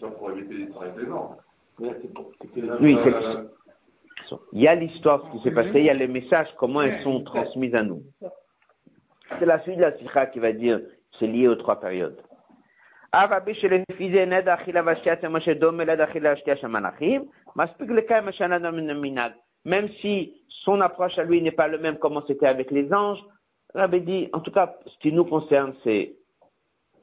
ça 0.00 0.06
pour 0.06 0.30
éviter 0.30 0.54
les 0.54 0.68
travail 0.68 0.92
Oui, 2.80 2.96
il 4.52 4.60
y 4.60 4.68
a 4.68 4.74
l'histoire, 4.74 5.22
ce 5.26 5.36
qui 5.36 5.44
s'est 5.44 5.54
passé, 5.54 5.72
il 5.74 5.84
y 5.84 5.90
a 5.90 5.94
les 5.94 6.08
messages, 6.08 6.48
comment 6.56 6.82
elles 6.82 7.02
sont 7.02 7.22
transmises 7.22 7.74
à 7.74 7.82
nous. 7.82 8.02
C'est 9.38 9.46
la 9.46 9.60
suite 9.62 9.76
de 9.76 9.82
la 9.82 9.96
sikha 9.98 10.26
qui 10.26 10.38
va 10.38 10.52
dire, 10.52 10.80
c'est 11.18 11.26
lié 11.26 11.48
aux 11.48 11.56
trois 11.56 11.80
périodes. 11.80 12.20
Même 19.64 19.88
si 20.00 20.42
son 20.48 20.80
approche 20.80 21.18
à 21.18 21.24
lui 21.24 21.42
n'est 21.42 21.50
pas 21.50 21.68
le 21.68 21.78
même 21.78 21.98
comme 21.98 22.22
c'était 22.26 22.46
avec 22.46 22.70
les 22.70 22.92
anges, 22.92 23.22
Rabbi 23.74 24.00
dit, 24.00 24.28
en 24.32 24.40
tout 24.40 24.50
cas, 24.50 24.76
ce 24.86 24.98
qui 24.98 25.12
nous 25.12 25.24
concerne, 25.24 25.74
c'est 25.84 26.16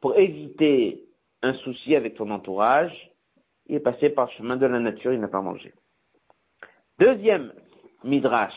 pour 0.01 0.17
éviter 0.17 1.05
un 1.41 1.53
souci 1.53 1.95
avec 1.95 2.15
ton 2.15 2.29
entourage, 2.31 3.11
il 3.67 3.75
est 3.75 3.79
passé 3.79 4.09
par 4.09 4.25
le 4.25 4.31
chemin 4.31 4.55
de 4.55 4.65
la 4.65 4.79
nature, 4.79 5.13
il 5.13 5.19
n'a 5.19 5.27
pas 5.27 5.41
mangé. 5.41 5.73
Deuxième 6.99 7.51
midrash, 8.03 8.53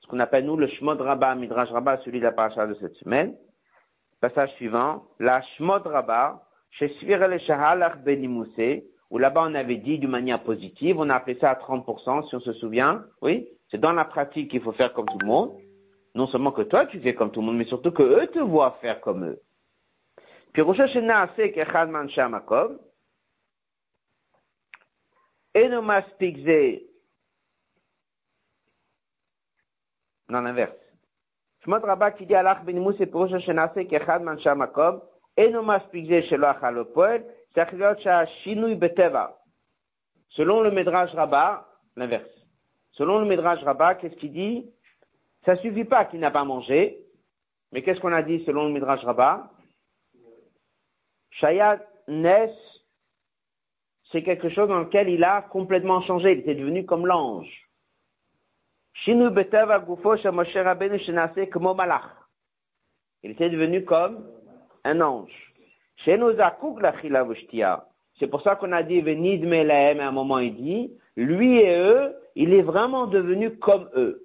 ce 0.00 0.06
qu'on 0.06 0.20
appelle 0.20 0.44
nous 0.44 0.56
le 0.56 0.68
Shmod 0.68 1.00
Rabbah, 1.00 1.34
midrash 1.34 1.68
Rabbah, 1.70 1.98
celui 2.04 2.20
de 2.20 2.24
la 2.24 2.30
paracha 2.30 2.68
de 2.68 2.74
cette 2.74 2.94
semaine. 2.94 3.36
Passage 4.20 4.52
suivant, 4.54 5.08
la 5.18 5.42
Shmod 5.42 5.84
Rabbah, 5.84 6.44
chez 6.70 6.88
Svirel 7.00 7.40
Shahalach 7.40 8.04
Benimousse, 8.04 8.84
où 9.10 9.18
là-bas 9.18 9.44
on 9.44 9.54
avait 9.56 9.78
dit 9.78 9.98
d'une 9.98 10.10
manière 10.10 10.40
positive, 10.44 11.00
on 11.00 11.10
a 11.10 11.16
appelé 11.16 11.36
ça 11.40 11.50
à 11.50 11.54
30%, 11.54 12.28
si 12.28 12.34
on 12.36 12.40
se 12.40 12.52
souvient. 12.54 13.04
Oui, 13.22 13.48
c'est 13.72 13.80
dans 13.80 13.92
la 13.92 14.04
pratique 14.04 14.52
qu'il 14.52 14.62
faut 14.62 14.72
faire 14.72 14.92
comme 14.92 15.06
tout 15.06 15.18
le 15.20 15.26
monde. 15.26 15.58
Non 16.14 16.28
seulement 16.28 16.52
que 16.52 16.62
toi 16.62 16.86
tu 16.86 17.00
fais 17.00 17.14
comme 17.14 17.32
tout 17.32 17.40
le 17.40 17.46
monde, 17.46 17.56
mais 17.56 17.64
surtout 17.64 17.90
que 17.90 18.04
eux 18.04 18.28
te 18.28 18.38
voient 18.38 18.78
faire 18.80 19.00
comme 19.00 19.24
eux. 19.24 19.40
Puis 20.52 20.62
Rosh 20.62 20.78
Hashanah, 20.78 21.30
c'est 21.34 21.50
qu'Echad 21.50 21.88
Man 21.88 22.08
Shamakom, 22.08 22.78
Enomas 25.56 26.04
Pigze, 26.18 26.86
non 30.28 30.40
l'inverse. 30.42 30.76
Rabba 31.66 32.10
dit 32.12 32.26
Opoel, 36.78 37.24
Selon 40.30 40.60
le 40.60 40.70
Midrash 40.70 41.12
Rabbah, 41.12 41.66
l'inverse. 41.96 42.28
Selon 42.92 43.18
le 43.20 43.26
Midrash 43.26 43.62
Rabbah, 43.62 43.96
qu'est-ce 43.96 44.16
qu'il 44.16 44.32
dit? 44.32 44.70
Ça 45.44 45.56
suffit 45.56 45.84
pas 45.84 46.04
qu'il 46.04 46.20
n'a 46.20 46.30
pas 46.30 46.44
mangé, 46.44 46.98
mais 47.72 47.82
qu'est-ce 47.82 48.00
qu'on 48.00 48.12
a 48.12 48.22
dit 48.22 48.44
selon 48.44 48.66
le 48.66 48.72
Midrash 48.72 49.04
Rabbah 49.04 49.50
Shayat 51.30 51.80
Nes, 52.08 52.52
c'est 54.12 54.22
quelque 54.22 54.48
chose 54.48 54.68
dans 54.68 54.78
lequel 54.78 55.08
il 55.08 55.24
a 55.24 55.42
complètement 55.42 56.00
changé, 56.02 56.32
il 56.32 56.38
était 56.38 56.54
devenu 56.54 56.86
comme 56.86 57.06
l'ange. 57.06 57.65
Shinu 59.04 59.30
Beteva 59.30 59.78
Gufo 59.78 60.16
Moshe 60.32 60.56
Rabbeinu 60.56 60.98
Shenase 60.98 61.48
Kmo 61.50 61.74
Malach. 61.74 62.04
Il 63.22 63.32
était 63.32 63.50
devenu 63.50 63.84
comme 63.84 64.24
un 64.84 65.00
ange. 65.00 65.52
C'est 66.04 66.18
pour 68.28 68.42
ça 68.42 68.56
qu'on 68.56 68.72
a 68.72 68.82
dit 68.82 69.00
Venid 69.00 69.46
Melahem, 69.46 70.00
à 70.00 70.08
un 70.08 70.12
moment 70.12 70.38
il 70.38 70.54
dit, 70.54 70.92
lui 71.16 71.58
et 71.58 71.78
eux, 71.78 72.14
il 72.34 72.52
est 72.52 72.62
vraiment 72.62 73.06
devenu 73.06 73.56
comme 73.56 73.88
eux. 73.96 74.22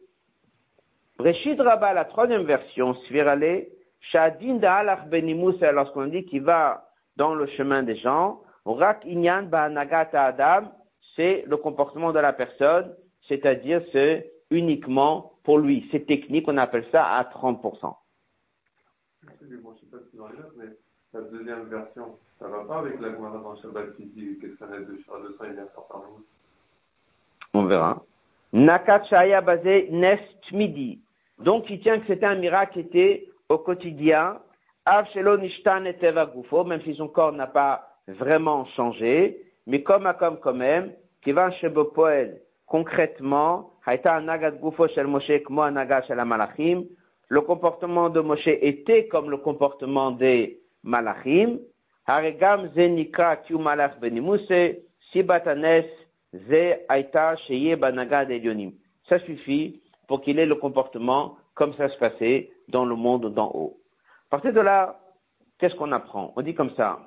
Breshid 1.18 1.60
Rabba, 1.60 1.94
la 1.94 2.06
troisième 2.06 2.44
version, 2.44 2.94
Svirale, 3.06 3.68
Shadin 4.02 4.56
Da'alach 4.56 5.08
Benimous, 5.08 5.58
lorsqu'on 5.62 6.08
dit 6.08 6.26
qu'il 6.26 6.42
va 6.42 6.90
dans 7.16 7.36
le 7.36 7.48
chemin 7.48 7.84
des 7.84 7.96
gens, 7.96 8.42
Rak 8.66 9.06
Inyan 9.06 9.44
Ba'anagata 9.44 10.24
Adam, 10.24 10.72
c'est 11.16 11.44
le 11.48 11.58
comportement 11.58 12.12
de 12.12 12.20
la 12.20 12.34
personne, 12.34 12.94
c'est-à-dire 13.28 13.82
c'est 13.92 14.32
uniquement 14.52 15.34
pour 15.44 15.58
lui. 15.58 15.88
C'est 15.92 16.06
technique, 16.06 16.46
on 16.48 16.58
appelle 16.58 16.86
ça 16.92 17.06
à 17.06 17.24
30% 17.24 17.96
la 21.14 21.22
deuxième 21.22 21.66
version, 21.66 22.18
ça 22.40 22.48
va 22.48 22.64
pas 22.64 22.80
avec 22.80 23.00
la 23.02 23.12
Gemara 23.12 23.38
dans 23.40 23.56
Shabbat 23.62 23.96
qui 23.98 24.06
dit 24.06 24.40
que 24.40 24.56
ça 24.58 24.66
de 24.68 24.98
Shara 25.06 25.20
200 25.20 25.44
il 25.46 25.54
vient 25.54 25.66
par 25.76 26.02
jour 26.04 26.22
On 27.54 27.66
verra. 27.66 28.02
Nakachaya 28.54 29.42
basé 29.42 29.90
Nest 29.92 30.52
Midi. 30.52 31.02
Donc 31.40 31.70
il 31.70 31.82
tient 31.82 32.00
que 32.00 32.08
c'était 32.08 32.26
un 32.26 32.36
miracle 32.36 32.74
qui 32.74 32.80
était 32.80 33.30
au 33.50 33.58
quotidien. 33.58 34.40
Avshelo 34.86 35.38
Nishtan 35.38 35.86
et 35.86 35.98
Gufo, 36.34 36.64
même 36.64 36.82
si 36.82 36.96
son 36.96 37.08
corps 37.08 37.34
n'a 37.34 37.48
pas 37.48 38.00
vraiment 38.08 38.66
changé, 38.66 39.46
mais 39.68 39.84
comme 39.84 40.08
à 40.08 40.14
comme 40.14 40.40
quand 40.40 40.54
même, 40.54 40.94
qui 41.22 41.34
va 41.34 41.52
chez 41.52 41.70
Poel, 41.70 42.42
concrètement, 42.66 43.71
Shel 43.86 45.06
Malachim, 46.26 46.86
le 47.30 47.42
comportement 47.42 48.10
de 48.10 48.20
Moshe 48.20 48.48
était 48.48 49.08
comme 49.08 49.30
le 49.30 49.38
comportement 49.38 50.12
des 50.12 50.62
malachim, 50.84 51.60
haregam 52.06 52.70
ze 52.76 52.88
nikra 52.88 53.38
kiu 53.38 53.58
malach 53.58 54.00
benimuse, 54.00 54.84
sibatanes 55.12 55.86
ze 56.34 56.86
aita 56.90 57.36
sheye 57.48 57.76
banagad 57.76 58.32
elionim. 58.32 58.74
Ça 59.08 59.20
suffit 59.20 59.82
pour 60.08 60.22
qu'il 60.22 60.40
ait 60.40 60.46
le 60.46 60.56
comportement 60.56 61.38
comme 61.54 61.74
ça 61.76 61.90
se 61.90 61.98
passait 61.98 62.52
dans 62.68 62.86
le 62.86 62.96
monde 62.96 63.34
d'en 63.34 63.52
haut. 63.54 63.78
À 64.28 64.32
partir 64.32 64.54
de 64.54 64.62
là, 64.62 65.00
qu'est-ce 65.58 65.76
qu'on 65.76 65.92
apprend? 65.92 66.34
On 66.36 66.42
dit 66.42 66.54
comme 66.54 66.76
ça. 66.76 67.00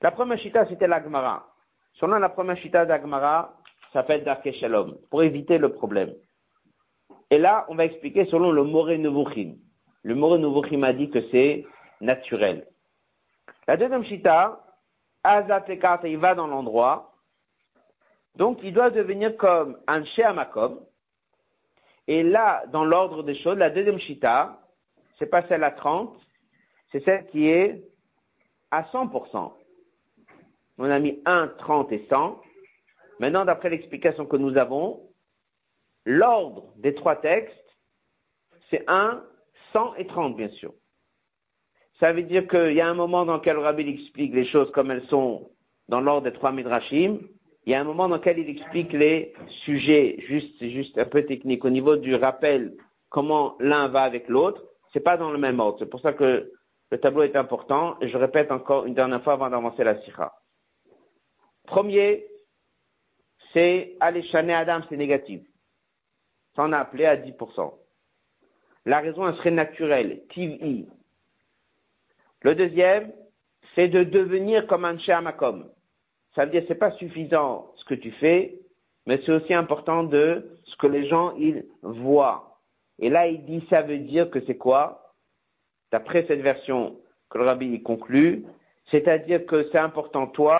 La 0.00 0.10
première 0.10 0.38
chita, 0.38 0.66
c'était 0.66 0.86
l'agmara. 0.86 1.46
Selon 1.94 2.18
la 2.18 2.28
première 2.28 2.56
chita 2.56 2.84
d'agmara, 2.84 3.54
s'appelle 3.92 4.24
Darke 4.24 4.52
Shalom, 4.52 4.98
pour 5.10 5.22
éviter 5.22 5.58
le 5.58 5.72
problème. 5.72 6.14
Et 7.30 7.38
là, 7.38 7.66
on 7.68 7.74
va 7.74 7.84
expliquer 7.84 8.26
selon 8.26 8.50
le 8.50 8.64
Moré 8.64 8.98
Nevuchim. 8.98 9.56
Le 10.02 10.14
Moré 10.14 10.38
Nevuchim 10.38 10.82
a 10.82 10.92
dit 10.92 11.10
que 11.10 11.20
c'est 11.30 11.64
naturel. 12.00 12.66
La 13.66 13.76
deuxième 13.76 14.04
chita, 14.04 14.60
Azat 15.24 15.64
il 16.04 16.18
va 16.18 16.34
dans 16.34 16.46
l'endroit. 16.46 17.14
Donc, 18.36 18.58
il 18.62 18.72
doit 18.72 18.90
devenir 18.90 19.36
comme 19.36 19.78
un 19.86 20.04
Sheamakom. 20.04 20.80
Et 22.08 22.22
là, 22.22 22.64
dans 22.72 22.84
l'ordre 22.84 23.22
des 23.22 23.36
choses, 23.36 23.58
la 23.58 23.70
deuxième 23.70 23.98
chita, 23.98 24.58
c'est 25.18 25.26
pas 25.26 25.46
celle 25.48 25.62
à 25.64 25.70
30, 25.70 26.14
c'est 26.90 27.04
celle 27.04 27.26
qui 27.26 27.48
est 27.48 27.82
à 28.70 28.82
100%. 28.82 29.52
On 30.78 30.90
a 30.90 30.98
mis 30.98 31.20
1, 31.26 31.48
30 31.58 31.92
et 31.92 32.06
100. 32.10 32.40
Maintenant, 33.22 33.44
d'après 33.44 33.70
l'explication 33.70 34.26
que 34.26 34.36
nous 34.36 34.56
avons, 34.56 35.00
l'ordre 36.04 36.72
des 36.78 36.92
trois 36.92 37.14
textes, 37.14 37.54
c'est 38.68 38.82
1, 38.88 39.22
100 39.72 39.94
et 39.94 40.08
30, 40.08 40.36
bien 40.36 40.48
sûr. 40.48 40.74
Ça 42.00 42.12
veut 42.12 42.24
dire 42.24 42.48
qu'il 42.48 42.72
y 42.72 42.80
a 42.80 42.88
un 42.88 42.94
moment 42.94 43.24
dans 43.24 43.36
lequel 43.36 43.58
Rabbi 43.58 43.88
explique 43.88 44.34
les 44.34 44.44
choses 44.44 44.72
comme 44.72 44.90
elles 44.90 45.06
sont 45.06 45.52
dans 45.86 46.00
l'ordre 46.00 46.22
des 46.28 46.32
trois 46.32 46.50
midrashim. 46.50 47.20
Il 47.64 47.70
y 47.70 47.76
a 47.76 47.80
un 47.80 47.84
moment 47.84 48.08
dans 48.08 48.16
lequel 48.16 48.40
il 48.40 48.50
explique 48.50 48.92
les 48.92 49.32
sujets, 49.64 50.16
juste 50.18 50.98
un 50.98 51.04
peu 51.04 51.24
technique, 51.24 51.64
au 51.64 51.70
niveau 51.70 51.94
du 51.94 52.16
rappel, 52.16 52.76
comment 53.08 53.54
l'un 53.60 53.86
va 53.86 54.02
avec 54.02 54.28
l'autre. 54.28 54.64
C'est 54.92 54.98
pas 54.98 55.16
dans 55.16 55.30
le 55.30 55.38
même 55.38 55.60
ordre. 55.60 55.78
C'est 55.78 55.88
pour 55.88 56.00
ça 56.00 56.12
que 56.12 56.50
le 56.90 56.98
tableau 56.98 57.22
est 57.22 57.36
important. 57.36 58.00
Et 58.00 58.08
je 58.08 58.16
répète 58.16 58.50
encore 58.50 58.84
une 58.84 58.94
dernière 58.94 59.22
fois 59.22 59.34
avant 59.34 59.48
d'avancer 59.48 59.84
la 59.84 60.02
sikha. 60.02 60.32
Premier, 61.68 62.26
c'est 63.52 63.96
chaner 64.30 64.54
Adam, 64.54 64.80
c'est 64.88 64.96
négatif. 64.96 65.42
Ça, 66.54 66.64
on 66.64 66.72
a 66.72 66.78
appelé 66.78 67.06
à 67.06 67.16
10%. 67.16 67.74
La 68.84 69.00
raison, 69.00 69.28
elle 69.28 69.36
serait 69.36 69.50
naturelle. 69.50 70.22
TV. 70.34 70.86
Le 72.42 72.54
deuxième, 72.54 73.12
c'est 73.74 73.88
de 73.88 74.02
devenir 74.04 74.66
comme 74.66 74.84
un 74.84 74.98
Shamakom. 74.98 75.70
Ça 76.34 76.44
veut 76.44 76.50
dire 76.50 76.64
c'est 76.66 76.74
pas 76.74 76.92
suffisant 76.92 77.72
ce 77.76 77.84
que 77.84 77.94
tu 77.94 78.10
fais, 78.12 78.58
mais 79.06 79.20
c'est 79.24 79.32
aussi 79.32 79.54
important 79.54 80.02
de 80.02 80.58
ce 80.64 80.76
que 80.76 80.86
les 80.86 81.06
gens 81.06 81.34
ils 81.36 81.64
voient. 81.82 82.60
Et 82.98 83.10
là, 83.10 83.26
il 83.26 83.44
dit, 83.44 83.64
ça 83.68 83.82
veut 83.82 83.98
dire 83.98 84.30
que 84.30 84.40
c'est 84.46 84.56
quoi? 84.56 85.14
D'après 85.90 86.24
cette 86.26 86.40
version 86.40 86.98
que 87.30 87.38
le 87.38 87.44
rabbi 87.44 87.82
conclut, 87.82 88.44
c'est-à-dire 88.90 89.46
que 89.46 89.68
c'est 89.70 89.78
important 89.78 90.26
toi, 90.26 90.56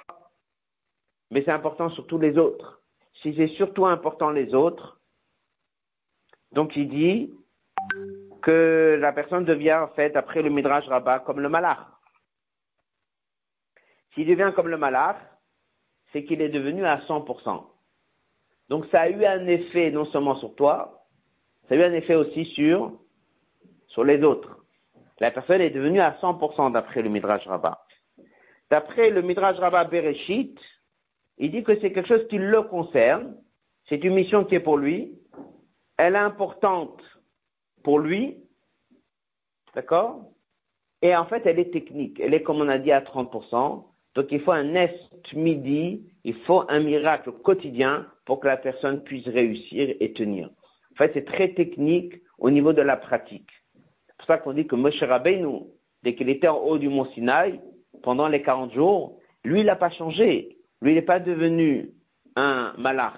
mais 1.31 1.43
c'est 1.45 1.53
important 1.53 1.89
surtout 1.91 2.19
les 2.19 2.39
autres. 2.39 2.82
Si 3.21 3.35
c'est 3.37 3.49
surtout 3.49 3.87
important 3.87 4.31
les 4.31 4.55
autres, 4.55 5.01
donc 6.53 6.77
il 6.77 6.89
dit, 6.89 7.33
que 8.43 8.99
la 9.01 9.13
personne 9.13 9.45
devient 9.45 9.75
en 9.75 9.89
fait, 9.89 10.17
après 10.17 10.43
le 10.43 10.51
Midrash 10.51 10.87
Rabbah, 10.87 11.21
comme 11.21 11.41
le 11.41 11.49
malach. 11.49 11.79
S'il 14.13 14.27
devient 14.27 14.53
comme 14.55 14.69
le 14.69 14.77
malach, 14.77 15.17
c'est 16.13 16.25
qu'il 16.25 16.43
est 16.43 16.51
devenu 16.51 16.85
à 16.85 16.99
100%. 16.99 17.65
Donc 18.69 18.87
ça 18.91 19.03
a 19.03 19.09
eu 19.09 19.25
un 19.25 19.47
effet 19.47 19.91
non 19.91 20.05
seulement 20.07 20.37
sur 20.37 20.55
toi, 20.55 21.07
ça 21.69 21.75
a 21.75 21.79
eu 21.79 21.83
un 21.83 21.93
effet 21.93 22.15
aussi 22.15 22.45
sur, 22.47 22.93
sur 23.87 24.05
les 24.05 24.23
autres. 24.23 24.59
La 25.21 25.31
personne 25.31 25.61
est 25.61 25.71
devenue 25.71 26.01
à 26.01 26.19
100% 26.21 26.73
d'après 26.73 27.03
le 27.03 27.09
Midrash 27.09 27.47
Rabbah. 27.47 27.87
D'après 28.71 29.11
le 29.11 29.23
Midrash 29.23 29.57
Rabbah 29.59 29.85
Bereshit, 29.85 30.59
il 31.39 31.51
dit 31.51 31.63
que 31.63 31.79
c'est 31.81 31.93
quelque 31.93 32.09
chose 32.09 32.27
qui 32.29 32.39
le 32.39 32.63
concerne, 32.63 33.37
c'est 33.89 34.03
une 34.05 34.15
mission 34.15 34.45
qui 34.45 34.55
est 34.55 34.61
pour 34.61 34.77
lui, 34.77 35.19
elle 35.97 36.15
est 36.15 36.19
importante 36.19 37.01
pour 37.83 37.99
lui, 37.99 38.39
d'accord? 39.75 40.33
Et 41.03 41.17
en 41.17 41.27
fait, 41.27 41.45
elle 41.47 41.59
est 41.59 41.73
technique, 41.73 42.21
elle 42.21 42.35
est 42.35 42.43
comme 42.43 42.61
on 42.61 42.69
a 42.69 42.79
dit 42.79 42.93
à 42.93 43.01
30%, 43.01 43.85
donc 44.15 44.27
il 44.31 44.41
faut 44.41 44.53
un 44.53 44.75
est 44.75 44.95
midi, 45.35 46.05
il 46.25 46.35
faut 46.45 46.65
un 46.69 46.81
miracle 46.81 47.33
quotidien 47.33 48.07
pour 48.25 48.41
que 48.41 48.47
la 48.47 48.57
personne 48.57 49.03
puisse 49.03 49.27
réussir 49.27 49.95
et 49.99 50.13
tenir. 50.13 50.51
En 50.93 50.95
fait, 50.97 51.11
c'est 51.15 51.25
très 51.25 51.55
technique 51.55 52.15
au 52.39 52.51
niveau 52.51 52.73
de 52.73 52.83
la 52.83 52.97
pratique. 52.97 53.51
C'est 53.75 54.17
pour 54.19 54.27
ça 54.27 54.39
qu'on 54.39 54.53
dit 54.53 54.67
que 54.67 54.77
Moshe 54.77 55.03
Rabbeinu, 55.03 55.63
dès 56.03 56.15
qu'il 56.15 56.29
était 56.29 56.49
en 56.49 56.59
haut 56.59 56.79
du 56.79 56.89
mont 56.89 57.07
Sinaï, 57.07 57.61
pendant 58.03 58.29
les 58.29 58.43
40 58.43 58.73
jours, 58.73 59.19
lui, 59.45 59.61
il 59.61 59.67
n'a 59.67 59.77
pas 59.77 59.91
changé. 59.91 60.52
Lui, 60.83 60.93
il 60.93 60.95
n'est 60.97 61.03
pas 61.03 61.21
devenu 61.21 61.91
un 62.35 62.75
malach. 62.77 63.15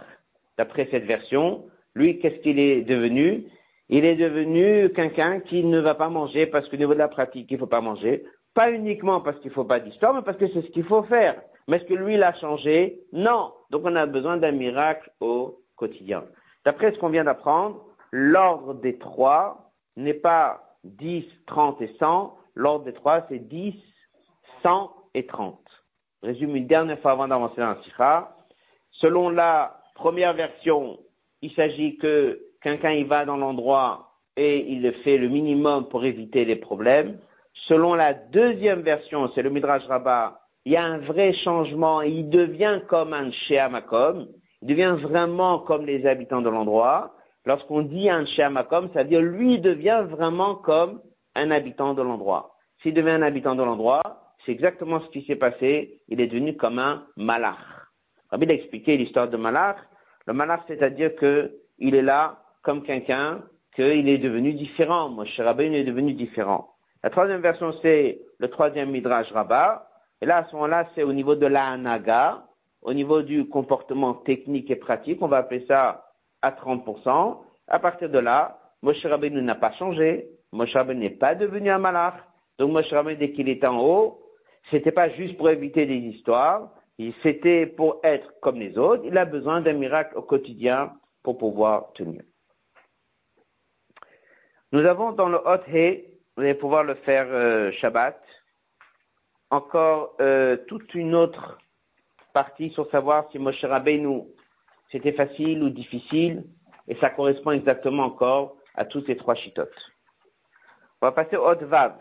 D'après 0.59 0.87
cette 0.91 1.07
version, 1.07 1.65
lui, 1.95 2.19
qu'est-ce 2.19 2.41
qu'il 2.43 2.59
est 2.59 2.83
devenu? 2.83 3.47
Il 3.89 4.05
est 4.05 4.17
devenu 4.17 4.91
quelqu'un 4.93 5.41
qui 5.41 5.65
ne 5.65 5.81
va 5.81 5.95
pas 5.95 6.11
manger 6.11 6.47
parce 6.47 6.69
qu'au 6.69 6.77
niveau 6.77 6.93
de 6.93 6.99
la 6.99 7.09
pratique, 7.09 7.51
il 7.51 7.55
ne 7.55 7.59
faut 7.59 7.67
pas 7.67 7.81
manger. 7.81 8.25
Pas 8.53 8.71
uniquement 8.71 9.21
parce 9.23 9.39
qu'il 9.41 9.49
ne 9.49 9.55
faut 9.55 9.65
pas 9.65 9.81
d'histoire, 9.81 10.15
mais 10.15 10.23
parce 10.23 10.37
que 10.37 10.47
c'est 10.49 10.61
ce 10.61 10.71
qu'il 10.73 10.85
faut 10.85 11.03
faire. 11.05 11.41
Mais 11.67 11.79
est-ce 11.79 11.87
que 11.87 11.95
lui, 11.95 12.15
il 12.15 12.23
a 12.23 12.35
changé? 12.35 13.01
Non. 13.13 13.53
Donc 13.71 13.83
on 13.85 13.97
a 13.97 14.05
besoin 14.05 14.37
d'un 14.37 14.53
miracle 14.53 15.11
au 15.21 15.59
quotidien. 15.77 16.25
D'après 16.67 16.93
ce 16.93 16.99
qu'on 16.99 17.09
vient 17.09 17.25
d'apprendre, 17.25 17.83
l'ordre 18.13 18.75
des 18.75 18.99
trois 18.99 19.73
n'est 19.97 20.15
pas 20.15 20.77
10, 20.85 21.25
30 21.47 21.81
et 21.81 21.97
100. 21.99 22.37
L'ordre 22.55 22.85
des 22.85 22.93
trois, 22.93 23.25
c'est 23.31 23.39
10, 23.39 23.75
100 24.63 24.95
et 25.15 25.27
30. 25.27 25.59
Résume 26.25 26.57
une 26.57 26.67
dernière 26.67 26.99
fois 27.01 27.11
avant 27.11 27.29
d'avancer 27.29 27.61
dans 27.61 27.69
la 27.69 27.83
sikha. 27.85 28.35
Selon 28.93 29.29
la 29.29 29.79
première 29.95 30.33
version, 30.33 30.99
il 31.43 31.53
s'agit 31.53 31.99
que 31.99 32.41
quelqu'un 32.63 32.93
y 32.93 33.05
va 33.05 33.27
dans 33.27 33.37
l'endroit 33.37 34.15
et 34.35 34.73
il 34.73 34.91
fait 35.05 35.19
le 35.19 35.29
minimum 35.29 35.87
pour 35.89 36.03
éviter 36.07 36.47
les 36.47 36.57
problèmes. 36.57 37.19
Selon 37.53 37.93
la 37.93 38.15
deuxième 38.15 38.81
version, 38.81 39.31
c'est 39.35 39.43
le 39.43 39.51
Midrash 39.51 39.85
Rabbah, 39.87 40.41
il 40.65 40.73
y 40.73 40.77
a 40.77 40.85
un 40.85 40.97
vrai 40.97 41.35
changement 41.35 42.01
il 42.01 42.31
devient 42.31 42.81
comme 42.89 43.13
un 43.13 43.31
Sheamakom, 43.31 44.27
il 44.63 44.69
devient 44.69 44.97
vraiment 44.99 45.59
comme 45.59 45.85
les 45.85 46.07
habitants 46.07 46.41
de 46.41 46.49
l'endroit. 46.49 47.15
Lorsqu'on 47.45 47.83
dit 47.83 48.09
un 48.09 48.25
Sheamakom, 48.25 48.89
c'est-à-dire 48.91 49.21
lui 49.21 49.61
devient 49.61 50.07
vraiment 50.09 50.55
comme 50.55 51.03
un 51.35 51.51
habitant 51.51 51.93
de 51.93 52.01
l'endroit. 52.01 52.57
S'il 52.83 52.95
devient 52.95 53.11
un 53.11 53.23
habitant 53.23 53.55
de 53.55 53.63
l'endroit, 53.63 54.24
c'est 54.45 54.53
exactement 54.53 55.01
ce 55.01 55.09
qui 55.09 55.25
s'est 55.27 55.37
passé, 55.37 56.01
il 56.09 56.21
est 56.21 56.27
devenu 56.27 56.57
comme 56.57 56.79
un 56.79 57.07
malach. 57.17 57.59
Rabbi 58.31 58.51
a 58.51 58.55
expliqué 58.55 58.97
l'histoire 58.97 59.29
de 59.29 59.37
malach. 59.37 59.77
Le 60.27 60.33
malach, 60.33 60.61
c'est-à-dire 60.67 61.15
qu'il 61.17 61.95
est 61.95 62.03
là 62.03 62.43
comme 62.63 62.83
quelqu'un, 62.83 63.43
qu'il 63.75 64.09
est 64.09 64.19
devenu 64.19 64.55
différent. 64.55 65.09
Moshe 65.09 65.39
Rabbeinu 65.39 65.77
est 65.77 65.85
devenu 65.85 66.15
différent. 66.15 66.71
La 67.03 67.11
troisième 67.11 67.41
version, 67.41 67.75
c'est 67.83 68.21
le 68.39 68.49
troisième 68.49 68.91
Midrash 68.91 69.31
Rabbah. 69.33 69.89
Et 70.21 70.27
là, 70.27 70.39
à 70.39 70.45
ce 70.45 70.55
moment-là, 70.55 70.89
c'est 70.95 71.03
au 71.03 71.13
niveau 71.13 71.35
de 71.35 71.47
la 71.47 71.77
au 72.83 72.93
niveau 72.93 73.23
du 73.23 73.49
comportement 73.49 74.15
technique 74.15 74.71
et 74.71 74.77
pratique. 74.77 75.21
On 75.23 75.29
va 75.29 75.39
appeler 75.39 75.65
ça 75.67 76.05
à 76.43 76.51
30%. 76.51 77.39
À 77.69 77.79
partir 77.79 78.11
de 78.11 78.19
là, 78.19 78.59
Moshe 78.83 79.05
Rabbeinu 79.05 79.41
n'a 79.43 79.55
pas 79.55 79.73
changé. 79.73 80.29
Moshe 80.53 80.75
Rabbeinu 80.75 81.01
n'est 81.01 81.11
pas 81.11 81.35
devenu 81.35 81.71
un 81.71 81.79
malach. 81.79 82.15
Donc 82.59 82.73
Moshe 82.73 82.93
dès 83.19 83.33
qu'il 83.33 83.49
est 83.49 83.65
en 83.65 83.79
haut, 83.81 84.24
c'était 84.71 84.93
pas 84.93 85.11
juste 85.11 85.37
pour 85.37 85.51
éviter 85.51 85.87
des 85.87 85.97
histoires. 85.97 86.71
C'était 87.23 87.67
pour 87.67 88.01
être 88.05 88.33
comme 88.41 88.61
les 88.61 88.79
autres. 88.79 89.03
Il 89.05 89.19
a 89.19 89.25
besoin 89.25 89.61
d'un 89.61 89.73
miracle 89.73 90.17
au 90.17 90.23
quotidien 90.23 90.93
pour 91.23 91.39
pouvoir 91.39 91.93
tenir. 91.95 92.23
Nous 94.73 94.85
avons 94.87 95.13
dans 95.13 95.29
le 95.29 95.39
Hot 95.39 95.65
He 95.69 96.15
vous 96.37 96.43
allez 96.43 96.55
pouvoir 96.55 96.83
le 96.83 96.95
faire 96.95 97.27
euh, 97.29 97.71
Shabbat. 97.73 98.21
Encore 99.51 100.17
euh, 100.21 100.57
toute 100.67 100.95
une 100.95 101.15
autre 101.15 101.59
partie 102.33 102.71
sur 102.71 102.91
savoir 102.91 103.31
si 103.31 103.39
Moshe 103.39 103.65
Rabbeinu 103.65 104.23
c'était 104.91 105.13
facile 105.13 105.63
ou 105.63 105.71
difficile, 105.71 106.45
et 106.87 106.95
ça 106.97 107.11
correspond 107.11 107.53
exactement 107.53 108.05
encore 108.05 108.57
à 108.75 108.85
tous 108.85 109.05
ces 109.07 109.17
trois 109.17 109.35
chitotes. 109.35 109.93
On 111.01 111.07
va 111.07 111.13
passer 111.13 111.37
au 111.37 111.49
Hot 111.49 111.65
Vav. 111.65 111.97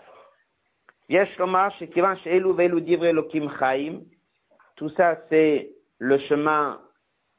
Tout 4.75 4.89
ça, 4.89 5.17
c'est 5.29 5.71
le 5.99 6.17
chemin 6.19 6.79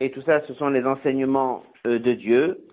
et 0.01 0.11
tout 0.11 0.23
ça, 0.23 0.45
ce 0.47 0.55
sont 0.55 0.69
les 0.69 0.85
enseignements 0.85 1.63
euh, 1.87 1.99
de 1.99 2.13
Dieu. 2.13 2.67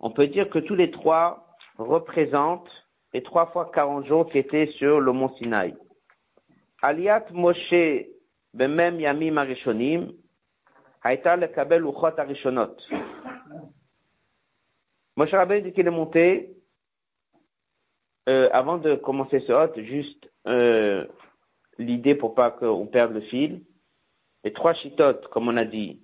On 0.00 0.10
peut 0.10 0.26
dire 0.26 0.48
que 0.50 0.58
tous 0.58 0.74
les 0.74 0.90
trois 0.90 1.56
représentent 1.78 2.70
et 3.12 3.22
trois 3.22 3.46
fois 3.46 3.70
40 3.74 4.06
jours 4.06 4.28
qui 4.28 4.38
étaient 4.38 4.66
sur 4.78 5.00
le 5.00 5.12
mont 5.12 5.34
Sinaï. 5.36 5.74
Aliat 6.82 7.24
Moshe 7.32 7.74
Bemem 8.52 9.00
Yamim 9.00 9.36
Arishonim 9.36 10.12
Haïta 11.02 11.36
le 11.36 11.48
Kabel 11.48 11.82
Uchot 11.84 12.18
Arishonot. 12.18 12.76
Moshe 15.16 15.30
Rabbeinu 15.32 15.62
dit 15.62 15.72
qu'il 15.72 15.86
est 15.86 15.90
monté 15.90 16.54
euh, 18.28 18.48
avant 18.52 18.78
de 18.78 18.94
commencer 18.94 19.40
ce 19.46 19.52
hôte, 19.52 19.78
juste 19.80 20.30
euh, 20.46 21.06
l'idée 21.78 22.14
pour 22.14 22.34
pas 22.34 22.50
qu'on 22.50 22.86
perde 22.86 23.12
le 23.12 23.20
fil. 23.22 23.62
Les 24.44 24.52
trois 24.52 24.74
chitotes, 24.74 25.26
comme 25.28 25.48
on 25.48 25.56
a 25.56 25.64
dit, 25.64 26.02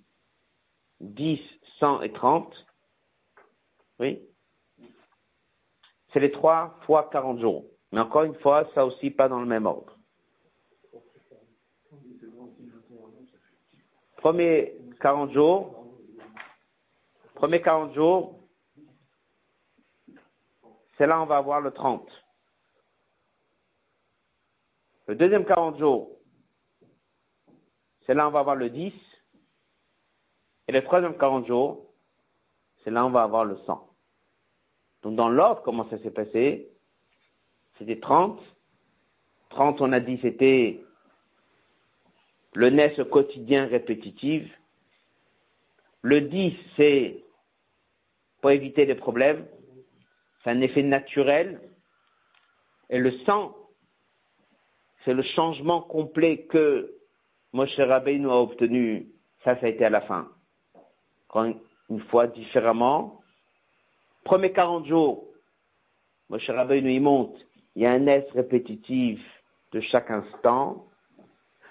10, 1.00 1.38
100 1.78 2.02
et 2.02 2.12
30. 2.12 2.54
Oui 3.98 4.20
c'est 6.12 6.20
les 6.20 6.30
trois 6.30 6.76
fois 6.86 7.08
40 7.12 7.40
jours. 7.40 7.64
Mais 7.92 8.00
encore 8.00 8.24
une 8.24 8.34
fois, 8.36 8.68
ça 8.74 8.84
aussi 8.84 9.10
pas 9.10 9.28
dans 9.28 9.40
le 9.40 9.46
même 9.46 9.66
ordre. 9.66 9.96
Premier 14.16 14.74
40 15.00 15.32
jours, 15.32 15.86
premier 17.34 17.62
40 17.62 17.94
jours, 17.94 18.38
c'est 21.00 21.06
là 21.06 21.18
on 21.22 21.24
va 21.24 21.38
avoir 21.38 21.62
le 21.62 21.70
30. 21.70 22.06
Le 25.06 25.14
deuxième 25.14 25.46
40 25.46 25.78
jours, 25.78 26.10
c'est 28.04 28.12
là 28.12 28.28
on 28.28 28.30
va 28.30 28.40
avoir 28.40 28.54
le 28.54 28.68
10. 28.68 28.92
Et 30.68 30.72
le 30.72 30.84
troisième 30.84 31.16
40 31.16 31.46
jours, 31.46 31.86
c'est 32.84 32.90
là 32.90 33.06
on 33.06 33.10
va 33.10 33.22
avoir 33.22 33.46
le 33.46 33.56
100. 33.64 33.88
Donc 35.02 35.16
dans 35.16 35.30
l'ordre, 35.30 35.62
comment 35.62 35.88
ça 35.88 35.98
s'est 36.02 36.10
passé? 36.10 36.70
C'était 37.78 37.98
30. 37.98 38.38
30, 39.48 39.80
on 39.80 39.92
a 39.92 40.00
dit, 40.00 40.18
c'était 40.20 40.84
le 42.52 42.68
NES 42.68 43.06
quotidien 43.10 43.66
répétitif. 43.68 44.46
Le 46.02 46.20
10, 46.20 46.54
c'est 46.76 47.24
pour 48.42 48.50
éviter 48.50 48.84
les 48.84 48.96
problèmes. 48.96 49.46
C'est 50.42 50.50
un 50.50 50.60
effet 50.60 50.82
naturel. 50.82 51.60
Et 52.88 52.98
le 52.98 53.12
100, 53.12 53.56
c'est 55.04 55.14
le 55.14 55.22
changement 55.22 55.80
complet 55.80 56.44
que 56.44 56.94
Moshe 57.52 57.78
Rabbeinu 57.78 58.28
a 58.28 58.36
obtenu. 58.36 59.08
Ça, 59.44 59.58
ça 59.58 59.66
a 59.66 59.68
été 59.68 59.84
à 59.84 59.90
la 59.90 60.00
fin. 60.00 60.28
Encore 61.28 61.44
une 61.88 62.00
fois 62.08 62.26
différemment, 62.26 63.20
Premier 64.24 64.52
40 64.52 64.86
jours, 64.86 65.28
Moshe 66.28 66.50
Rabbeinu 66.50 66.92
y 66.92 67.00
monte, 67.00 67.36
il 67.74 67.82
y 67.82 67.86
a 67.86 67.92
un 67.92 68.06
S 68.06 68.24
répétitif 68.32 69.20
de 69.72 69.80
chaque 69.80 70.10
instant. 70.10 70.86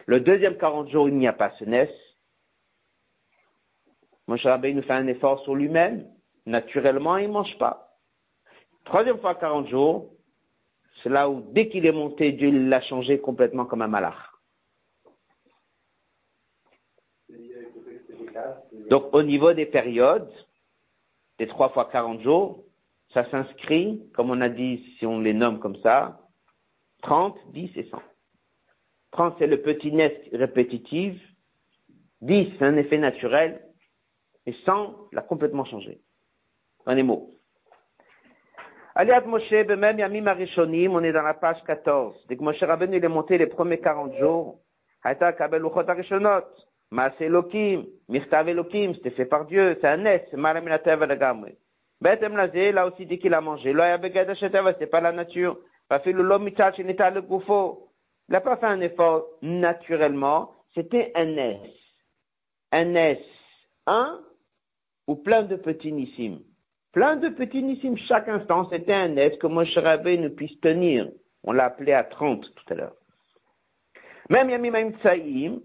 Le 0.05 0.19
deuxième 0.19 0.57
40 0.57 0.89
jours, 0.89 1.07
il 1.07 1.15
n'y 1.15 1.27
a 1.27 1.33
pas 1.33 1.51
ce 1.59 1.65
NES. 1.65 1.89
Moshe 4.27 4.45
Rabbeinu 4.45 4.81
fait 4.81 4.93
un 4.93 5.07
effort 5.07 5.41
sur 5.43 5.55
lui-même. 5.55 6.07
Naturellement, 6.45 7.17
il 7.17 7.27
ne 7.27 7.33
mange 7.33 7.57
pas. 7.57 7.88
Troisième 8.85 9.19
fois 9.19 9.35
40 9.35 9.67
jours, 9.67 10.09
c'est 11.01 11.09
là 11.09 11.29
où, 11.29 11.41
dès 11.51 11.69
qu'il 11.69 11.85
est 11.85 11.91
monté, 11.91 12.31
Dieu 12.31 12.51
l'a 12.51 12.81
changé 12.81 13.19
complètement 13.19 13.65
comme 13.65 13.81
un 13.81 13.87
malach. 13.87 14.17
Donc, 18.89 19.13
au 19.13 19.23
niveau 19.23 19.53
des 19.53 19.65
périodes, 19.65 20.31
des 21.37 21.47
trois 21.47 21.69
fois 21.69 21.89
40 21.91 22.21
jours, 22.21 22.63
ça 23.13 23.29
s'inscrit, 23.29 24.01
comme 24.13 24.29
on 24.29 24.41
a 24.41 24.49
dit, 24.49 24.95
si 24.97 25.05
on 25.05 25.19
les 25.19 25.33
nomme 25.33 25.59
comme 25.59 25.77
ça, 25.77 26.19
30, 27.01 27.37
10 27.51 27.71
et 27.75 27.89
100. 27.89 28.01
30, 29.11 29.35
c'est 29.39 29.47
le 29.47 29.61
petit 29.61 29.91
nest 29.91 30.19
répétitif. 30.33 31.15
10, 32.21 32.53
c'est 32.57 32.65
un 32.65 32.77
effet 32.77 32.97
naturel. 32.97 33.65
Et 34.45 34.53
100 34.65 35.09
l'a 35.11 35.21
complètement 35.21 35.65
changé. 35.65 36.01
Un 36.85 36.95
les 36.95 37.03
mots. 37.03 37.31
Aliat 38.99 39.21
Moshe, 39.21 39.49
même 39.49 39.99
Yamim 39.99 40.27
Arishonim, 40.27 40.93
on 40.93 41.03
est 41.03 41.13
dans 41.13 41.21
la 41.21 41.33
page 41.33 41.63
14. 41.65 42.25
Dès 42.27 42.35
que 42.35 42.43
Moshe 42.43 42.61
Rabbeinu 42.61 42.97
il 42.97 43.05
est 43.05 43.07
monté 43.07 43.37
les 43.37 43.47
premiers 43.47 43.79
40 43.79 44.17
jours, 44.17 44.59
Haïta 45.05 45.31
Kabel 45.31 45.63
Uchot 45.63 45.87
Arishonot. 45.87 46.43
Maase 46.91 47.21
Elohim, 47.21 47.85
Mirtav 48.09 48.49
Elohim, 48.49 48.93
c'était 48.95 49.11
fait 49.11 49.25
par 49.25 49.45
Dieu, 49.45 49.77
c'est 49.79 49.87
un 49.87 49.95
Nes, 49.95 50.25
Malaminatev 50.33 51.01
Adagamri. 51.01 51.55
Betem 52.01 52.35
Lazé, 52.35 52.73
là 52.73 52.87
aussi, 52.87 53.05
dit 53.05 53.19
qu'il 53.19 53.33
a 53.33 53.39
mangé. 53.39 53.71
Loya 53.71 53.97
Begada 53.97 54.35
Sheteva, 54.35 54.73
c'est 54.77 54.87
pas 54.87 54.99
la 54.99 55.13
nature. 55.13 55.57
Pas 55.87 55.99
fait 55.99 56.11
le 56.11 56.21
lomitat, 56.21 56.73
Shinita 56.73 57.09
le 57.09 57.21
Goufo. 57.21 57.93
Il 58.27 58.33
n'a 58.33 58.41
pas 58.41 58.57
fait 58.57 58.65
un 58.65 58.81
effort 58.81 59.27
naturellement, 59.41 60.51
c'était 60.75 61.13
un 61.15 61.23
Nes. 61.23 61.61
Un 62.73 62.83
Nes, 62.83 63.23
un, 63.87 64.19
ou 65.07 65.15
plein 65.15 65.43
de 65.43 65.55
petits 65.55 65.93
Nissim. 65.93 66.39
Plein 66.91 67.17
de 67.17 67.29
petits 67.29 67.61
Nissim 67.61 67.95
chaque 67.95 68.27
instant, 68.27 68.67
c'était 68.69 68.93
un 68.93 69.09
Nes 69.09 69.37
que 69.37 69.45
Moshe 69.45 69.77
ne 69.77 70.27
puisse 70.27 70.59
tenir. 70.59 71.09
On 71.43 71.51
l'a 71.51 71.65
appelé 71.65 71.93
à 71.93 72.03
30 72.03 72.41
tout 72.55 72.73
à 72.73 72.75
l'heure. 72.75 72.95
Même 74.29 74.49
Yamim 74.49 74.91
Tsaïm, 74.99 75.61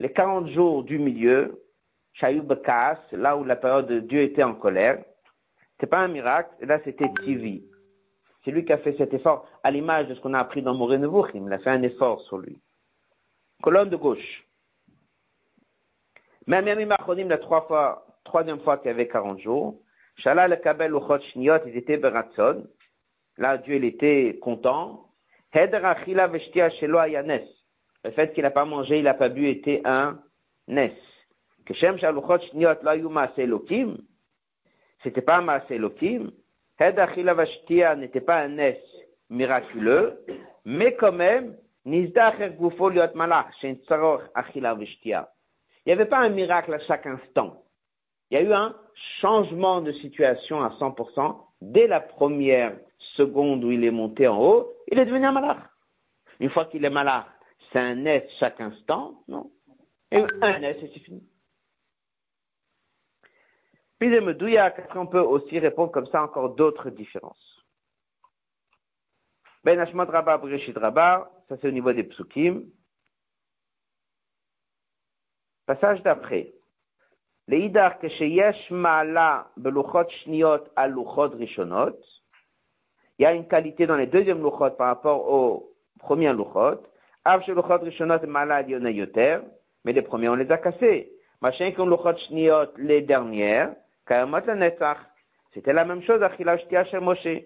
les 0.00 0.12
40 0.12 0.48
jours 0.48 0.82
du 0.84 0.98
milieu, 0.98 1.62
Shayub 2.14 2.46
Bekas, 2.46 2.98
là 3.12 3.36
où 3.36 3.44
la 3.44 3.56
période 3.56 3.86
de 3.86 4.00
Dieu 4.00 4.22
était 4.22 4.42
en 4.42 4.54
colère, 4.54 5.04
c'est 5.78 5.86
pas 5.86 6.00
un 6.00 6.08
miracle, 6.08 6.50
là 6.60 6.80
c'était 6.84 7.12
TV. 7.24 7.64
C'est 8.44 8.50
lui 8.50 8.64
qui 8.64 8.72
a 8.72 8.78
fait 8.78 8.96
cet 8.96 9.12
effort, 9.12 9.46
à 9.62 9.70
l'image 9.70 10.08
de 10.08 10.14
ce 10.14 10.20
qu'on 10.20 10.34
a 10.34 10.38
appris 10.38 10.62
dans 10.62 10.74
Moré 10.74 10.96
Nevuchim, 10.98 11.46
il 11.46 11.52
a 11.52 11.58
fait 11.58 11.70
un 11.70 11.82
effort 11.82 12.22
sur 12.22 12.38
lui. 12.38 12.58
Colonne 13.62 13.90
de 13.90 13.96
gauche. 13.96 14.44
Même 16.46 16.66
Yamim 16.66 16.90
Achonim, 16.92 17.28
la 17.28 17.38
trois 17.38 17.66
fois, 17.66 18.06
troisième 18.24 18.60
fois 18.60 18.78
qu'il 18.78 18.88
y 18.88 18.94
avait 18.94 19.06
40 19.06 19.38
jours, 19.38 19.81
Shalal 20.18 20.50
le 20.50 20.56
Kabel 20.56 20.92
Uchot 20.94 21.20
Shniot, 21.32 21.66
ils 21.66 21.76
étaient 21.76 21.96
Beratson. 21.96 22.66
Là, 23.38 23.58
Dieu, 23.58 23.76
il 23.76 23.84
était 23.84 24.38
content. 24.40 25.08
Heder 25.54 25.80
Achila 25.82 26.28
Veshtia 26.28 26.70
Shelo 26.70 26.98
Ayanes. 26.98 27.46
Le 28.04 28.10
fait 28.10 28.32
qu'il 28.32 28.42
n'a 28.42 28.50
pas 28.50 28.64
mangé, 28.64 28.98
il 28.98 29.04
n'a 29.04 29.14
pas 29.14 29.28
bu 29.28 29.48
était 29.48 29.82
un 29.84 30.20
Nes. 30.68 30.96
Que 31.66 31.74
Shem 31.74 31.98
Shaluchot 31.98 32.40
Shniot 32.50 32.82
La 32.82 32.96
Yuma 32.96 33.30
Elokim. 33.36 33.98
C'était 35.02 35.22
pas 35.22 35.38
un 35.38 35.42
Maase 35.42 35.70
Elokim. 35.70 36.30
Heder 36.80 37.00
Achila 37.00 37.34
Veshtia 37.34 37.96
n'était 37.96 38.20
pas 38.20 38.40
un 38.40 38.48
Nes 38.48 38.80
miraculeux. 39.30 40.24
Mais 40.64 40.94
quand 40.94 41.12
même. 41.12 41.56
Il 41.84 42.02
n'y 42.02 42.16
avait 45.92 46.06
pas 46.06 46.18
un 46.18 46.28
miracle 46.28 46.74
à 46.74 46.78
chaque 46.78 47.06
instant. 47.06 47.61
Il 48.32 48.36
y 48.36 48.38
a 48.38 48.44
eu 48.44 48.52
un 48.54 48.74
changement 49.20 49.82
de 49.82 49.92
situation 49.92 50.62
à 50.62 50.70
100% 50.78 51.38
dès 51.60 51.86
la 51.86 52.00
première 52.00 52.74
seconde 53.14 53.62
où 53.62 53.70
il 53.70 53.84
est 53.84 53.90
monté 53.90 54.26
en 54.26 54.40
haut, 54.42 54.72
il 54.90 54.98
est 54.98 55.04
devenu 55.04 55.26
un 55.26 55.32
malach. 55.32 55.58
Une 56.40 56.48
fois 56.48 56.64
qu'il 56.64 56.82
est 56.82 56.90
malach, 56.90 57.26
c'est 57.70 57.78
un 57.78 58.06
S 58.06 58.24
chaque 58.40 58.58
instant, 58.58 59.22
non? 59.28 59.52
Et 60.10 60.24
un 60.40 60.62
et 60.62 60.78
c'est 60.80 61.00
fini. 61.00 61.22
Puis 63.98 64.08
il 64.08 64.20
me 64.22 64.32
douille 64.32 64.58
on 64.94 65.06
peut 65.06 65.20
aussi 65.20 65.58
répondre 65.58 65.92
comme 65.92 66.06
ça 66.06 66.22
encore 66.22 66.54
d'autres 66.54 66.88
différences? 66.88 67.62
Ben 69.62 69.78
Hashmat 69.78 70.06
Rabba 70.06 70.38
Breshit 70.38 70.78
Rabba, 70.78 71.30
ça 71.50 71.58
c'est 71.60 71.68
au 71.68 71.70
niveau 71.70 71.92
des 71.92 72.04
psukim. 72.04 72.64
Passage 75.66 76.02
d'après 76.02 76.54
לאידך 77.47 77.91
כשיש 78.01 78.71
מעלה 78.71 79.41
בלוחות 79.57 80.09
שניות 80.09 80.69
על 80.75 80.91
לוחות 80.91 81.31
ראשונות, 81.39 82.17
il 83.19 83.23
y 83.23 83.25
a 83.25 83.33
une 83.33 83.47
qualité 83.47 83.87
dans 83.87 83.95
les 83.95 84.05
deuxièmes 84.05 84.41
louchot 84.41 84.71
par 84.77 84.87
rapport 84.87 85.27
aux 85.27 85.73
premiers 85.99 86.33
louchot. 86.33 86.83
Av 87.25 87.41
chez 87.43 87.53
louchot 87.53 87.79
rishonot 87.81 88.25
malad 88.27 88.69
yona 88.69 88.91
yoter, 88.91 89.39
mais 89.83 89.93
les 89.93 90.03
premiers 90.03 90.29
on 90.29 90.35
les 90.35 90.51
a 90.51 90.57
cassés. 90.57 91.11
Machin 91.41 91.71
comme 91.71 91.89
louchot 91.89 92.17
shniot 92.17 92.71
les 92.77 93.01
dernières, 93.01 93.73
kayamot 94.05 94.45
la 94.45 94.55
netzach. 94.55 94.99
C'était 95.53 95.73
la 95.73 95.85
même 95.85 96.03
chose 96.03 96.21
à 96.21 96.29
Chilashtia 96.35 96.85
chez 96.85 96.99
Moshe. 96.99 97.41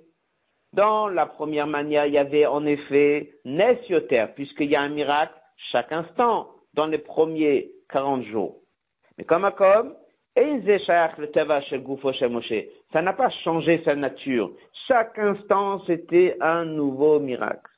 Dans 0.74 1.08
la 1.08 1.26
première 1.26 1.68
manière, 1.68 2.06
il 2.06 2.14
y 2.14 2.18
avait 2.18 2.46
en 2.46 2.66
effet 2.66 3.40
nes 3.46 3.80
yoter, 3.88 4.26
puisqu'il 4.36 4.70
y 4.70 4.76
a 4.76 4.82
un 4.82 4.90
miracle 4.90 5.34
chaque 5.56 5.92
instant 5.92 6.50
dans 6.74 6.88
les 6.88 6.98
premiers 6.98 7.72
40 7.90 8.24
jours. 8.24 8.58
Mais 9.19 9.25
comme 9.25 9.45
à 9.45 9.53
comme, 9.53 9.95
ça 12.93 13.03
n'a 13.03 13.13
pas 13.15 13.31
changé 13.31 13.83
sa 13.85 13.95
nature. 13.95 14.53
Chaque 14.73 15.19
instant, 15.19 15.83
c'était 15.87 16.37
un 16.41 16.67
nouveau 16.67 17.19
miracle. 17.21 17.73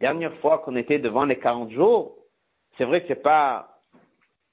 Dernière 0.00 0.34
fois 0.40 0.58
qu'on 0.58 0.76
était 0.76 0.98
devant 0.98 1.24
les 1.24 1.38
40 1.38 1.70
jours, 1.70 2.18
c'est 2.76 2.84
vrai 2.84 3.00
que 3.00 3.08
c'est 3.08 3.22
pas 3.22 3.80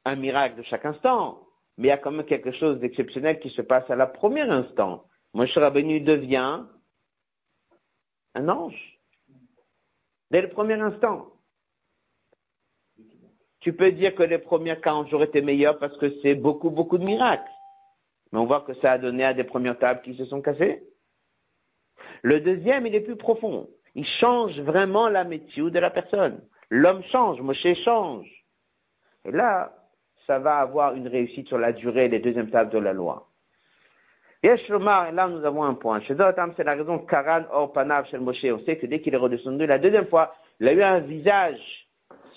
un 0.05 0.15
miracle 0.15 0.55
de 0.55 0.63
chaque 0.63 0.85
instant, 0.85 1.45
mais 1.77 1.87
il 1.87 1.89
y 1.89 1.91
a 1.91 1.97
quand 1.97 2.11
même 2.11 2.25
quelque 2.25 2.53
chose 2.53 2.79
d'exceptionnel 2.79 3.39
qui 3.39 3.49
se 3.49 3.61
passe 3.61 3.89
à 3.89 3.97
la 3.97 4.07
première 4.07 4.49
instant. 4.49 5.03
Moshe 5.33 5.57
Rabbeinu 5.57 5.99
devient 5.99 6.63
un 8.35 8.49
ange. 8.49 8.92
Dès 10.31 10.41
le 10.41 10.49
premier 10.49 10.79
instant. 10.79 11.27
Tu 13.59 13.73
peux 13.73 13.91
dire 13.91 14.13
que 14.13 14.23
les 14.23 14.39
premiers 14.39 14.79
40 14.79 15.07
jours 15.09 15.23
étaient 15.23 15.41
meilleurs 15.41 15.79
parce 15.79 15.97
que 15.97 16.19
c'est 16.21 16.35
beaucoup, 16.35 16.69
beaucoup 16.69 16.97
de 16.97 17.05
miracles. 17.05 17.49
Mais 18.31 18.39
on 18.39 18.45
voit 18.45 18.61
que 18.61 18.73
ça 18.75 18.93
a 18.93 18.97
donné 18.97 19.23
à 19.23 19.33
des 19.33 19.43
premières 19.43 19.77
tables 19.79 20.01
qui 20.01 20.15
se 20.15 20.25
sont 20.25 20.41
cassées. 20.41 20.83
Le 22.23 22.41
deuxième, 22.41 22.85
il 22.87 22.95
est 22.95 23.01
plus 23.01 23.15
profond. 23.15 23.69
Il 23.95 24.05
change 24.05 24.59
vraiment 24.59 25.07
la 25.07 25.23
métier 25.23 25.69
de 25.69 25.79
la 25.79 25.89
personne. 25.89 26.41
L'homme 26.69 27.03
change, 27.03 27.39
Moshe 27.41 27.73
change. 27.83 28.27
Et 29.25 29.31
là, 29.31 29.75
ça 30.25 30.39
va 30.39 30.57
avoir 30.57 30.95
une 30.95 31.07
réussite 31.07 31.47
sur 31.47 31.57
la 31.57 31.73
durée 31.73 32.09
des 32.09 32.19
deuxièmes 32.19 32.49
tables 32.49 32.71
de 32.71 32.79
la 32.79 32.93
loi. 32.93 33.29
Yesh 34.43 34.67
là 34.67 35.27
nous 35.29 35.45
avons 35.45 35.63
un 35.63 35.73
point. 35.73 36.01
Chez 36.01 36.15
c'est 36.57 36.63
la 36.65 36.75
raison 36.75 36.99
Karan 36.99 37.45
or 37.49 37.71
Panav 37.71 38.05
chez 38.07 38.17
Moshe. 38.17 38.43
On 38.43 38.59
sait 38.65 38.77
que 38.77 38.85
dès 38.85 38.99
qu'il 38.99 39.13
est 39.13 39.17
redescendu 39.17 39.65
la 39.65 39.77
deuxième 39.77 40.07
fois, 40.07 40.35
il 40.59 40.67
a 40.67 40.73
eu 40.73 40.83
un 40.83 40.99
visage 40.99 41.87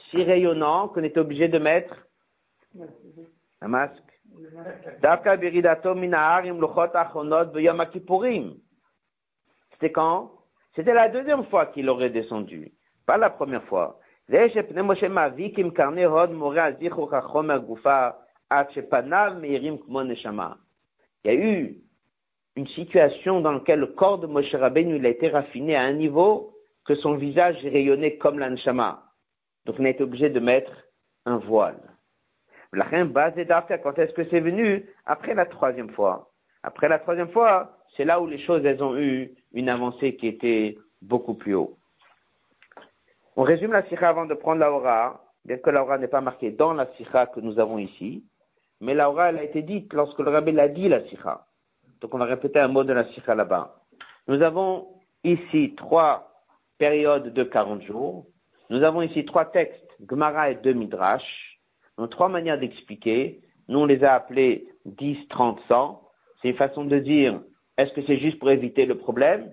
si 0.09 0.23
rayonnant 0.23 0.87
qu'on 0.89 1.03
était 1.03 1.19
obligé 1.19 1.49
de 1.49 1.59
mettre 1.59 2.07
un 3.61 3.69
masque. 3.69 3.97
C'était 9.73 9.93
quand? 9.93 10.31
C'était 10.77 10.95
la 10.95 11.09
deuxième 11.09 11.45
fois 11.47 11.67
qu'il 11.67 11.89
aurait 11.89 12.11
descendu, 12.11 12.73
pas 13.05 13.17
la 13.17 13.31
première 13.31 13.65
fois. 13.65 13.99
Il 14.29 14.35
y 21.25 21.29
a 21.29 21.35
eu 21.35 21.77
une 22.57 22.67
situation 22.69 23.41
dans 23.41 23.53
laquelle 23.53 23.81
le 23.81 23.87
corps 23.87 24.19
de 24.19 24.27
Moshe 24.27 24.55
Rabbeinu 24.55 25.05
a 25.05 25.09
été 25.09 25.29
raffiné 25.29 25.77
à 25.77 25.83
un 25.83 25.93
niveau 25.93 26.55
que 26.87 26.95
son 26.95 27.15
visage 27.15 27.57
rayonnait 27.63 28.17
comme 28.17 28.39
l'anshama. 28.39 29.03
Donc, 29.67 29.77
on 29.79 29.85
a 29.85 29.91
été 29.91 30.03
obligé 30.03 30.31
de 30.31 30.41
mettre 30.41 30.73
un 31.27 31.37
voile. 31.37 31.81
Quand 32.73 33.99
est-ce 33.99 34.13
que 34.13 34.25
c'est 34.31 34.41
venu? 34.41 34.87
Après 35.05 35.35
la 35.35 35.47
troisième 35.47 35.91
fois. 35.91 36.31
Après 36.63 36.89
la 36.89 36.99
troisième 36.99 37.31
fois, 37.31 37.79
c'est 37.97 38.05
là 38.05 38.21
où 38.21 38.27
les 38.27 38.39
choses, 38.39 38.63
ont 38.81 38.97
eu 38.97 39.35
une 39.53 39.69
avancée 39.69 40.17
qui 40.17 40.27
était 40.27 40.79
beaucoup 41.03 41.35
plus 41.35 41.55
haut. 41.55 41.77
On 43.37 43.43
résume 43.43 43.73
la 43.73 43.87
sikha 43.89 44.09
avant 44.09 44.27
de 44.27 44.35
prendre 44.35 44.61
la 44.61 44.73
aura, 44.73 45.25
bien 45.45 45.59
que 45.59 45.71
la 45.71 45.83
aura 45.83 45.99
n'est 45.99 46.09
pas 46.09 46.21
marquée 46.21 46.51
dans 46.51 46.73
la 46.73 46.87
sikha 46.97 47.27
que 47.27 47.41
nous 47.41 47.59
avons 47.59 47.79
ici, 47.79 48.25
mais 48.81 48.95
la 48.95 49.11
aura, 49.11 49.29
elle 49.29 49.39
a 49.39 49.45
été 49.45 49.63
dite 49.63 49.93
lorsque 49.93 50.19
le 50.19 50.31
rabbi 50.31 50.53
l'a 50.53 50.69
dit, 50.69 50.89
la 50.89 51.07
sikha. 51.07 51.47
Donc 52.01 52.15
on 52.15 52.19
va 52.19 52.25
répéter 52.25 52.59
un 52.59 52.69
mot 52.69 52.85
de 52.85 52.93
la 52.93 53.05
sikha 53.13 53.35
là-bas. 53.35 53.83
Nous 54.29 54.43
avons 54.43 54.89
ici 55.25 55.75
trois 55.77 56.45
périodes 56.79 57.33
de 57.33 57.43
40 57.43 57.83
jours. 57.83 58.27
Nous 58.71 58.83
avons 58.83 59.03
ici 59.03 59.25
trois 59.25 59.45
textes, 59.47 59.97
Gemara 60.09 60.51
et 60.51 60.57
deux 60.57 60.73
Midrash. 60.73 61.61
Nous 61.99 62.07
trois 62.07 62.29
manières 62.29 62.59
d'expliquer. 62.59 63.41
Nous, 63.69 63.79
on 63.79 63.87
les 63.87 64.05
a 64.05 64.15
appelés 64.15 64.69
10, 64.85 65.29
30, 65.29 65.61
100. 65.69 66.03
C'est 66.41 66.51
une 66.51 66.57
façon 66.57 66.85
de 66.85 66.99
dire, 66.99 67.41
est-ce 67.79 67.93
que 67.93 68.03
c'est 68.07 68.19
juste 68.19 68.39
pour 68.39 68.51
éviter 68.51 68.87
le 68.87 68.97
problème? 68.97 69.51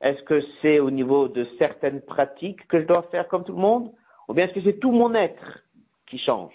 Est-ce 0.00 0.22
que 0.22 0.42
c'est 0.60 0.78
au 0.78 0.90
niveau 0.90 1.28
de 1.28 1.46
certaines 1.58 2.02
pratiques 2.02 2.66
que 2.68 2.80
je 2.80 2.86
dois 2.86 3.02
faire 3.10 3.26
comme 3.28 3.44
tout 3.44 3.54
le 3.54 3.60
monde? 3.60 3.92
Ou 4.28 4.34
bien 4.34 4.46
est-ce 4.46 4.54
que 4.54 4.62
c'est 4.62 4.78
tout 4.78 4.92
mon 4.92 5.14
être 5.14 5.64
qui 6.06 6.18
change? 6.18 6.54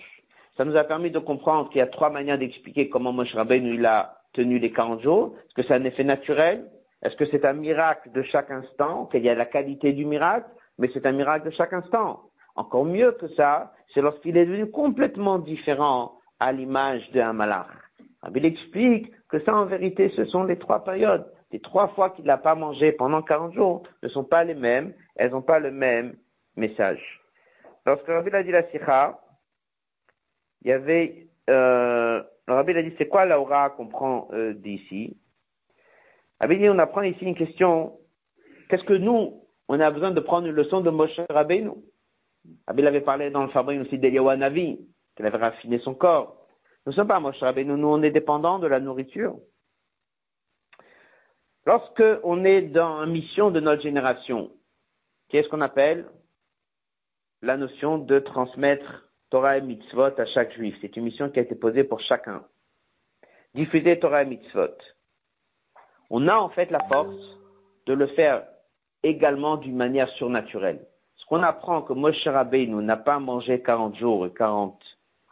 Ça 0.57 0.65
nous 0.65 0.75
a 0.75 0.83
permis 0.83 1.09
de 1.09 1.19
comprendre 1.19 1.69
qu'il 1.69 1.79
y 1.79 1.81
a 1.81 1.87
trois 1.87 2.09
manières 2.09 2.37
d'expliquer 2.37 2.89
comment 2.89 3.11
Moshe 3.11 3.33
Rabbeinu 3.33 3.75
il 3.75 3.85
a 3.85 4.20
tenu 4.33 4.59
les 4.59 4.71
40 4.71 5.01
jours. 5.01 5.35
Est-ce 5.37 5.53
que 5.55 5.63
c'est 5.63 5.73
un 5.73 5.83
effet 5.83 6.03
naturel? 6.03 6.69
Est-ce 7.03 7.15
que 7.15 7.25
c'est 7.31 7.45
un 7.45 7.53
miracle 7.53 8.11
de 8.11 8.21
chaque 8.23 8.51
instant 8.51 9.07
Qu'il 9.07 9.23
y 9.23 9.29
a 9.29 9.35
la 9.35 9.45
qualité 9.45 9.93
du 9.93 10.05
miracle? 10.05 10.49
Mais 10.77 10.89
c'est 10.93 11.05
un 11.05 11.11
miracle 11.11 11.45
de 11.45 11.51
chaque 11.51 11.73
instant. 11.73 12.21
Encore 12.55 12.85
mieux 12.85 13.11
que 13.13 13.27
ça, 13.29 13.73
c'est 13.93 14.01
lorsqu'il 14.01 14.37
est 14.37 14.45
devenu 14.45 14.69
complètement 14.69 15.39
différent 15.39 16.19
à 16.39 16.51
l'image 16.51 17.09
d'un 17.11 17.33
malach. 17.33 17.67
Il 18.35 18.45
explique 18.45 19.11
que 19.29 19.39
ça, 19.43 19.55
en 19.55 19.65
vérité, 19.65 20.11
ce 20.15 20.25
sont 20.25 20.43
les 20.43 20.57
trois 20.57 20.83
périodes. 20.83 21.25
les 21.51 21.59
trois 21.59 21.89
fois 21.89 22.11
qu'il 22.11 22.25
n'a 22.25 22.37
pas 22.37 22.55
mangé 22.55 22.93
pendant 22.93 23.21
40 23.21 23.53
jours 23.53 23.83
ne 24.03 24.09
sont 24.09 24.23
pas 24.23 24.43
les 24.43 24.53
mêmes, 24.53 24.93
elles 25.15 25.31
n'ont 25.31 25.41
pas 25.41 25.59
le 25.59 25.71
même 25.71 26.15
message. 26.55 27.21
Lorsque 27.85 28.07
Rabbi 28.07 28.33
a 28.33 28.43
dit 28.43 28.51
la 28.51 28.69
sikha, 28.69 29.19
il 30.61 30.69
y 30.69 30.71
avait, 30.71 31.27
euh, 31.49 32.23
Rabbi 32.47 32.77
a 32.77 32.83
dit 32.83 32.93
c'est 32.97 33.07
quoi 33.07 33.25
l'aura 33.25 33.71
qu'on 33.71 33.87
prend 33.87 34.29
euh, 34.33 34.53
d'ici? 34.53 35.17
Rabbi 36.39 36.57
dit 36.57 36.69
on 36.69 36.79
apprend 36.79 37.01
ici 37.01 37.23
une 37.23 37.35
question, 37.35 37.99
qu'est-ce 38.69 38.83
que 38.83 38.93
nous, 38.93 39.43
on 39.67 39.79
a 39.79 39.91
besoin 39.91 40.11
de 40.11 40.19
prendre 40.19 40.47
une 40.47 40.55
leçon 40.55 40.81
de 40.81 40.89
Moshe 40.89 41.19
Rabbeinu? 41.29 41.71
Rabbi 42.67 42.85
avait 42.85 43.01
parlé 43.01 43.29
dans 43.29 43.43
le 43.43 43.49
fabrique 43.49 43.81
aussi 43.81 43.97
d'Eliyahu 43.97 44.37
Navi, 44.37 44.79
qu'il 45.15 45.25
avait 45.25 45.37
raffiné 45.37 45.79
son 45.79 45.93
corps. 45.93 46.37
Nous 46.85 46.91
ne 46.91 46.95
sommes 46.95 47.07
pas 47.07 47.19
Moshe 47.19 47.39
Rabbeinu, 47.39 47.73
nous 47.73 47.87
on 47.87 48.01
est 48.03 48.11
dépendants 48.11 48.59
de 48.59 48.67
la 48.67 48.79
nourriture. 48.79 49.37
Lorsque 51.65 52.03
on 52.23 52.43
est 52.43 52.63
dans 52.63 53.03
une 53.03 53.11
mission 53.11 53.51
de 53.51 53.59
notre 53.59 53.83
génération, 53.83 54.51
qu'est-ce 55.29 55.47
qu'on 55.47 55.61
appelle? 55.61 56.07
La 57.43 57.55
notion 57.57 57.97
de 57.99 58.19
transmettre 58.19 59.10
Torah 59.31 59.57
et 59.57 59.61
mitzvot 59.61 60.19
à 60.19 60.25
chaque 60.25 60.53
juif. 60.53 60.75
C'est 60.81 60.97
une 60.97 61.05
mission 61.05 61.29
qui 61.29 61.39
a 61.39 61.41
été 61.41 61.55
posée 61.55 61.85
pour 61.85 62.01
chacun. 62.01 62.43
Diffuser 63.55 63.97
Torah 63.97 64.23
et 64.23 64.25
mitzvot. 64.25 64.75
On 66.09 66.27
a 66.27 66.35
en 66.35 66.49
fait 66.49 66.69
la 66.69 66.79
force 66.91 67.39
de 67.85 67.93
le 67.93 68.07
faire 68.07 68.43
également 69.03 69.55
d'une 69.55 69.77
manière 69.77 70.09
surnaturelle. 70.09 70.85
Ce 71.15 71.25
qu'on 71.25 71.43
apprend 71.43 71.81
que 71.81 71.93
Moshe 71.93 72.27
Rabbeinu 72.27 72.83
n'a 72.83 72.97
pas 72.97 73.19
mangé 73.19 73.61
40 73.61 73.95
jours 73.95 74.25
et 74.25 74.33
40 74.33 74.77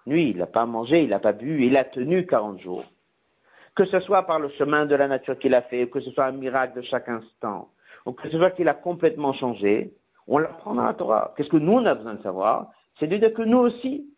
nuits, 0.05 0.29
il 0.29 0.37
n'a 0.37 0.47
pas 0.47 0.65
mangé, 0.65 1.03
il 1.03 1.09
n'a 1.09 1.19
pas 1.19 1.33
bu, 1.33 1.65
il 1.65 1.75
a 1.75 1.83
tenu 1.83 2.25
40 2.25 2.61
jours. 2.61 2.85
Que 3.75 3.83
ce 3.85 3.99
soit 3.99 4.23
par 4.23 4.39
le 4.39 4.47
chemin 4.51 4.85
de 4.85 4.95
la 4.95 5.09
nature 5.09 5.37
qu'il 5.37 5.53
a 5.53 5.61
fait, 5.61 5.89
que 5.89 5.99
ce 5.99 6.09
soit 6.11 6.25
un 6.25 6.31
miracle 6.31 6.77
de 6.77 6.83
chaque 6.83 7.09
instant, 7.09 7.69
ou 8.05 8.13
que 8.13 8.29
ce 8.29 8.37
soit 8.37 8.51
qu'il 8.51 8.69
a 8.69 8.73
complètement 8.73 9.33
changé, 9.33 9.93
on 10.25 10.37
l'apprend 10.37 10.73
dans 10.73 10.85
la 10.85 10.93
Torah. 10.93 11.33
Qu'est-ce 11.35 11.49
que 11.49 11.57
nous, 11.57 11.73
on 11.73 11.85
a 11.85 11.95
besoin 11.95 12.13
de 12.13 12.23
savoir? 12.23 12.71
C'est 12.99 13.07
de 13.07 13.17
dire 13.17 13.33
que 13.33 13.41
nous 13.41 13.59
aussi, 13.59 14.13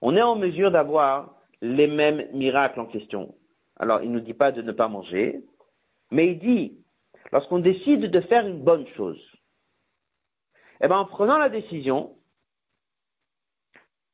on 0.00 0.16
est 0.16 0.22
en 0.22 0.36
mesure 0.36 0.70
d'avoir 0.70 1.36
les 1.60 1.86
mêmes 1.86 2.28
miracles 2.32 2.80
en 2.80 2.86
question. 2.86 3.34
Alors, 3.76 4.02
il 4.02 4.10
ne 4.10 4.18
nous 4.18 4.24
dit 4.24 4.34
pas 4.34 4.52
de 4.52 4.62
ne 4.62 4.72
pas 4.72 4.88
manger, 4.88 5.40
mais 6.10 6.28
il 6.28 6.38
dit, 6.38 6.78
lorsqu'on 7.32 7.58
décide 7.58 8.10
de 8.10 8.20
faire 8.20 8.46
une 8.46 8.62
bonne 8.62 8.86
chose, 8.96 9.20
eh 10.80 10.88
bien, 10.88 10.98
en 10.98 11.04
prenant 11.04 11.38
la 11.38 11.48
décision, 11.48 12.16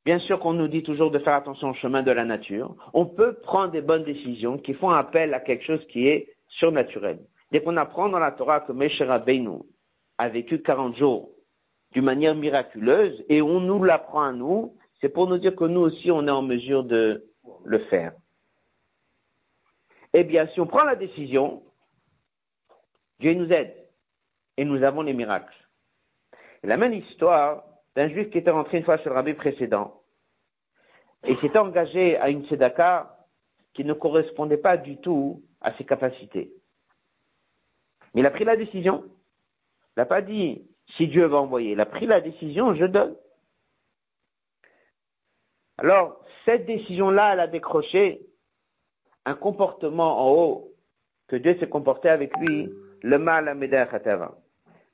bien 0.05 0.18
sûr 0.18 0.40
qu'on 0.40 0.55
nous 0.55 0.68
dit 0.68 0.82
toujours 0.82 1.11
de 1.11 1.18
faire 1.18 1.34
attention 1.34 1.70
au 1.70 1.74
chemin 1.74 2.03
de 2.03 2.11
la 2.11 2.24
nature, 2.24 2.74
on 2.95 3.07
peut 3.07 3.34
prendre 3.34 3.70
des 3.70 3.82
bonnes 3.82 4.05
décisions 4.05 4.59
qui 4.59 4.74
font 4.74 4.90
appel 4.90 5.34
à 5.34 5.40
quelque 5.40 5.64
chose 5.64 5.86
qui 5.88 6.09
est 6.09 6.34
surnaturel. 6.49 7.20
Dès 7.53 7.62
qu'on 7.62 7.76
apprend 7.76 8.09
dans 8.09 8.18
la 8.18 8.32
Torah 8.32 8.61
que 8.61 8.72
Meshera 8.72 9.18
Beinu, 9.18 9.61
a 10.18 10.28
vécu 10.28 10.62
40 10.62 10.97
jours 10.97 11.30
d'une 11.95 12.05
manière 12.05 12.34
miraculeuse 12.34 13.24
et 13.28 13.40
on 13.40 13.61
nous 13.61 13.82
l'apprend 13.82 14.22
à 14.22 14.32
nous, 14.32 14.76
c'est 15.01 15.09
pour 15.09 15.28
nous 15.28 15.38
dire 15.38 15.57
que 15.57 15.64
nous 15.64 15.80
aussi 15.80 16.11
on 16.11 16.26
est 16.26 16.30
en 16.30 16.42
mesure 16.42 16.84
de 16.84 17.24
le 17.64 17.78
faire. 17.86 18.12
Eh 20.12 20.24
bien, 20.24 20.47
si 20.49 20.61
on 20.61 20.66
prend 20.66 20.84
la 20.84 20.97
décision, 20.97 21.62
Dieu 23.20 23.34
nous 23.34 23.51
aide 23.51 23.74
et 24.57 24.64
nous 24.64 24.82
avons 24.82 25.03
les 25.03 25.12
miracles. 25.12 25.55
la 26.62 26.76
même 26.76 26.92
histoire 26.92 27.64
d'un 27.97 28.09
juif 28.09 28.30
qui 28.30 28.38
était 28.38 28.51
rentré 28.51 28.78
une 28.78 28.84
fois 28.84 28.99
sur 28.99 29.11
le 29.11 29.16
rabbi 29.16 29.34
précédent 29.34 30.03
et 31.24 31.36
s'était 31.36 31.59
engagé 31.59 32.16
à 32.18 32.28
une 32.28 32.45
tzedaka 32.47 33.16
qui 33.72 33.84
ne 33.84 33.92
correspondait 33.92 34.57
pas 34.57 34.76
du 34.76 34.97
tout 34.99 35.42
à 35.61 35.72
ses 35.76 35.84
capacités. 35.84 36.53
Mais 38.12 38.20
il 38.20 38.26
a 38.26 38.30
pris 38.30 38.45
la 38.45 38.57
décision 38.57 39.05
il 39.97 40.01
n'a 40.01 40.07
pas 40.07 40.22
dit 40.22 40.66
si 40.97 41.09
Dieu 41.09 41.26
va 41.26 41.39
envoyer. 41.39 41.72
Il 41.72 41.80
a 41.80 41.87
pris 41.87 42.07
la 42.07 42.20
décision, 42.20 42.74
je 42.74 42.85
donne. 42.85 43.16
Alors, 45.78 46.20
cette 46.45 46.66
décision-là, 46.66 47.32
elle 47.32 47.41
a 47.41 47.47
décroché 47.47 48.26
un 49.24 49.35
comportement 49.35 50.20
en 50.20 50.32
haut 50.32 50.72
que 51.28 51.37
Dieu 51.37 51.57
s'est 51.59 51.68
comporté 51.68 52.09
avec 52.09 52.37
lui, 52.39 52.70
le 53.03 53.18
mal 53.18 53.49
à 53.49 53.87
Khatava. 53.87 54.37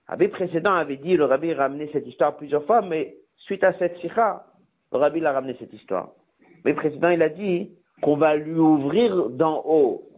Rabbi 0.06 0.28
précédent 0.28 0.74
avait 0.74 0.96
dit, 0.96 1.16
le 1.16 1.24
rabbi 1.24 1.52
a 1.52 1.56
ramené 1.56 1.88
cette 1.92 2.06
histoire 2.06 2.36
plusieurs 2.36 2.64
fois, 2.64 2.82
mais 2.82 3.16
suite 3.36 3.62
à 3.62 3.72
cette 3.78 3.98
sikha, 3.98 4.46
le 4.92 4.98
rabbi 4.98 5.20
l'a 5.20 5.32
ramené 5.32 5.56
cette 5.58 5.72
histoire. 5.72 6.10
Le 6.64 6.74
précédent, 6.74 7.10
il 7.10 7.22
a 7.22 7.28
dit 7.28 7.70
qu'on 8.02 8.16
va 8.16 8.36
lui 8.36 8.58
ouvrir 8.58 9.30
d'en 9.30 9.62
haut. 9.64 10.08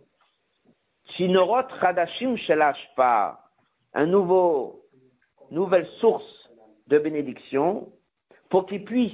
Sinorot 1.16 1.68
Radashim 1.80 2.36
Shelash 2.36 2.78
pas 2.96 3.50
un 3.92 4.06
nouveau, 4.06 4.81
nouvelle 5.52 5.86
source 6.00 6.50
de 6.88 6.98
bénédiction 6.98 7.88
pour 8.50 8.66
qu'il 8.66 8.84
puisse 8.84 9.12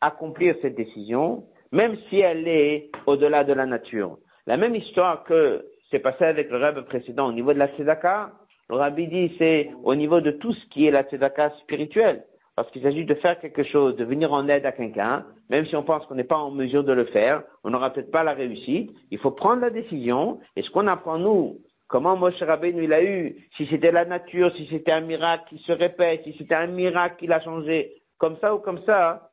accomplir 0.00 0.54
cette 0.62 0.76
décision, 0.76 1.44
même 1.72 1.96
si 2.08 2.20
elle 2.20 2.46
est 2.48 2.90
au-delà 3.06 3.44
de 3.44 3.52
la 3.52 3.66
nature. 3.66 4.18
La 4.46 4.56
même 4.56 4.74
histoire 4.74 5.24
que 5.24 5.66
s'est 5.90 5.98
passée 5.98 6.24
avec 6.24 6.50
le 6.50 6.58
rabbi 6.58 6.82
précédent 6.82 7.28
au 7.28 7.32
niveau 7.32 7.52
de 7.52 7.58
la 7.58 7.68
tzedaka, 7.68 8.32
le 8.68 8.76
rabbi 8.76 9.08
dit 9.08 9.32
c'est 9.38 9.70
au 9.82 9.94
niveau 9.94 10.20
de 10.20 10.30
tout 10.30 10.52
ce 10.52 10.66
qui 10.68 10.86
est 10.86 10.90
la 10.90 11.02
tzedaka 11.02 11.50
spirituelle. 11.62 12.24
Parce 12.56 12.70
qu'il 12.72 12.82
s'agit 12.82 13.04
de 13.04 13.14
faire 13.14 13.40
quelque 13.40 13.62
chose, 13.62 13.96
de 13.96 14.04
venir 14.04 14.32
en 14.32 14.46
aide 14.48 14.66
à 14.66 14.72
quelqu'un, 14.72 15.24
même 15.48 15.66
si 15.66 15.76
on 15.76 15.82
pense 15.82 16.04
qu'on 16.06 16.14
n'est 16.14 16.24
pas 16.24 16.36
en 16.36 16.50
mesure 16.50 16.84
de 16.84 16.92
le 16.92 17.06
faire, 17.06 17.42
on 17.64 17.70
n'aura 17.70 17.90
peut-être 17.90 18.10
pas 18.10 18.22
la 18.22 18.34
réussite. 18.34 18.90
Il 19.10 19.18
faut 19.18 19.30
prendre 19.30 19.62
la 19.62 19.70
décision. 19.70 20.40
Et 20.56 20.62
ce 20.62 20.70
qu'on 20.70 20.86
apprend 20.86 21.18
nous 21.18 21.58
Comment 21.90 22.16
Moshe 22.16 22.40
Rabbeinu 22.40 22.84
il 22.84 22.92
a 22.92 23.02
eu 23.02 23.34
Si 23.56 23.66
c'était 23.66 23.90
la 23.90 24.04
nature, 24.04 24.54
si 24.54 24.68
c'était 24.70 24.92
un 24.92 25.00
miracle 25.00 25.42
qui 25.48 25.58
se 25.58 25.72
répète, 25.72 26.22
si 26.22 26.34
c'était 26.38 26.54
un 26.54 26.68
miracle 26.68 27.16
qui 27.18 27.26
l'a 27.26 27.40
changé, 27.40 28.00
comme 28.16 28.36
ça 28.40 28.54
ou 28.54 28.58
comme 28.58 28.80
ça, 28.84 29.30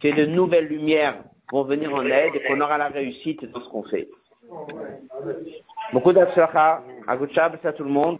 que 0.00 0.14
de 0.14 0.24
nouvelles 0.24 0.68
lumières 0.68 1.16
vont 1.50 1.64
venir 1.64 1.92
en 1.92 2.06
aide 2.06 2.36
et 2.36 2.44
qu'on 2.44 2.60
aura 2.60 2.78
la 2.78 2.88
réussite 2.88 3.44
dans 3.50 3.60
ce 3.60 3.68
qu'on 3.70 3.82
fait. 3.82 4.08
Beaucoup 5.92 6.12
d'athlètes, 6.12 6.54
à 6.54 7.72
tout 7.72 7.84
le 7.84 7.90
monde. 7.90 8.18